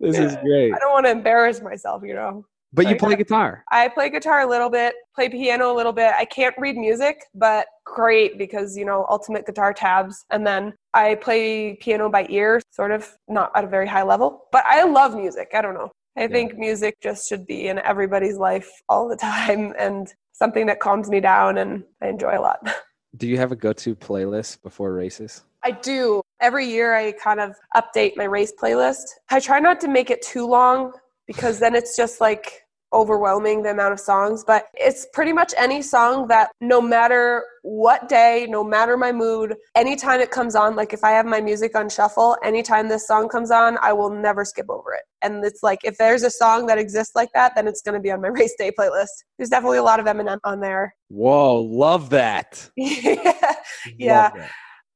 this 0.00 0.18
is 0.18 0.36
great. 0.36 0.72
I 0.72 0.78
don't 0.78 0.92
want 0.92 1.06
to 1.06 1.10
embarrass 1.10 1.60
myself. 1.60 2.02
You 2.04 2.14
know. 2.14 2.46
But 2.74 2.88
you 2.88 2.96
play 2.96 3.14
guitar. 3.14 3.64
I 3.70 3.88
play 3.88 4.10
guitar 4.10 4.40
a 4.40 4.46
little 4.46 4.68
bit, 4.68 4.94
play 5.14 5.28
piano 5.28 5.72
a 5.72 5.76
little 5.76 5.92
bit. 5.92 6.12
I 6.18 6.24
can't 6.24 6.54
read 6.58 6.76
music, 6.76 7.24
but 7.34 7.68
great 7.84 8.36
because, 8.36 8.76
you 8.76 8.84
know, 8.84 9.06
ultimate 9.08 9.46
guitar 9.46 9.72
tabs. 9.72 10.24
And 10.30 10.44
then 10.44 10.74
I 10.92 11.14
play 11.14 11.76
piano 11.80 12.10
by 12.10 12.26
ear, 12.28 12.60
sort 12.70 12.90
of 12.90 13.16
not 13.28 13.52
at 13.54 13.62
a 13.62 13.68
very 13.68 13.86
high 13.86 14.02
level. 14.02 14.46
But 14.50 14.64
I 14.66 14.82
love 14.84 15.14
music. 15.14 15.52
I 15.54 15.62
don't 15.62 15.74
know. 15.74 15.92
I 16.16 16.26
think 16.28 16.56
music 16.56 16.96
just 17.00 17.28
should 17.28 17.46
be 17.46 17.68
in 17.68 17.78
everybody's 17.80 18.36
life 18.36 18.70
all 18.88 19.08
the 19.08 19.16
time 19.32 19.72
and 19.78 20.12
something 20.32 20.66
that 20.66 20.80
calms 20.80 21.08
me 21.08 21.20
down 21.20 21.58
and 21.58 21.84
I 22.02 22.08
enjoy 22.08 22.36
a 22.36 22.40
lot. 22.40 22.58
Do 23.16 23.28
you 23.28 23.36
have 23.36 23.52
a 23.52 23.56
go-to 23.56 23.94
playlist 23.94 24.62
before 24.62 24.92
races? 24.92 25.44
I 25.62 25.70
do. 25.70 26.20
Every 26.40 26.66
year 26.66 26.94
I 26.94 27.12
kind 27.12 27.38
of 27.38 27.54
update 27.76 28.16
my 28.16 28.24
race 28.24 28.52
playlist. 28.60 29.04
I 29.30 29.38
try 29.38 29.60
not 29.60 29.80
to 29.82 29.88
make 29.88 30.10
it 30.10 30.20
too 30.20 30.46
long 30.46 30.92
because 31.28 31.60
then 31.60 31.76
it's 31.76 31.96
just 31.96 32.20
like 32.20 32.63
overwhelming 32.94 33.62
the 33.62 33.70
amount 33.70 33.92
of 33.92 34.00
songs, 34.00 34.44
but 34.46 34.66
it's 34.74 35.06
pretty 35.12 35.32
much 35.32 35.52
any 35.58 35.82
song 35.82 36.28
that 36.28 36.50
no 36.60 36.80
matter 36.80 37.44
what 37.62 38.08
day, 38.08 38.46
no 38.48 38.62
matter 38.62 38.96
my 38.96 39.10
mood, 39.10 39.56
anytime 39.74 40.20
it 40.20 40.30
comes 40.30 40.54
on, 40.54 40.76
like 40.76 40.92
if 40.92 41.02
I 41.02 41.10
have 41.10 41.26
my 41.26 41.40
music 41.40 41.76
on 41.76 41.88
shuffle, 41.88 42.36
anytime 42.42 42.88
this 42.88 43.06
song 43.06 43.28
comes 43.28 43.50
on, 43.50 43.76
I 43.82 43.92
will 43.92 44.10
never 44.10 44.44
skip 44.44 44.66
over 44.70 44.92
it. 44.94 45.02
And 45.22 45.44
it's 45.44 45.62
like 45.62 45.80
if 45.82 45.98
there's 45.98 46.22
a 46.22 46.30
song 46.30 46.66
that 46.66 46.78
exists 46.78 47.14
like 47.16 47.30
that, 47.34 47.54
then 47.54 47.66
it's 47.66 47.82
going 47.82 47.94
to 47.94 48.00
be 48.00 48.10
on 48.10 48.20
my 48.20 48.28
race 48.40 48.54
day 48.56 48.70
playlist. 48.78 49.24
There's 49.38 49.50
definitely 49.50 49.78
a 49.78 49.82
lot 49.82 50.00
of 50.00 50.06
Eminem 50.06 50.38
on 50.44 50.60
there. 50.60 50.94
Whoa, 51.08 51.60
love 51.60 52.10
that. 52.10 52.70
yeah. 52.76 53.32
Yeah. 53.98 54.22
Love 54.24 54.32
that. 54.36 54.50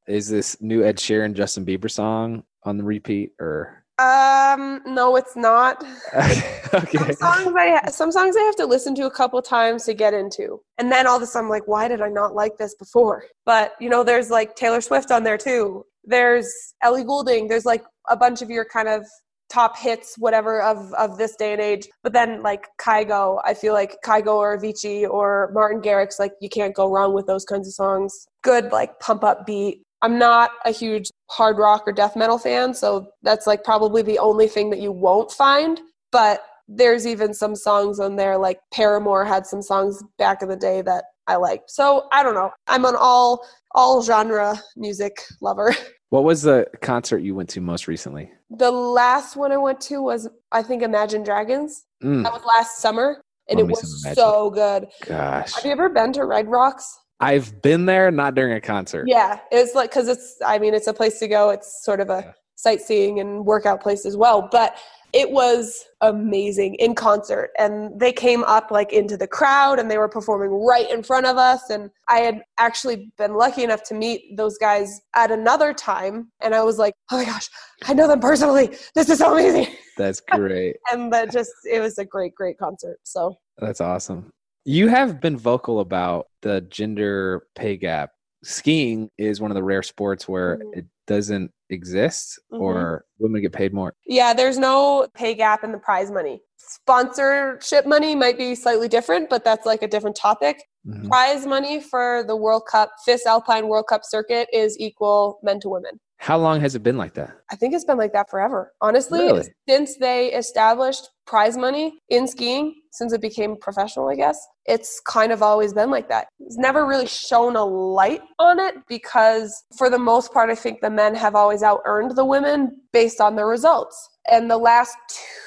Is 0.08 0.28
this 0.28 0.56
new 0.62 0.82
Ed 0.82 0.96
Sheeran 0.96 1.34
Justin 1.34 1.66
Bieber 1.66 1.90
song 1.90 2.42
on 2.62 2.78
the 2.78 2.84
repeat 2.84 3.32
or 3.38 3.84
Um, 3.98 4.80
no, 4.86 5.16
it's 5.16 5.34
not. 5.34 5.84
okay. 6.14 6.98
Some 6.98 7.12
songs 7.12 7.54
I 7.56 7.90
some 7.90 8.12
songs 8.12 8.36
I 8.36 8.42
have 8.42 8.56
to 8.56 8.66
listen 8.66 8.94
to 8.96 9.06
a 9.06 9.10
couple 9.10 9.42
times 9.42 9.84
to 9.86 9.94
get 9.94 10.14
into, 10.14 10.60
and 10.78 10.90
then 10.90 11.06
all 11.06 11.16
of 11.16 11.22
a 11.22 11.26
sudden 11.26 11.46
I'm 11.46 11.50
like, 11.50 11.66
why 11.66 11.88
did 11.88 12.00
I 12.00 12.08
not 12.08 12.34
like 12.34 12.56
this 12.58 12.76
before? 12.76 13.24
But 13.44 13.72
you 13.80 13.88
know, 13.88 14.04
there's 14.04 14.30
like 14.30 14.54
Taylor 14.54 14.80
Swift 14.80 15.10
on 15.10 15.24
there 15.24 15.38
too. 15.38 15.84
There's 16.04 16.48
Ellie 16.82 17.02
Goulding. 17.02 17.48
There's 17.48 17.66
like 17.66 17.84
a 18.08 18.16
bunch 18.16 18.40
of 18.40 18.50
your 18.50 18.64
kind 18.64 18.88
of 18.88 19.04
top 19.50 19.76
hits, 19.76 20.14
whatever 20.16 20.62
of 20.62 20.92
of 20.94 21.18
this 21.18 21.34
day 21.34 21.52
and 21.52 21.60
age. 21.60 21.88
But 22.04 22.12
then 22.12 22.42
like 22.42 22.68
Kygo, 22.80 23.40
I 23.44 23.54
feel 23.54 23.74
like 23.74 23.96
Kygo 24.04 24.34
or 24.34 24.56
Avicii 24.56 25.08
or 25.08 25.50
Martin 25.52 25.80
Garrix, 25.82 26.20
like 26.20 26.32
you 26.40 26.48
can't 26.48 26.74
go 26.74 26.88
wrong 26.88 27.14
with 27.14 27.26
those 27.26 27.44
kinds 27.44 27.66
of 27.66 27.74
songs. 27.74 28.28
Good 28.42 28.70
like 28.70 29.00
pump 29.00 29.24
up 29.24 29.44
beat. 29.44 29.82
I'm 30.02 30.18
not 30.18 30.50
a 30.64 30.70
huge 30.70 31.10
hard 31.30 31.58
rock 31.58 31.82
or 31.86 31.92
death 31.92 32.14
metal 32.16 32.38
fan, 32.38 32.72
so 32.74 33.08
that's 33.22 33.46
like 33.46 33.64
probably 33.64 34.02
the 34.02 34.18
only 34.18 34.46
thing 34.48 34.70
that 34.70 34.80
you 34.80 34.92
won't 34.92 35.30
find. 35.32 35.80
But 36.12 36.40
there's 36.68 37.06
even 37.06 37.34
some 37.34 37.56
songs 37.56 37.98
on 37.98 38.16
there, 38.16 38.36
like 38.38 38.58
Paramore 38.72 39.24
had 39.24 39.46
some 39.46 39.62
songs 39.62 40.02
back 40.18 40.42
in 40.42 40.48
the 40.48 40.56
day 40.56 40.82
that 40.82 41.04
I 41.26 41.36
like. 41.36 41.62
So 41.66 42.06
I 42.12 42.22
don't 42.22 42.34
know. 42.34 42.50
I'm 42.66 42.84
an 42.84 42.94
all 42.98 43.46
all 43.74 44.02
genre 44.02 44.60
music 44.76 45.16
lover. 45.40 45.74
What 46.10 46.24
was 46.24 46.40
the 46.40 46.64
concert 46.80 47.18
you 47.18 47.34
went 47.34 47.50
to 47.50 47.60
most 47.60 47.86
recently? 47.86 48.32
The 48.48 48.70
last 48.70 49.36
one 49.36 49.52
I 49.52 49.58
went 49.58 49.78
to 49.82 50.00
was 50.00 50.26
I 50.52 50.62
think 50.62 50.82
Imagine 50.82 51.22
Dragons. 51.22 51.84
Mm, 52.02 52.22
That 52.22 52.32
was 52.32 52.42
last 52.46 52.78
summer, 52.78 53.20
and 53.50 53.60
Love 53.60 53.68
it 53.68 53.70
was 53.72 54.14
so 54.14 54.48
good. 54.48 54.86
gosh. 55.04 55.52
Have 55.52 55.66
you 55.66 55.70
ever 55.70 55.90
been 55.90 56.14
to 56.14 56.24
Red 56.24 56.48
Rocks? 56.48 56.98
I've 57.20 57.60
been 57.62 57.86
there, 57.86 58.10
not 58.10 58.34
during 58.34 58.52
a 58.52 58.60
concert. 58.60 59.06
Yeah, 59.08 59.40
it's 59.50 59.74
like 59.74 59.90
because 59.90 60.08
it's. 60.08 60.36
I 60.44 60.58
mean, 60.58 60.74
it's 60.74 60.86
a 60.86 60.94
place 60.94 61.18
to 61.20 61.28
go. 61.28 61.50
It's 61.50 61.84
sort 61.84 62.00
of 62.00 62.10
a 62.10 62.22
Yeah. 62.26 62.32
sightseeing 62.54 63.18
and 63.20 63.44
workout 63.44 63.80
place 63.82 64.06
as 64.06 64.16
well. 64.16 64.48
But 64.50 64.76
it 65.14 65.30
was 65.30 65.84
amazing 66.02 66.74
in 66.74 66.94
concert, 66.94 67.50
and 67.58 67.98
they 67.98 68.12
came 68.12 68.44
up 68.44 68.70
like 68.70 68.92
into 68.92 69.16
the 69.16 69.26
crowd, 69.26 69.78
and 69.80 69.90
they 69.90 69.98
were 69.98 70.08
performing 70.08 70.50
right 70.50 70.88
in 70.90 71.02
front 71.02 71.26
of 71.26 71.36
us. 71.38 71.70
And 71.70 71.90
I 72.08 72.18
had 72.20 72.42
actually 72.58 73.10
been 73.18 73.34
lucky 73.34 73.64
enough 73.64 73.82
to 73.84 73.94
meet 73.94 74.36
those 74.36 74.56
guys 74.58 75.00
at 75.16 75.30
another 75.32 75.72
time, 75.72 76.30
and 76.40 76.54
I 76.54 76.62
was 76.62 76.78
like, 76.78 76.94
oh 77.10 77.16
my 77.16 77.24
gosh, 77.24 77.48
I 77.86 77.94
know 77.94 78.06
them 78.06 78.20
personally. 78.20 78.76
This 78.94 79.08
is 79.08 79.18
so 79.18 79.32
amazing. 79.32 79.74
That's 79.96 80.20
great. 80.20 80.76
And 80.92 81.12
that 81.12 81.32
just 81.32 81.50
it 81.64 81.80
was 81.80 81.98
a 81.98 82.04
great, 82.04 82.34
great 82.34 82.58
concert. 82.58 82.98
So 83.02 83.34
That's 83.58 83.80
awesome. 83.80 84.30
You 84.68 84.88
have 84.88 85.18
been 85.18 85.38
vocal 85.38 85.80
about 85.80 86.26
the 86.42 86.60
gender 86.60 87.46
pay 87.54 87.78
gap. 87.78 88.10
Skiing 88.44 89.08
is 89.16 89.40
one 89.40 89.50
of 89.50 89.54
the 89.54 89.62
rare 89.62 89.82
sports 89.82 90.28
where 90.28 90.58
Mhm. 90.58 90.76
it 90.76 90.84
doesn't 91.06 91.52
exist 91.70 92.38
Mhm. 92.52 92.60
or 92.60 93.06
women 93.18 93.40
get 93.40 93.54
paid 93.54 93.72
more. 93.72 93.94
Yeah, 94.04 94.34
there's 94.34 94.58
no 94.58 95.08
pay 95.14 95.34
gap 95.34 95.64
in 95.64 95.72
the 95.72 95.78
prize 95.78 96.10
money. 96.10 96.42
Sponsorship 96.58 97.86
money 97.86 98.14
might 98.14 98.36
be 98.36 98.54
slightly 98.54 98.88
different, 98.88 99.30
but 99.30 99.42
that's 99.42 99.64
like 99.64 99.80
a 99.82 99.88
different 99.88 100.16
topic. 100.16 100.62
Mhm. 100.86 101.08
Prize 101.08 101.46
money 101.46 101.80
for 101.80 102.22
the 102.26 102.36
World 102.36 102.66
Cup, 102.66 102.90
FIS 103.06 103.24
Alpine 103.24 103.68
World 103.68 103.86
Cup 103.86 104.04
circuit 104.04 104.50
is 104.52 104.78
equal 104.78 105.38
men 105.42 105.60
to 105.60 105.70
women. 105.70 105.98
How 106.18 106.36
long 106.36 106.60
has 106.60 106.74
it 106.74 106.82
been 106.82 106.98
like 106.98 107.14
that? 107.14 107.30
I 107.50 107.56
think 107.56 107.74
it's 107.74 107.84
been 107.84 107.96
like 107.96 108.12
that 108.12 108.28
forever. 108.28 108.72
Honestly, 108.80 109.20
Really? 109.20 109.48
since 109.68 109.96
they 109.98 110.32
established 110.32 111.08
prize 111.26 111.56
money 111.56 111.98
in 112.08 112.26
skiing 112.26 112.74
since 112.92 113.12
it 113.12 113.20
became 113.20 113.56
professional, 113.56 114.08
I 114.08 114.16
guess. 114.16 114.38
It's 114.66 115.00
kind 115.06 115.30
of 115.30 115.42
always 115.42 115.72
been 115.72 115.90
like 115.90 116.08
that. 116.08 116.26
It's 116.40 116.58
never 116.58 116.84
really 116.86 117.06
shown 117.06 117.54
a 117.54 117.64
light 117.64 118.22
on 118.38 118.58
it 118.58 118.74
because, 118.88 119.64
for 119.76 119.88
the 119.88 119.98
most 119.98 120.32
part, 120.32 120.50
I 120.50 120.54
think 120.56 120.80
the 120.80 120.90
men 120.90 121.14
have 121.14 121.34
always 121.36 121.62
out 121.62 121.80
earned 121.86 122.16
the 122.16 122.24
women 122.24 122.80
based 122.92 123.20
on 123.20 123.36
their 123.36 123.46
results. 123.46 123.96
And 124.30 124.50
the 124.50 124.58
last 124.58 124.96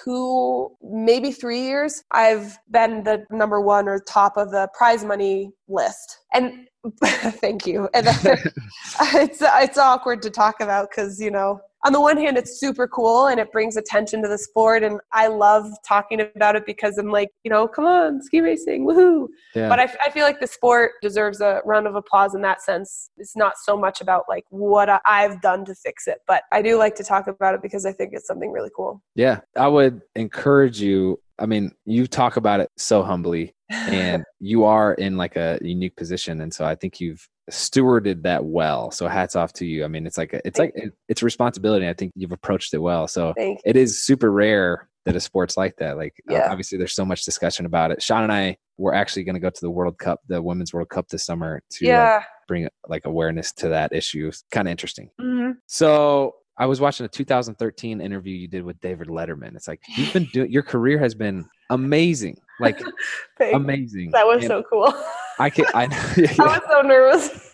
two, 0.04 0.70
maybe 0.82 1.32
three 1.32 1.62
years, 1.62 2.02
I've 2.12 2.58
been 2.70 3.04
the 3.04 3.26
number 3.30 3.60
one 3.60 3.88
or 3.88 4.00
top 4.00 4.38
of 4.38 4.52
the 4.52 4.70
prize 4.76 5.04
money 5.04 5.52
list. 5.68 6.18
And 6.34 6.68
thank 7.04 7.66
you. 7.66 7.90
And 7.94 8.08
it's 9.16 9.42
it's 9.42 9.78
awkward 9.78 10.22
to 10.24 10.30
talk 10.30 10.62
about 10.62 10.90
because 10.90 11.20
you 11.20 11.32
know 11.32 11.62
on 11.84 11.94
the 11.94 12.02
one 12.02 12.18
hand, 12.18 12.38
it's 12.38 12.60
super 12.60 12.88
cool 12.88 13.28
and 13.28 13.40
it 13.40 13.52
brings 13.52 13.76
attention 13.76 14.22
to 14.22 14.28
the 14.28 14.38
sport. 14.38 14.84
And 14.84 15.00
I 15.14 15.28
love 15.28 15.68
talking 15.88 16.22
about 16.22 16.56
it 16.56 16.66
because 16.66 16.98
I'm 16.98 17.10
like, 17.10 17.30
you 17.44 17.50
know, 17.50 17.68
come 17.68 17.86
on, 17.86 18.22
ski 18.22 18.42
racing, 18.42 18.86
woohoo. 18.86 19.28
Yeah. 19.56 19.68
But 19.68 19.80
I, 19.80 19.92
I 20.06 20.12
feel 20.12 20.24
like 20.24 20.40
the 20.40 20.48
sport 20.48 20.92
deserves 21.02 21.42
a 21.42 21.62
round 21.66 21.88
of 21.88 21.96
applause 21.96 22.36
in 22.36 22.42
that 22.42 22.62
sense. 22.62 23.10
It's 23.18 23.36
not 23.36 23.58
so 23.58 23.76
much 23.76 24.00
about 24.00 24.26
like 24.30 24.46
what 24.50 24.90
I've 25.06 25.42
done 25.42 25.66
to 25.66 25.76
fix 25.76 26.08
it, 26.08 26.20
but 26.28 26.44
I 26.52 26.62
do 26.62 26.78
like 26.78 26.96
to 26.96 27.04
talk 27.04 27.28
about 27.28 27.56
it 27.56 27.64
because 27.64 27.86
I 27.86 27.94
think 27.94 28.12
it's 28.14 28.28
something 28.28 28.52
really 28.52 28.72
cool. 28.76 29.02
Yeah. 29.16 29.40
I 29.58 29.68
would 29.68 30.02
encourage 30.16 30.80
you. 30.80 31.20
I 31.42 31.48
mean, 31.48 31.72
you 31.86 32.08
talk 32.08 32.38
about 32.38 32.60
it 32.60 32.70
so 32.78 33.04
humbly 33.04 33.56
and 33.70 34.24
you 34.40 34.64
are 34.64 34.94
in 34.94 35.18
like 35.18 35.36
a 35.36 35.60
unique 35.62 35.96
position. 35.96 36.40
And 36.42 36.54
so 36.54 36.66
I 36.66 36.76
think 36.76 37.00
you've 37.00 37.28
stewarded 37.50 38.24
that 38.24 38.46
well. 38.46 38.92
So 38.92 39.08
hats 39.08 39.36
off 39.36 39.52
to 39.54 39.66
you. 39.66 39.84
I 39.84 39.88
mean, 39.88 40.06
it's 40.06 40.18
like 40.18 40.34
a, 40.34 40.46
it's 40.46 40.58
Thank 40.58 40.76
like 40.76 40.94
it's 41.10 41.22
a 41.22 41.26
responsibility. 41.26 41.90
I 41.90 41.94
think 41.94 42.14
you've 42.16 42.32
approached 42.32 42.74
it 42.74 42.78
well. 42.78 43.08
So 43.08 43.34
it 43.38 43.76
is 43.76 44.04
super 44.04 44.32
rare 44.32 44.88
that 45.06 45.16
a 45.16 45.20
sport's 45.20 45.58
like 45.58 45.76
that. 45.78 45.98
Like 45.98 46.14
uh, 46.30 46.36
yeah. 46.36 46.48
obviously, 46.52 46.78
there's 46.78 46.94
so 46.94 47.06
much 47.06 47.26
discussion 47.26 47.66
about 47.66 47.92
it. 47.92 48.04
Shawn 48.04 48.24
and 48.24 48.32
I 48.32 48.58
were 48.78 48.94
actually 48.94 49.24
going 49.24 49.36
to 49.36 49.40
go 49.40 49.50
to 49.50 49.62
the 49.62 49.70
World 49.70 49.98
Cup, 49.98 50.22
the 50.28 50.42
Women's 50.42 50.74
World 50.74 50.90
Cup 50.90 51.08
this 51.10 51.26
summer 51.26 51.62
to 51.72 51.86
yeah. 51.86 52.16
like, 52.16 52.26
bring 52.48 52.68
like 52.88 53.06
awareness 53.06 53.52
to 53.54 53.70
that 53.70 53.94
issue. 53.94 54.32
Kind 54.52 54.68
of 54.68 54.72
interesting. 54.72 55.10
Mm-hmm. 55.20 55.52
So 55.68 56.36
I 56.58 56.66
was 56.66 56.80
watching 56.82 57.06
a 57.06 57.10
2013 57.10 58.02
interview 58.02 58.36
you 58.36 58.48
did 58.48 58.64
with 58.64 58.80
David 58.82 59.08
Letterman. 59.08 59.56
It's 59.56 59.68
like 59.68 59.82
you've 59.96 60.14
been 60.14 60.26
doing 60.34 60.52
your 60.52 60.64
career 60.64 61.00
has 61.00 61.16
been 61.16 61.46
amazing, 61.70 62.38
like 62.60 62.82
amazing. 63.54 64.12
That 64.12 64.26
was 64.26 64.44
and 64.44 64.48
so 64.48 64.64
cool. 64.70 64.94
I 65.40 65.50
can 65.50 65.66
I, 65.74 65.84
I 66.40 66.46
was 66.46 66.62
so 66.70 66.82
nervous. 66.82 67.52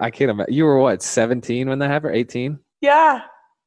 I 0.00 0.10
can't 0.10 0.30
imagine. 0.30 0.52
You 0.52 0.64
were 0.64 0.78
what, 0.78 1.02
17 1.02 1.68
when 1.68 1.78
that 1.78 1.88
happened? 1.88 2.16
18? 2.16 2.58
Yeah. 2.80 3.22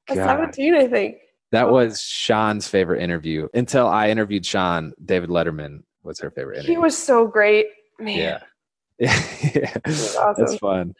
17, 0.10 0.76
I 0.76 0.88
think. 0.88 1.18
That 1.52 1.66
oh. 1.66 1.74
was 1.74 2.02
Shawn's 2.02 2.68
favorite 2.68 3.02
interview. 3.02 3.48
Until 3.54 3.88
I 3.88 4.10
interviewed 4.10 4.46
Shawn, 4.46 4.94
David 5.04 5.30
Letterman 5.30 5.84
was 6.04 6.20
her 6.20 6.32
favorite 6.32 6.58
interview. 6.58 6.74
He 6.74 6.78
was 6.78 6.98
so 6.98 7.28
great. 7.28 7.68
Man. 8.00 8.18
Yeah. 8.18 8.40
yeah. 9.54 9.78
Awesome. 9.86 10.34
That's 10.38 10.56
fun. 10.58 10.94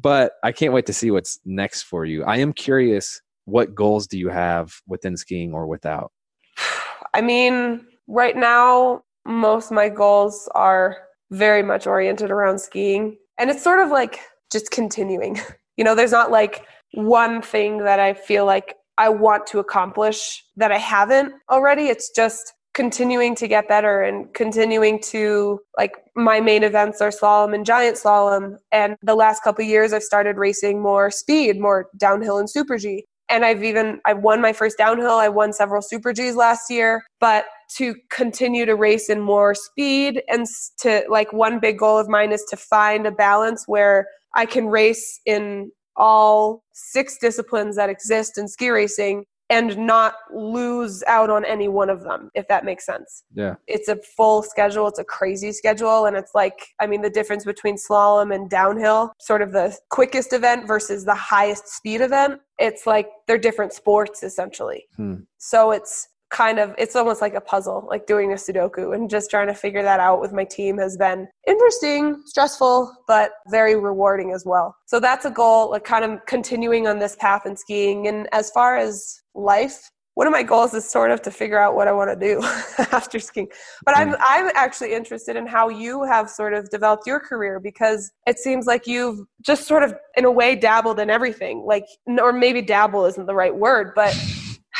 But 0.00 0.32
I 0.42 0.52
can't 0.52 0.72
wait 0.72 0.86
to 0.86 0.92
see 0.92 1.10
what's 1.10 1.38
next 1.44 1.82
for 1.82 2.04
you. 2.04 2.24
I 2.24 2.38
am 2.38 2.52
curious 2.52 3.20
what 3.44 3.74
goals 3.74 4.06
do 4.06 4.18
you 4.18 4.28
have 4.28 4.74
within 4.86 5.16
skiing 5.16 5.52
or 5.52 5.66
without? 5.66 6.12
I 7.14 7.20
mean, 7.20 7.86
right 8.06 8.36
now, 8.36 9.02
most 9.24 9.70
my 9.70 9.88
goals 9.88 10.48
are 10.54 10.96
very 11.30 11.62
much 11.62 11.86
oriented 11.86 12.30
around 12.30 12.58
skiing. 12.58 13.16
And 13.38 13.50
it's 13.50 13.62
sort 13.62 13.80
of 13.80 13.90
like 13.90 14.20
just 14.50 14.70
continuing. 14.70 15.40
You 15.78 15.84
know, 15.84 15.94
there's 15.94 16.12
not 16.12 16.30
like 16.30 16.66
one 16.92 17.40
thing 17.40 17.78
that 17.78 17.98
I 17.98 18.12
feel 18.12 18.44
like 18.44 18.76
I 18.98 19.08
want 19.08 19.46
to 19.48 19.58
accomplish 19.58 20.44
that 20.56 20.70
I 20.70 20.76
haven't 20.76 21.32
already. 21.50 21.86
It's 21.86 22.10
just 22.10 22.52
continuing 22.74 23.34
to 23.34 23.46
get 23.46 23.68
better 23.68 24.02
and 24.02 24.32
continuing 24.34 25.00
to 25.00 25.60
like 25.76 25.92
my 26.16 26.40
main 26.40 26.62
events 26.62 27.00
are 27.00 27.10
slalom 27.10 27.54
and 27.54 27.66
giant 27.66 27.96
slalom. 27.96 28.56
And 28.70 28.96
the 29.02 29.14
last 29.14 29.42
couple 29.42 29.64
years 29.64 29.92
I've 29.92 30.02
started 30.02 30.36
racing 30.36 30.80
more 30.80 31.10
speed, 31.10 31.60
more 31.60 31.88
downhill 31.96 32.38
and 32.38 32.48
super 32.48 32.78
G. 32.78 33.04
And 33.28 33.44
I've 33.44 33.62
even 33.62 34.00
I've 34.06 34.18
won 34.18 34.40
my 34.40 34.52
first 34.52 34.78
downhill, 34.78 35.12
I 35.12 35.28
won 35.28 35.52
several 35.52 35.82
super 35.82 36.12
Gs 36.12 36.34
last 36.34 36.70
year, 36.70 37.02
but 37.20 37.44
to 37.76 37.94
continue 38.10 38.66
to 38.66 38.74
race 38.74 39.08
in 39.08 39.20
more 39.20 39.54
speed 39.54 40.22
and 40.28 40.46
to 40.80 41.04
like 41.08 41.32
one 41.32 41.58
big 41.58 41.78
goal 41.78 41.98
of 41.98 42.08
mine 42.08 42.32
is 42.32 42.44
to 42.50 42.56
find 42.56 43.06
a 43.06 43.12
balance 43.12 43.64
where 43.66 44.06
I 44.34 44.46
can 44.46 44.66
race 44.66 45.20
in 45.26 45.70
all 45.96 46.62
six 46.72 47.18
disciplines 47.18 47.76
that 47.76 47.90
exist 47.90 48.38
in 48.38 48.48
ski 48.48 48.70
racing 48.70 49.24
and 49.50 49.76
not 49.76 50.14
lose 50.32 51.02
out 51.06 51.28
on 51.28 51.44
any 51.44 51.68
one 51.68 51.90
of 51.90 52.02
them 52.02 52.30
if 52.34 52.46
that 52.48 52.64
makes 52.64 52.86
sense. 52.86 53.24
Yeah. 53.34 53.54
It's 53.66 53.88
a 53.88 53.96
full 53.96 54.42
schedule 54.42 54.88
it's 54.88 54.98
a 54.98 55.04
crazy 55.04 55.52
schedule 55.52 56.06
and 56.06 56.16
it's 56.16 56.34
like 56.34 56.68
i 56.80 56.86
mean 56.86 57.02
the 57.02 57.10
difference 57.10 57.44
between 57.44 57.76
slalom 57.76 58.34
and 58.34 58.48
downhill 58.48 59.12
sort 59.20 59.42
of 59.42 59.52
the 59.52 59.76
quickest 59.90 60.32
event 60.32 60.66
versus 60.66 61.04
the 61.04 61.14
highest 61.14 61.68
speed 61.68 62.00
event 62.00 62.40
it's 62.58 62.86
like 62.86 63.08
they're 63.26 63.38
different 63.38 63.72
sports 63.72 64.22
essentially. 64.22 64.84
Hmm. 64.96 65.14
so 65.38 65.72
it's 65.72 66.08
kind 66.32 66.58
of 66.58 66.74
it's 66.78 66.96
almost 66.96 67.20
like 67.20 67.34
a 67.34 67.40
puzzle 67.40 67.86
like 67.88 68.06
doing 68.06 68.32
a 68.32 68.36
sudoku 68.36 68.94
and 68.94 69.10
just 69.10 69.30
trying 69.30 69.46
to 69.46 69.54
figure 69.54 69.82
that 69.82 70.00
out 70.00 70.20
with 70.20 70.32
my 70.32 70.44
team 70.44 70.78
has 70.78 70.96
been 70.96 71.28
interesting 71.46 72.20
stressful 72.24 72.90
but 73.06 73.32
very 73.50 73.76
rewarding 73.76 74.32
as 74.32 74.44
well 74.44 74.74
so 74.86 74.98
that's 74.98 75.26
a 75.26 75.30
goal 75.30 75.70
like 75.70 75.84
kind 75.84 76.04
of 76.04 76.18
continuing 76.26 76.88
on 76.88 76.98
this 76.98 77.14
path 77.16 77.42
in 77.44 77.54
skiing 77.54 78.08
and 78.08 78.28
as 78.32 78.50
far 78.50 78.76
as 78.76 79.20
life 79.34 79.90
one 80.14 80.26
of 80.26 80.32
my 80.32 80.42
goals 80.42 80.74
is 80.74 80.90
sort 80.90 81.10
of 81.10 81.22
to 81.22 81.30
figure 81.30 81.58
out 81.58 81.74
what 81.74 81.88
I 81.88 81.92
want 81.92 82.10
to 82.10 82.26
do 82.26 82.42
after 82.92 83.18
skiing. 83.18 83.48
But 83.86 83.96
I'm 83.96 84.12
mm. 84.12 84.16
I'm 84.20 84.50
actually 84.54 84.92
interested 84.92 85.36
in 85.36 85.46
how 85.46 85.70
you 85.70 86.04
have 86.04 86.28
sort 86.28 86.52
of 86.52 86.68
developed 86.68 87.06
your 87.06 87.18
career 87.18 87.58
because 87.58 88.12
it 88.26 88.38
seems 88.38 88.66
like 88.66 88.86
you've 88.86 89.20
just 89.40 89.66
sort 89.66 89.82
of 89.82 89.94
in 90.18 90.26
a 90.26 90.30
way 90.30 90.54
dabbled 90.54 91.00
in 91.00 91.08
everything. 91.08 91.64
Like 91.66 91.86
or 92.06 92.30
maybe 92.30 92.60
dabble 92.60 93.06
isn't 93.06 93.24
the 93.24 93.34
right 93.34 93.56
word, 93.56 93.92
but 93.94 94.14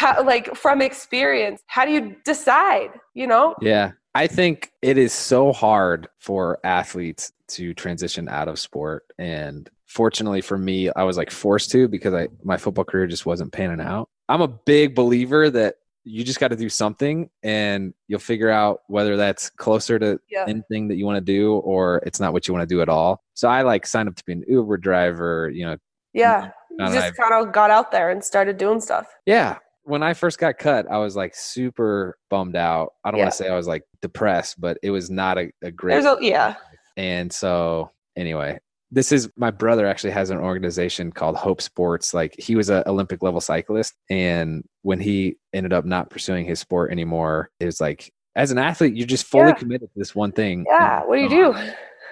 how, 0.03 0.25
like 0.25 0.55
from 0.57 0.83
experience 0.83 1.63
how 1.67 1.85
do 1.85 1.93
you 1.93 2.17
decide 2.25 2.91
you 3.15 3.27
know? 3.27 3.55
Yeah 3.61 3.93
i 4.15 4.27
think 4.27 4.73
it 4.83 4.99
is 4.99 5.13
so 5.13 5.53
hard 5.53 6.09
for 6.19 6.59
athletes 6.65 7.33
to 7.49 7.73
transition 7.75 8.29
out 8.29 8.49
of 8.49 8.59
sport 8.59 9.05
and 9.19 9.71
fortunately 9.87 10.41
for 10.41 10.59
me 10.59 10.91
i 10.97 11.03
was 11.03 11.17
like 11.17 11.31
forced 11.31 11.71
to 11.71 11.87
because 11.89 12.13
i 12.15 12.27
my 12.43 12.57
football 12.57 12.85
career 12.85 13.07
just 13.07 13.27
wasn't 13.27 13.53
panning 13.53 13.81
out. 13.81 14.09
I'm 14.29 14.41
a 14.41 14.49
big 14.49 14.95
believer 14.95 15.51
that 15.51 15.77
you 16.05 16.25
just 16.25 16.41
got 16.41 16.49
to 16.49 16.57
do 16.57 16.69
something 16.69 17.31
and 17.45 17.95
you'll 18.09 18.19
figure 18.19 18.51
out 18.51 18.81
whether 18.89 19.17
that's 19.17 19.51
closer 19.51 19.99
to 19.99 20.19
yeah. 20.29 20.47
anything 20.49 20.89
that 20.89 20.97
you 20.97 21.05
want 21.05 21.17
to 21.17 21.21
do 21.21 21.55
or 21.59 22.03
it's 22.05 22.19
not 22.19 22.33
what 22.33 22.49
you 22.49 22.55
want 22.55 22.69
to 22.69 22.75
do 22.75 22.81
at 22.83 22.89
all. 22.89 23.23
So 23.35 23.49
i 23.49 23.63
like 23.63 23.87
signed 23.87 24.09
up 24.09 24.17
to 24.17 24.25
be 24.25 24.33
an 24.33 24.45
uber 24.49 24.79
driver 24.79 25.51
you 25.55 25.65
know 25.65 25.77
yeah 26.13 26.51
you 26.79 26.87
just 26.87 27.15
kind 27.17 27.35
of 27.35 27.53
got 27.53 27.71
out 27.71 27.93
there 27.93 28.11
and 28.11 28.25
started 28.25 28.57
doing 28.57 28.81
stuff. 28.81 29.07
Yeah 29.27 29.59
when 29.85 30.03
I 30.03 30.15
first 30.15 30.39
got 30.39 30.59
cut, 30.59 30.91
I 30.91 30.99
was 30.99 31.17
like 31.17 31.35
super 31.35 32.17
bummed 32.31 32.57
out. 32.57 32.93
I 33.05 33.11
don't 33.11 33.19
yeah. 33.19 33.25
want 33.25 33.33
to 33.33 33.37
say 33.37 33.49
I 33.49 33.57
was 33.57 33.67
like 33.67 33.83
depressed, 34.01 34.61
but 34.61 34.79
it 34.83 34.91
was 34.91 35.11
not 35.11 35.39
a, 35.39 35.51
a 35.63 35.71
great. 35.71 36.05
A, 36.05 36.17
yeah. 36.21 36.57
And 36.97 37.33
so, 37.33 37.91
anyway, 38.17 38.59
this 38.91 39.11
is 39.11 39.29
my 39.37 39.51
brother 39.51 39.87
actually 39.87 40.13
has 40.13 40.31
an 40.31 40.39
organization 40.39 41.11
called 41.11 41.37
Hope 41.37 41.61
Sports. 41.61 42.15
Like 42.15 42.35
he 42.39 42.55
was 42.55 42.69
an 42.69 42.85
Olympic 42.87 43.23
level 43.23 43.41
cyclist, 43.41 43.95
and 44.11 44.65
when 44.83 45.01
he 45.01 45.37
ended 45.53 45.73
up 45.73 45.85
not 45.85 46.11
pursuing 46.11 46.45
his 46.45 46.61
sport 46.61 46.93
anymore, 46.93 47.51
it 47.59 47.67
was 47.67 47.81
like 47.81 48.13
as 48.37 48.51
an 48.51 48.59
athlete, 48.59 48.95
you're 48.95 49.07
just 49.07 49.27
fully 49.27 49.49
yeah. 49.49 49.55
committed 49.55 49.89
to 49.93 49.99
this 49.99 50.15
one 50.15 50.33
thing. 50.33 50.65
Yeah. 50.69 51.01
What 51.05 51.17
do 51.17 51.23
you 51.23 51.29
do? 51.29 51.55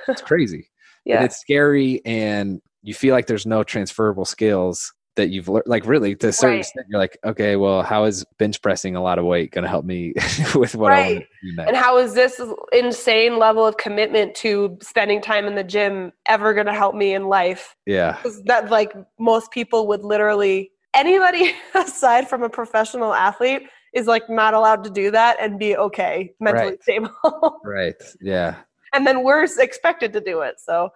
it's 0.08 0.22
crazy. 0.22 0.66
Yeah. 1.06 1.16
And 1.16 1.24
it's 1.24 1.38
scary, 1.38 2.02
and 2.04 2.60
you 2.82 2.92
feel 2.92 3.14
like 3.14 3.26
there's 3.26 3.46
no 3.46 3.62
transferable 3.64 4.26
skills 4.26 4.92
that 5.16 5.30
you've 5.30 5.48
learned 5.48 5.66
like 5.66 5.86
really 5.86 6.14
to 6.14 6.28
a 6.28 6.32
certain 6.32 6.56
right. 6.56 6.60
extent 6.60 6.86
you're 6.88 7.00
like 7.00 7.18
okay 7.24 7.56
well 7.56 7.82
how 7.82 8.04
is 8.04 8.24
bench 8.38 8.60
pressing 8.62 8.96
a 8.96 9.02
lot 9.02 9.18
of 9.18 9.24
weight 9.24 9.50
going 9.50 9.62
to 9.62 9.68
help 9.68 9.84
me 9.84 10.12
with 10.54 10.74
what 10.74 10.90
right. 10.90 10.98
i 10.98 11.12
want 11.12 11.24
to 11.24 11.50
do 11.50 11.56
next? 11.56 11.68
and 11.68 11.76
how 11.76 11.98
is 11.98 12.14
this 12.14 12.40
insane 12.72 13.38
level 13.38 13.66
of 13.66 13.76
commitment 13.76 14.34
to 14.34 14.76
spending 14.80 15.20
time 15.20 15.46
in 15.46 15.54
the 15.54 15.64
gym 15.64 16.12
ever 16.26 16.54
going 16.54 16.66
to 16.66 16.74
help 16.74 16.94
me 16.94 17.14
in 17.14 17.28
life 17.28 17.74
yeah 17.86 18.18
that 18.44 18.70
like 18.70 18.94
most 19.18 19.50
people 19.50 19.86
would 19.86 20.02
literally 20.02 20.70
anybody 20.94 21.54
aside 21.74 22.28
from 22.28 22.42
a 22.42 22.48
professional 22.48 23.12
athlete 23.12 23.68
is 23.92 24.06
like 24.06 24.28
not 24.30 24.54
allowed 24.54 24.84
to 24.84 24.90
do 24.90 25.10
that 25.10 25.36
and 25.40 25.58
be 25.58 25.76
okay 25.76 26.32
mentally 26.40 26.70
right. 26.70 26.82
stable 26.82 27.60
right 27.64 28.02
yeah 28.20 28.56
and 28.92 29.06
then 29.06 29.22
we're 29.22 29.46
expected 29.58 30.12
to 30.12 30.20
do 30.20 30.40
it 30.40 30.60
so 30.60 30.90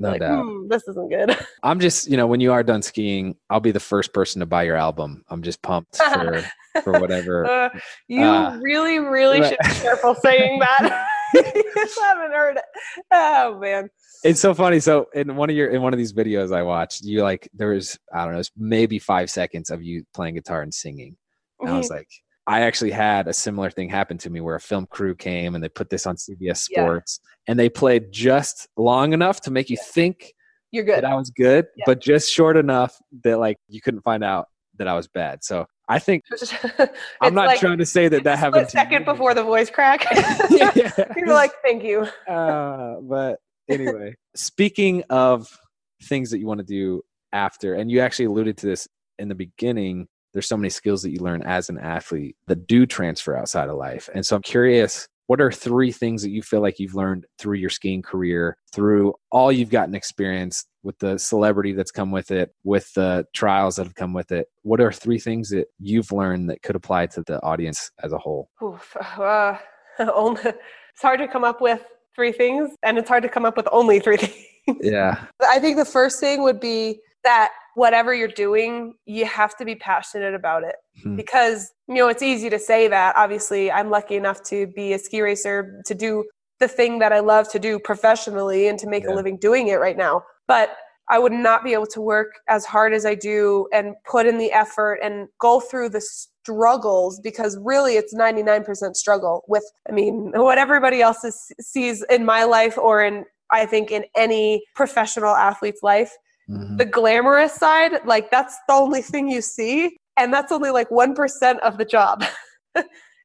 no 0.00 0.10
like, 0.10 0.20
doubt. 0.20 0.44
Hmm, 0.44 0.68
this 0.68 0.88
isn't 0.88 1.10
good. 1.10 1.36
I'm 1.62 1.78
just, 1.78 2.08
you 2.08 2.16
know, 2.16 2.26
when 2.26 2.40
you 2.40 2.52
are 2.52 2.62
done 2.62 2.80
skiing, 2.80 3.36
I'll 3.50 3.60
be 3.60 3.70
the 3.70 3.80
first 3.80 4.14
person 4.14 4.40
to 4.40 4.46
buy 4.46 4.62
your 4.62 4.76
album. 4.76 5.22
I'm 5.28 5.42
just 5.42 5.60
pumped 5.60 5.98
for 5.98 6.42
for 6.82 6.98
whatever. 6.98 7.44
Uh, 7.46 7.68
you 8.08 8.24
uh, 8.24 8.56
really, 8.62 8.98
really 8.98 9.42
should 9.46 9.58
be 9.62 9.74
careful 9.74 10.14
saying 10.14 10.58
that. 10.58 11.06
you 11.34 11.42
haven't 12.00 12.32
heard 12.32 12.56
it. 12.56 12.64
Oh 13.12 13.58
man. 13.60 13.90
It's 14.24 14.40
so 14.40 14.54
funny. 14.54 14.80
So 14.80 15.06
in 15.14 15.36
one 15.36 15.50
of 15.50 15.56
your 15.56 15.70
in 15.70 15.82
one 15.82 15.92
of 15.92 15.98
these 15.98 16.14
videos 16.14 16.54
I 16.54 16.62
watched, 16.62 17.02
you 17.02 17.22
like 17.22 17.48
there 17.52 17.68
was 17.68 17.98
I 18.12 18.24
don't 18.24 18.34
know, 18.34 18.42
maybe 18.56 18.98
five 18.98 19.30
seconds 19.30 19.70
of 19.70 19.82
you 19.82 20.04
playing 20.14 20.34
guitar 20.34 20.62
and 20.62 20.72
singing. 20.72 21.16
And 21.60 21.68
I 21.68 21.76
was 21.76 21.86
mm-hmm. 21.86 21.96
like, 21.96 22.08
I 22.46 22.62
actually 22.62 22.90
had 22.90 23.28
a 23.28 23.32
similar 23.32 23.70
thing 23.70 23.88
happen 23.88 24.18
to 24.18 24.30
me 24.30 24.40
where 24.40 24.56
a 24.56 24.60
film 24.60 24.86
crew 24.90 25.14
came 25.14 25.54
and 25.54 25.62
they 25.62 25.68
put 25.68 25.90
this 25.90 26.06
on 26.06 26.16
CBS 26.16 26.66
Yeah. 26.70 26.82
Sports 26.82 27.20
and 27.46 27.58
they 27.58 27.68
played 27.68 28.10
just 28.12 28.68
long 28.76 29.12
enough 29.12 29.40
to 29.42 29.50
make 29.50 29.70
you 29.70 29.76
think 29.92 30.32
You're 30.72 30.84
good. 30.84 30.96
that 30.96 31.04
I 31.04 31.14
was 31.14 31.30
good, 31.30 31.66
Yeah. 31.76 31.84
but 31.86 32.00
just 32.00 32.32
short 32.32 32.56
enough 32.56 32.96
that 33.24 33.38
like 33.38 33.56
you 33.68 33.80
couldn't 33.80 34.00
find 34.02 34.24
out 34.24 34.46
that 34.78 34.88
I 34.88 34.94
was 34.94 35.06
bad. 35.06 35.44
So 35.44 35.66
I 35.88 35.98
think 35.98 36.22
I'm 37.20 37.34
not 37.34 37.46
like 37.46 37.60
trying 37.60 37.78
to 37.78 37.86
say 37.86 38.08
that 38.08 38.24
that 38.24 38.38
happened. 38.38 38.68
split 38.68 38.70
second 38.70 39.04
before 39.04 39.34
the 39.34 39.42
voice 39.42 39.70
crack. 39.70 40.06
yeah, 40.50 40.70
yeah. 40.76 40.90
You're 41.16 41.28
like, 41.34 41.52
thank 41.62 41.82
you. 41.84 42.06
uh, 42.28 42.96
but 43.02 43.38
anyway, 43.68 44.14
speaking 44.34 45.02
of 45.10 45.48
things 46.04 46.30
that 46.30 46.38
you 46.38 46.46
want 46.46 46.58
to 46.60 46.64
do 46.66 47.02
after, 47.32 47.74
and 47.74 47.90
you 47.90 48.00
actually 48.00 48.24
alluded 48.26 48.56
to 48.58 48.66
this 48.66 48.88
in 49.18 49.28
the 49.28 49.34
beginning, 49.34 50.08
there's 50.32 50.48
so 50.48 50.56
many 50.56 50.70
skills 50.70 51.02
that 51.02 51.10
you 51.10 51.20
learn 51.20 51.42
as 51.42 51.68
an 51.68 51.78
athlete 51.78 52.36
that 52.46 52.66
do 52.66 52.86
transfer 52.86 53.36
outside 53.36 53.68
of 53.68 53.76
life. 53.76 54.08
And 54.14 54.24
so 54.24 54.36
I'm 54.36 54.42
curious, 54.42 55.08
what 55.26 55.40
are 55.40 55.52
three 55.52 55.92
things 55.92 56.22
that 56.22 56.30
you 56.30 56.42
feel 56.42 56.60
like 56.60 56.80
you've 56.80 56.96
learned 56.96 57.24
through 57.38 57.58
your 57.58 57.70
skiing 57.70 58.02
career, 58.02 58.56
through 58.74 59.14
all 59.30 59.52
you've 59.52 59.70
gotten 59.70 59.94
experience 59.94 60.66
with 60.82 60.98
the 60.98 61.18
celebrity 61.18 61.72
that's 61.72 61.92
come 61.92 62.10
with 62.10 62.30
it, 62.30 62.52
with 62.64 62.92
the 62.94 63.24
trials 63.32 63.76
that 63.76 63.84
have 63.84 63.94
come 63.94 64.12
with 64.12 64.32
it? 64.32 64.48
What 64.62 64.80
are 64.80 64.90
three 64.90 65.18
things 65.18 65.50
that 65.50 65.68
you've 65.78 66.10
learned 66.10 66.50
that 66.50 66.62
could 66.62 66.74
apply 66.74 67.06
to 67.06 67.22
the 67.24 67.40
audience 67.44 67.92
as 68.02 68.12
a 68.12 68.18
whole? 68.18 68.50
Oof, 68.60 68.96
uh, 69.18 69.56
only, 70.14 70.42
it's 70.42 71.02
hard 71.02 71.20
to 71.20 71.28
come 71.28 71.44
up 71.44 71.60
with 71.60 71.80
three 72.14 72.32
things, 72.32 72.70
and 72.82 72.98
it's 72.98 73.08
hard 73.08 73.22
to 73.22 73.28
come 73.28 73.44
up 73.44 73.56
with 73.56 73.68
only 73.70 74.00
three 74.00 74.16
things. 74.66 74.78
Yeah. 74.80 75.26
I 75.42 75.58
think 75.58 75.76
the 75.76 75.84
first 75.84 76.20
thing 76.20 76.42
would 76.42 76.60
be 76.60 77.00
that 77.24 77.50
whatever 77.74 78.14
you're 78.14 78.28
doing, 78.28 78.94
you 79.06 79.24
have 79.26 79.56
to 79.56 79.64
be 79.64 79.74
passionate 79.74 80.34
about 80.34 80.64
it. 80.64 80.76
Hmm. 81.02 81.16
Because, 81.16 81.70
you 81.88 81.96
know, 81.96 82.08
it's 82.08 82.22
easy 82.22 82.50
to 82.50 82.58
say 82.58 82.88
that. 82.88 83.16
Obviously, 83.16 83.70
I'm 83.70 83.90
lucky 83.90 84.16
enough 84.16 84.42
to 84.44 84.66
be 84.68 84.92
a 84.92 84.98
ski 84.98 85.20
racer, 85.20 85.82
to 85.86 85.94
do 85.94 86.24
the 86.58 86.68
thing 86.68 86.98
that 86.98 87.12
I 87.12 87.20
love 87.20 87.50
to 87.52 87.58
do 87.58 87.78
professionally 87.78 88.68
and 88.68 88.78
to 88.78 88.86
make 88.86 89.04
Yeah. 89.04 89.12
a 89.12 89.14
living 89.14 89.38
doing 89.38 89.68
it 89.68 89.76
right 89.76 89.96
now. 89.96 90.22
But 90.46 90.76
I 91.08 91.18
would 91.18 91.32
not 91.32 91.64
be 91.64 91.72
able 91.72 91.86
to 91.88 92.00
work 92.00 92.34
as 92.48 92.64
hard 92.64 92.92
as 92.92 93.04
I 93.04 93.16
do 93.16 93.66
and 93.72 93.94
put 94.08 94.26
in 94.26 94.38
the 94.38 94.52
effort 94.52 95.00
and 95.02 95.26
go 95.40 95.58
through 95.58 95.88
the 95.88 96.00
struggles 96.00 97.18
because 97.20 97.58
really 97.62 97.96
it's 97.96 98.14
99% 98.14 98.94
struggle 98.94 99.42
with, 99.48 99.64
I 99.88 99.92
mean, 99.92 100.32
what 100.34 100.58
everybody 100.58 101.02
else 101.02 101.24
is, 101.24 101.50
sees 101.60 102.04
in 102.10 102.24
my 102.24 102.44
life 102.44 102.78
or 102.78 103.02
in, 103.02 103.24
I 103.50 103.66
think, 103.66 103.90
in 103.90 104.04
any 104.14 104.64
professional 104.76 105.34
athlete's 105.34 105.82
life. 105.82 106.12
Mhm. 106.50 106.78
The 106.78 106.84
glamorous 106.84 107.54
side, 107.54 108.04
like 108.04 108.30
that's 108.30 108.56
the 108.68 108.74
only 108.74 109.02
thing 109.02 109.28
you 109.28 109.40
see. 109.40 109.96
And 110.16 110.32
that's 110.34 110.52
only 110.52 110.70
like 110.70 110.90
1% 110.90 111.60
of 111.60 111.78
the 111.78 111.84
job. 111.84 112.24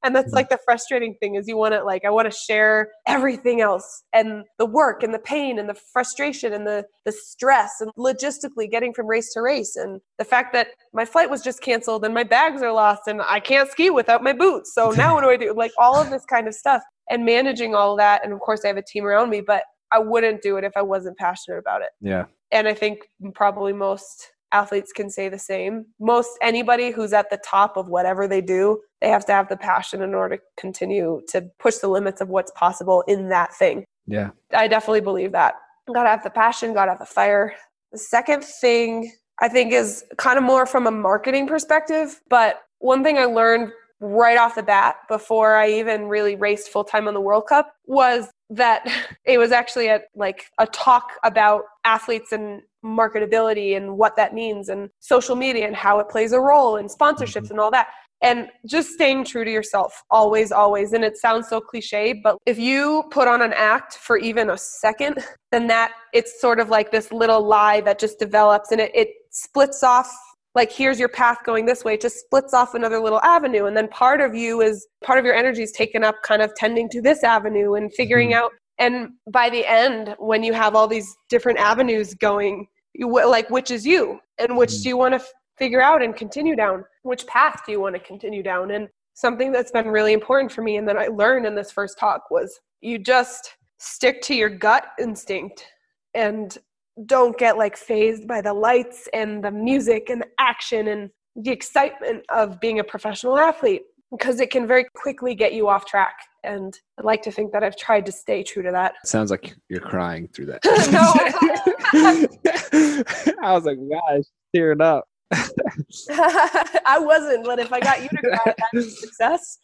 and 0.04 0.16
that's 0.16 0.32
Mhm. 0.32 0.36
like 0.36 0.50
the 0.50 0.60
frustrating 0.64 1.16
thing 1.16 1.36
is 1.36 1.48
you 1.48 1.58
want 1.58 1.74
to 1.74 1.84
like 1.84 2.06
i 2.06 2.10
want 2.10 2.32
to 2.32 2.38
share 2.38 2.90
everything 3.08 3.60
else 3.62 4.04
and 4.14 4.44
the 4.60 4.66
work 4.66 5.02
and 5.04 5.14
the 5.14 5.20
pain 5.20 5.58
and 5.58 5.68
the 5.68 5.74
frustration 5.94 6.54
and 6.54 6.66
the 6.68 6.86
the 7.06 7.12
stress 7.12 7.82
and 7.82 7.92
logistically 7.98 8.70
getting 8.70 8.94
from 8.94 9.08
race 9.08 9.34
to 9.34 9.42
race 9.42 9.76
and 9.76 10.00
the 10.20 10.24
fact 10.26 10.54
that 10.54 10.68
my 10.94 11.06
flight 11.06 11.30
was 11.30 11.42
just 11.42 11.62
canceled 11.62 12.06
and 12.06 12.14
my 12.14 12.24
bags 12.24 12.62
are 12.62 12.72
lost 12.72 13.04
and 13.08 13.22
i 13.24 13.40
can't 13.40 13.70
ski 13.72 13.90
without 13.90 14.22
my 14.24 14.34
boots 14.34 14.74
so 14.76 14.92
now 14.92 15.14
what 15.16 15.22
do 15.22 15.30
i 15.30 15.38
do 15.38 15.54
like 15.56 15.72
all 15.80 16.00
of 16.00 16.10
this 16.12 16.26
kind 16.26 16.48
of 16.48 16.54
stuff 16.54 16.82
and 17.10 17.26
managing 17.26 17.74
all 17.74 17.96
that 17.96 18.24
and 18.24 18.32
of 18.34 18.40
course 18.40 18.64
i 18.64 18.68
have 18.68 18.78
a 18.78 18.84
team 18.84 19.06
around 19.06 19.30
me 19.30 19.42
but 19.42 19.64
i 19.92 20.00
wouldn't 20.00 20.42
do 20.42 20.58
it 20.58 20.64
if 20.64 20.74
i 20.76 20.82
wasn't 20.82 21.18
passionate 21.18 21.58
about 21.58 21.82
it 21.82 21.90
Yeah. 22.02 22.26
and 22.52 22.68
I 22.68 22.74
think 22.74 23.00
probably 23.34 23.74
most 23.74 24.32
athletes 24.52 24.94
can 24.94 25.10
say 25.10 25.28
the 25.28 25.40
same. 25.40 25.86
Most 26.00 26.30
anybody 26.42 26.90
who's 26.92 27.12
at 27.12 27.30
the 27.30 27.40
top 27.44 27.76
of 27.76 27.90
whatever 27.90 28.26
they 28.26 28.40
do, 28.40 28.80
they 29.02 29.10
have 29.10 29.26
to 29.26 29.34
have 29.34 29.50
the 29.50 29.58
passion 29.58 30.02
in 30.02 30.14
order 30.14 30.38
to 30.38 30.44
continue 30.58 31.22
to 31.30 31.42
push 31.60 31.78
the 31.78 31.90
limits 31.90 32.22
of 32.22 32.30
what's 32.30 32.52
possible 32.52 33.04
in 33.08 33.28
that 33.30 33.54
thing. 33.54 33.84
Yeah. 34.08 34.30
I 34.54 34.70
definitely 34.70 35.02
believe 35.02 35.34
that. 35.34 35.56
Gotta 35.94 36.08
have 36.10 36.24
the 36.24 36.30
passion, 36.30 36.74
gotta 36.74 36.92
have 36.92 37.00
the 37.00 37.06
fire. 37.06 37.54
The 37.92 37.98
second 37.98 38.46
thing 38.46 39.12
I 39.42 39.50
think 39.50 39.74
is 39.74 40.06
kind 40.18 40.38
of 40.38 40.44
more 40.46 40.66
from 40.66 40.88
a 40.88 40.92
marketing 40.92 41.48
perspective, 41.48 42.22
but 42.30 42.62
one 42.80 43.04
thing 43.04 43.18
I 43.18 43.26
learned 43.26 43.72
right 44.00 44.38
off 44.38 44.56
the 44.56 44.64
bat 44.64 44.98
before 45.10 45.56
I 45.56 45.70
even 45.72 46.06
really 46.08 46.36
raced 46.36 46.70
full 46.70 46.84
time 46.86 47.10
on 47.10 47.14
the 47.14 47.20
World 47.22 47.48
Cup 47.50 47.74
was 47.88 48.30
that 48.50 48.86
it 49.26 49.38
was 49.38 49.52
actually 49.52 49.88
a 49.88 50.02
like 50.16 50.46
a 50.60 50.68
talk 50.68 51.12
about 51.24 51.64
athletes 51.84 52.32
and 52.32 52.62
marketability 52.84 53.76
and 53.76 53.98
what 53.98 54.16
that 54.16 54.34
means 54.34 54.70
and 54.70 54.90
social 55.00 55.36
media 55.36 55.66
and 55.66 55.76
how 55.76 56.00
it 56.00 56.08
plays 56.10 56.34
a 56.34 56.40
role 56.40 56.78
and 56.78 56.90
sponsorships 56.90 57.44
mm-hmm. 57.44 57.54
and 57.54 57.60
all 57.60 57.72
that. 57.72 57.88
And 58.22 58.48
just 58.66 58.92
staying 58.92 59.26
true 59.26 59.44
to 59.44 59.52
yourself 59.52 60.04
always 60.10 60.52
always. 60.52 60.94
And 60.94 61.04
it 61.04 61.18
sounds 61.18 61.50
so 61.50 61.60
cliche 61.60 62.14
but 62.24 62.38
if 62.46 62.58
you 62.60 63.04
put 63.12 63.28
on 63.28 63.42
an 63.42 63.54
act 63.54 63.96
for 63.96 64.18
even 64.18 64.50
a 64.52 64.58
second 64.58 65.24
then 65.52 65.68
that 65.68 65.94
it's 66.14 66.40
sort 66.40 66.60
of 66.60 66.70
like 66.70 66.92
this 66.92 67.12
little 67.12 67.46
lie 67.46 67.82
that 67.82 68.00
just 68.00 68.20
develops 68.20 68.72
and 68.72 68.82
it, 68.82 68.92
it 68.94 69.10
splits 69.32 69.84
off 69.84 70.16
like 70.56 70.72
here's 70.72 71.00
your 71.00 71.10
path 71.10 71.38
going 71.46 71.66
this 71.66 71.84
way 71.84 71.94
it 71.96 72.02
just 72.02 72.20
splits 72.20 72.54
off 72.54 72.74
another 72.74 73.00
little 73.00 73.22
avenue 73.22 73.66
and 73.66 73.76
then 73.78 73.88
part 73.90 74.22
of 74.22 74.34
you 74.34 74.62
is 74.62 74.88
part 75.04 75.20
of 75.20 75.26
your 75.26 75.36
energy 75.36 75.62
is 75.62 75.72
taken 75.74 76.04
up 76.04 76.16
kind 76.24 76.42
of 76.42 76.54
tending 76.56 76.90
to 76.90 77.02
this 77.02 77.24
avenue 77.24 77.74
and 77.76 77.94
figuring 77.94 78.32
Mhm. 78.32 78.36
out 78.36 78.52
and 78.80 79.10
by 79.32 79.50
the 79.50 79.66
end 79.66 80.16
when 80.18 80.44
you 80.44 80.54
have 80.54 80.76
all 80.76 80.88
these 80.88 81.16
different 81.30 81.60
avenues 81.60 82.14
going 82.16 82.68
you 82.94 83.08
like 83.08 83.50
which 83.50 83.70
is 83.72 83.86
you 83.86 84.20
and 84.40 84.56
which 84.58 84.72
Mhm. 84.72 84.84
do 84.84 84.90
you 84.90 84.98
want 84.98 85.12
to 85.14 85.20
f- 85.20 85.32
figure 85.58 85.82
out 85.82 86.02
and 86.02 86.16
continue 86.16 86.56
down 86.56 86.84
which 87.04 87.28
path 87.28 87.62
do 87.66 87.72
you 87.72 87.80
want 87.80 87.96
to 87.96 88.00
continue 88.02 88.42
down 88.44 88.72
and 88.72 88.88
something 89.14 89.52
that's 89.52 89.72
been 89.72 89.88
really 89.90 90.12
important 90.14 90.52
for 90.52 90.62
me 90.62 90.78
and 90.78 90.88
that 90.88 90.98
i 90.98 91.08
learned 91.08 91.46
in 91.46 91.56
this 91.56 91.72
first 91.72 91.98
talk 91.98 92.30
was 92.32 92.60
you 92.82 92.98
just 92.98 93.56
stick 93.78 94.22
to 94.22 94.34
your 94.36 94.50
gut 94.50 94.88
instinct 95.00 95.66
and 96.14 96.58
don't 97.06 97.38
get 97.38 97.58
like 97.58 97.76
fazed 97.76 98.28
by 98.28 98.42
the 98.42 98.54
lights 98.54 99.10
and 99.14 99.44
the 99.44 99.52
music 99.52 100.10
and 100.10 100.22
the 100.22 100.28
action 100.40 100.88
and 100.88 101.10
the 101.36 101.52
excitement 101.52 102.24
of 102.30 102.60
being 102.62 102.80
a 102.80 102.84
professional 102.84 103.38
athlete 103.38 103.84
because 104.12 104.40
it 104.40 104.50
can 104.50 104.66
very 104.66 104.86
quickly 104.96 105.36
get 105.36 105.52
you 105.54 105.68
off 105.68 105.86
track 105.86 106.16
and 106.46 106.80
i'd 106.98 107.04
like 107.06 107.22
to 107.22 107.32
think 107.32 107.52
that 107.52 107.64
i've 107.64 107.76
tried 107.76 108.06
to 108.06 108.12
stay 108.14 108.42
true 108.44 108.64
to 108.64 108.72
that 108.72 108.94
It 109.04 109.08
sounds 109.10 109.30
like 109.32 109.54
you're 109.68 109.82
crying 109.82 110.30
through 110.30 110.46
that. 110.46 110.62
No. 113.36 113.36
I 113.44 113.54
was 113.54 113.66
like, 113.66 113.78
gosh, 113.90 114.24
tearing 114.54 114.82
up. 114.82 115.06
i 115.32 116.98
wasn't 117.00 117.44
but 117.44 117.58
if 117.60 117.74
i 117.74 117.80
got 117.80 118.02
you 118.04 118.08
to 118.10 118.18
cry 118.18 118.54
that's 118.74 118.86
a 118.88 118.90
success 118.92 119.58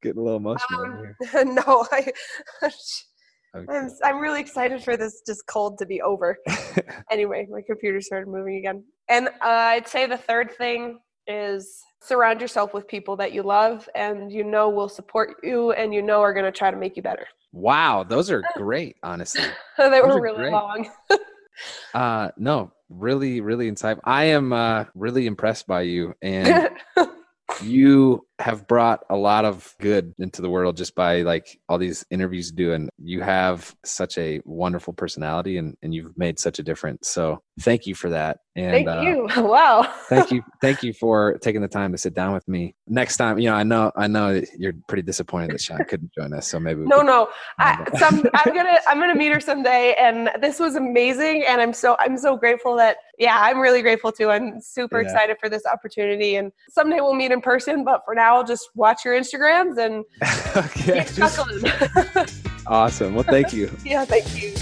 Getting 0.00 0.20
a 0.20 0.22
little 0.24 0.36
emotional 0.38 0.80
Um, 0.84 1.14
here. 1.32 1.44
no 1.44 1.84
i 1.90 2.12
Okay. 3.54 3.66
I'm, 3.70 3.90
I'm 4.04 4.18
really 4.18 4.40
excited 4.40 4.82
for 4.82 4.96
this 4.96 5.20
just 5.26 5.46
cold 5.46 5.78
to 5.78 5.86
be 5.86 6.00
over 6.00 6.38
anyway, 7.10 7.46
my 7.50 7.60
computer 7.60 8.00
started 8.00 8.28
moving 8.28 8.56
again. 8.56 8.82
And 9.08 9.28
uh, 9.28 9.32
I'd 9.42 9.86
say 9.88 10.06
the 10.06 10.16
third 10.16 10.52
thing 10.56 11.00
is 11.26 11.82
surround 12.02 12.40
yourself 12.40 12.72
with 12.74 12.88
people 12.88 13.14
that 13.16 13.32
you 13.32 13.42
love 13.42 13.88
and 13.94 14.32
you 14.32 14.42
know 14.42 14.68
will 14.70 14.88
support 14.88 15.36
you 15.42 15.72
and 15.72 15.92
you 15.94 16.02
know 16.02 16.20
are 16.20 16.32
going 16.32 16.44
to 16.46 16.50
try 16.50 16.70
to 16.70 16.76
make 16.76 16.96
you 16.96 17.02
better. 17.02 17.26
wow, 17.52 18.02
those 18.02 18.30
are 18.30 18.42
great, 18.56 18.96
honestly. 19.02 19.44
they 19.78 19.88
Those 19.90 20.02
were 20.14 20.20
really 20.22 20.36
great. 20.38 20.52
long. 20.52 20.90
Uh 21.94 22.30
no, 22.38 22.72
really, 22.88 23.40
really 23.40 23.70
insightful. 23.70 24.00
I 24.04 24.24
am 24.24 24.52
uh 24.52 24.86
really 24.94 25.26
impressed 25.26 25.66
by 25.66 25.82
you 25.82 26.14
and 26.22 26.70
you 27.62 28.26
have 28.42 28.66
brought 28.66 29.00
a 29.08 29.16
lot 29.16 29.44
of 29.44 29.74
good 29.80 30.12
into 30.18 30.42
the 30.42 30.50
world 30.50 30.76
just 30.76 30.94
by 30.94 31.22
like 31.22 31.58
all 31.68 31.78
these 31.78 32.04
interviews 32.10 32.50
you 32.50 32.56
do 32.56 32.72
and 32.72 32.90
you 32.98 33.20
have 33.22 33.74
such 33.84 34.18
a 34.18 34.40
wonderful 34.44 34.92
personality 34.92 35.56
and, 35.58 35.76
and 35.82 35.94
you've 35.94 36.16
made 36.18 36.38
such 36.38 36.58
a 36.58 36.62
difference 36.62 37.08
so 37.08 37.40
thank 37.60 37.86
you 37.86 37.94
for 37.94 38.10
that 38.10 38.38
and 38.56 38.72
Thank 38.74 38.88
uh, 38.88 39.00
you. 39.02 39.28
Wow. 39.42 39.82
thank 40.08 40.30
you 40.32 40.42
thank 40.60 40.82
you 40.82 40.92
for 40.92 41.38
taking 41.38 41.62
the 41.62 41.68
time 41.68 41.92
to 41.92 41.98
sit 41.98 42.14
down 42.14 42.34
with 42.34 42.46
me 42.48 42.74
next 42.88 43.16
time 43.16 43.38
you 43.38 43.48
know 43.48 43.54
i 43.54 43.62
know 43.62 43.92
i 43.96 44.06
know 44.08 44.34
that 44.34 44.48
you're 44.58 44.74
pretty 44.88 45.02
disappointed 45.02 45.50
that 45.52 45.60
shawn 45.60 45.84
couldn't 45.88 46.12
join 46.12 46.32
us 46.34 46.48
so 46.48 46.58
maybe 46.58 46.80
No, 46.84 46.98
could- 46.98 47.06
no. 47.06 47.28
I, 47.58 47.84
some, 47.98 48.24
I'm 48.34 48.54
gonna 48.58 48.78
I'm 48.88 48.98
gonna 48.98 49.14
meet 49.14 49.32
her 49.32 49.40
someday, 49.40 49.94
and 49.98 50.30
this 50.40 50.58
was 50.58 50.74
amazing. 50.74 51.44
And 51.48 51.60
I'm 51.60 51.72
so 51.72 51.96
I'm 52.00 52.16
so 52.18 52.36
grateful 52.36 52.74
that 52.76 52.96
yeah, 53.18 53.38
I'm 53.40 53.60
really 53.60 53.82
grateful 53.82 54.10
too. 54.10 54.30
I'm 54.30 54.60
super 54.60 54.98
Yeah. 55.00 55.04
excited 55.06 55.36
for 55.38 55.48
this 55.48 55.64
opportunity, 55.66 56.36
and 56.36 56.50
someday 56.70 57.00
we'll 57.00 57.14
meet 57.14 57.30
in 57.30 57.40
person. 57.40 57.84
But 57.84 58.02
for 58.04 58.14
now, 58.14 58.31
just 58.40 58.70
watch 58.74 59.04
your 59.04 59.18
Instagrams 59.18 59.76
and 59.76 60.04
okay 60.56 61.04
keep 61.04 61.14
just- 61.14 62.42
awesome 62.66 63.14
well 63.14 63.24
thank 63.24 63.52
you 63.52 63.70
yeah, 63.84 64.04
thank 64.04 64.40
you. 64.40 64.54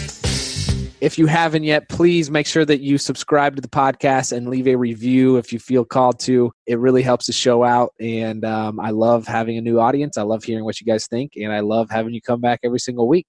If 1.00 1.16
you 1.16 1.24
haven't 1.26 1.64
yet, 1.64 1.88
please 1.88 2.30
make 2.30 2.46
sure 2.46 2.66
that 2.66 2.80
you 2.82 2.98
subscribe 2.98 3.56
to 3.56 3.62
the 3.62 3.68
podcast 3.68 4.36
and 4.36 4.48
leave 4.48 4.68
a 4.68 4.74
review 4.74 5.38
if 5.38 5.50
you 5.50 5.58
feel 5.58 5.82
called 5.82 6.20
to. 6.20 6.52
It 6.66 6.78
really 6.78 7.00
helps 7.00 7.26
the 7.26 7.32
show 7.32 7.64
out. 7.64 7.94
And 7.98 8.44
um, 8.44 8.78
I 8.78 8.90
love 8.90 9.26
having 9.26 9.56
a 9.56 9.62
new 9.62 9.80
audience. 9.80 10.18
I 10.18 10.22
love 10.22 10.44
hearing 10.44 10.64
what 10.64 10.78
you 10.78 10.86
guys 10.86 11.06
think. 11.06 11.32
And 11.36 11.54
I 11.54 11.60
love 11.60 11.88
having 11.90 12.12
you 12.12 12.20
come 12.20 12.42
back 12.42 12.60
every 12.64 12.80
single 12.80 13.08
week. 13.08 13.26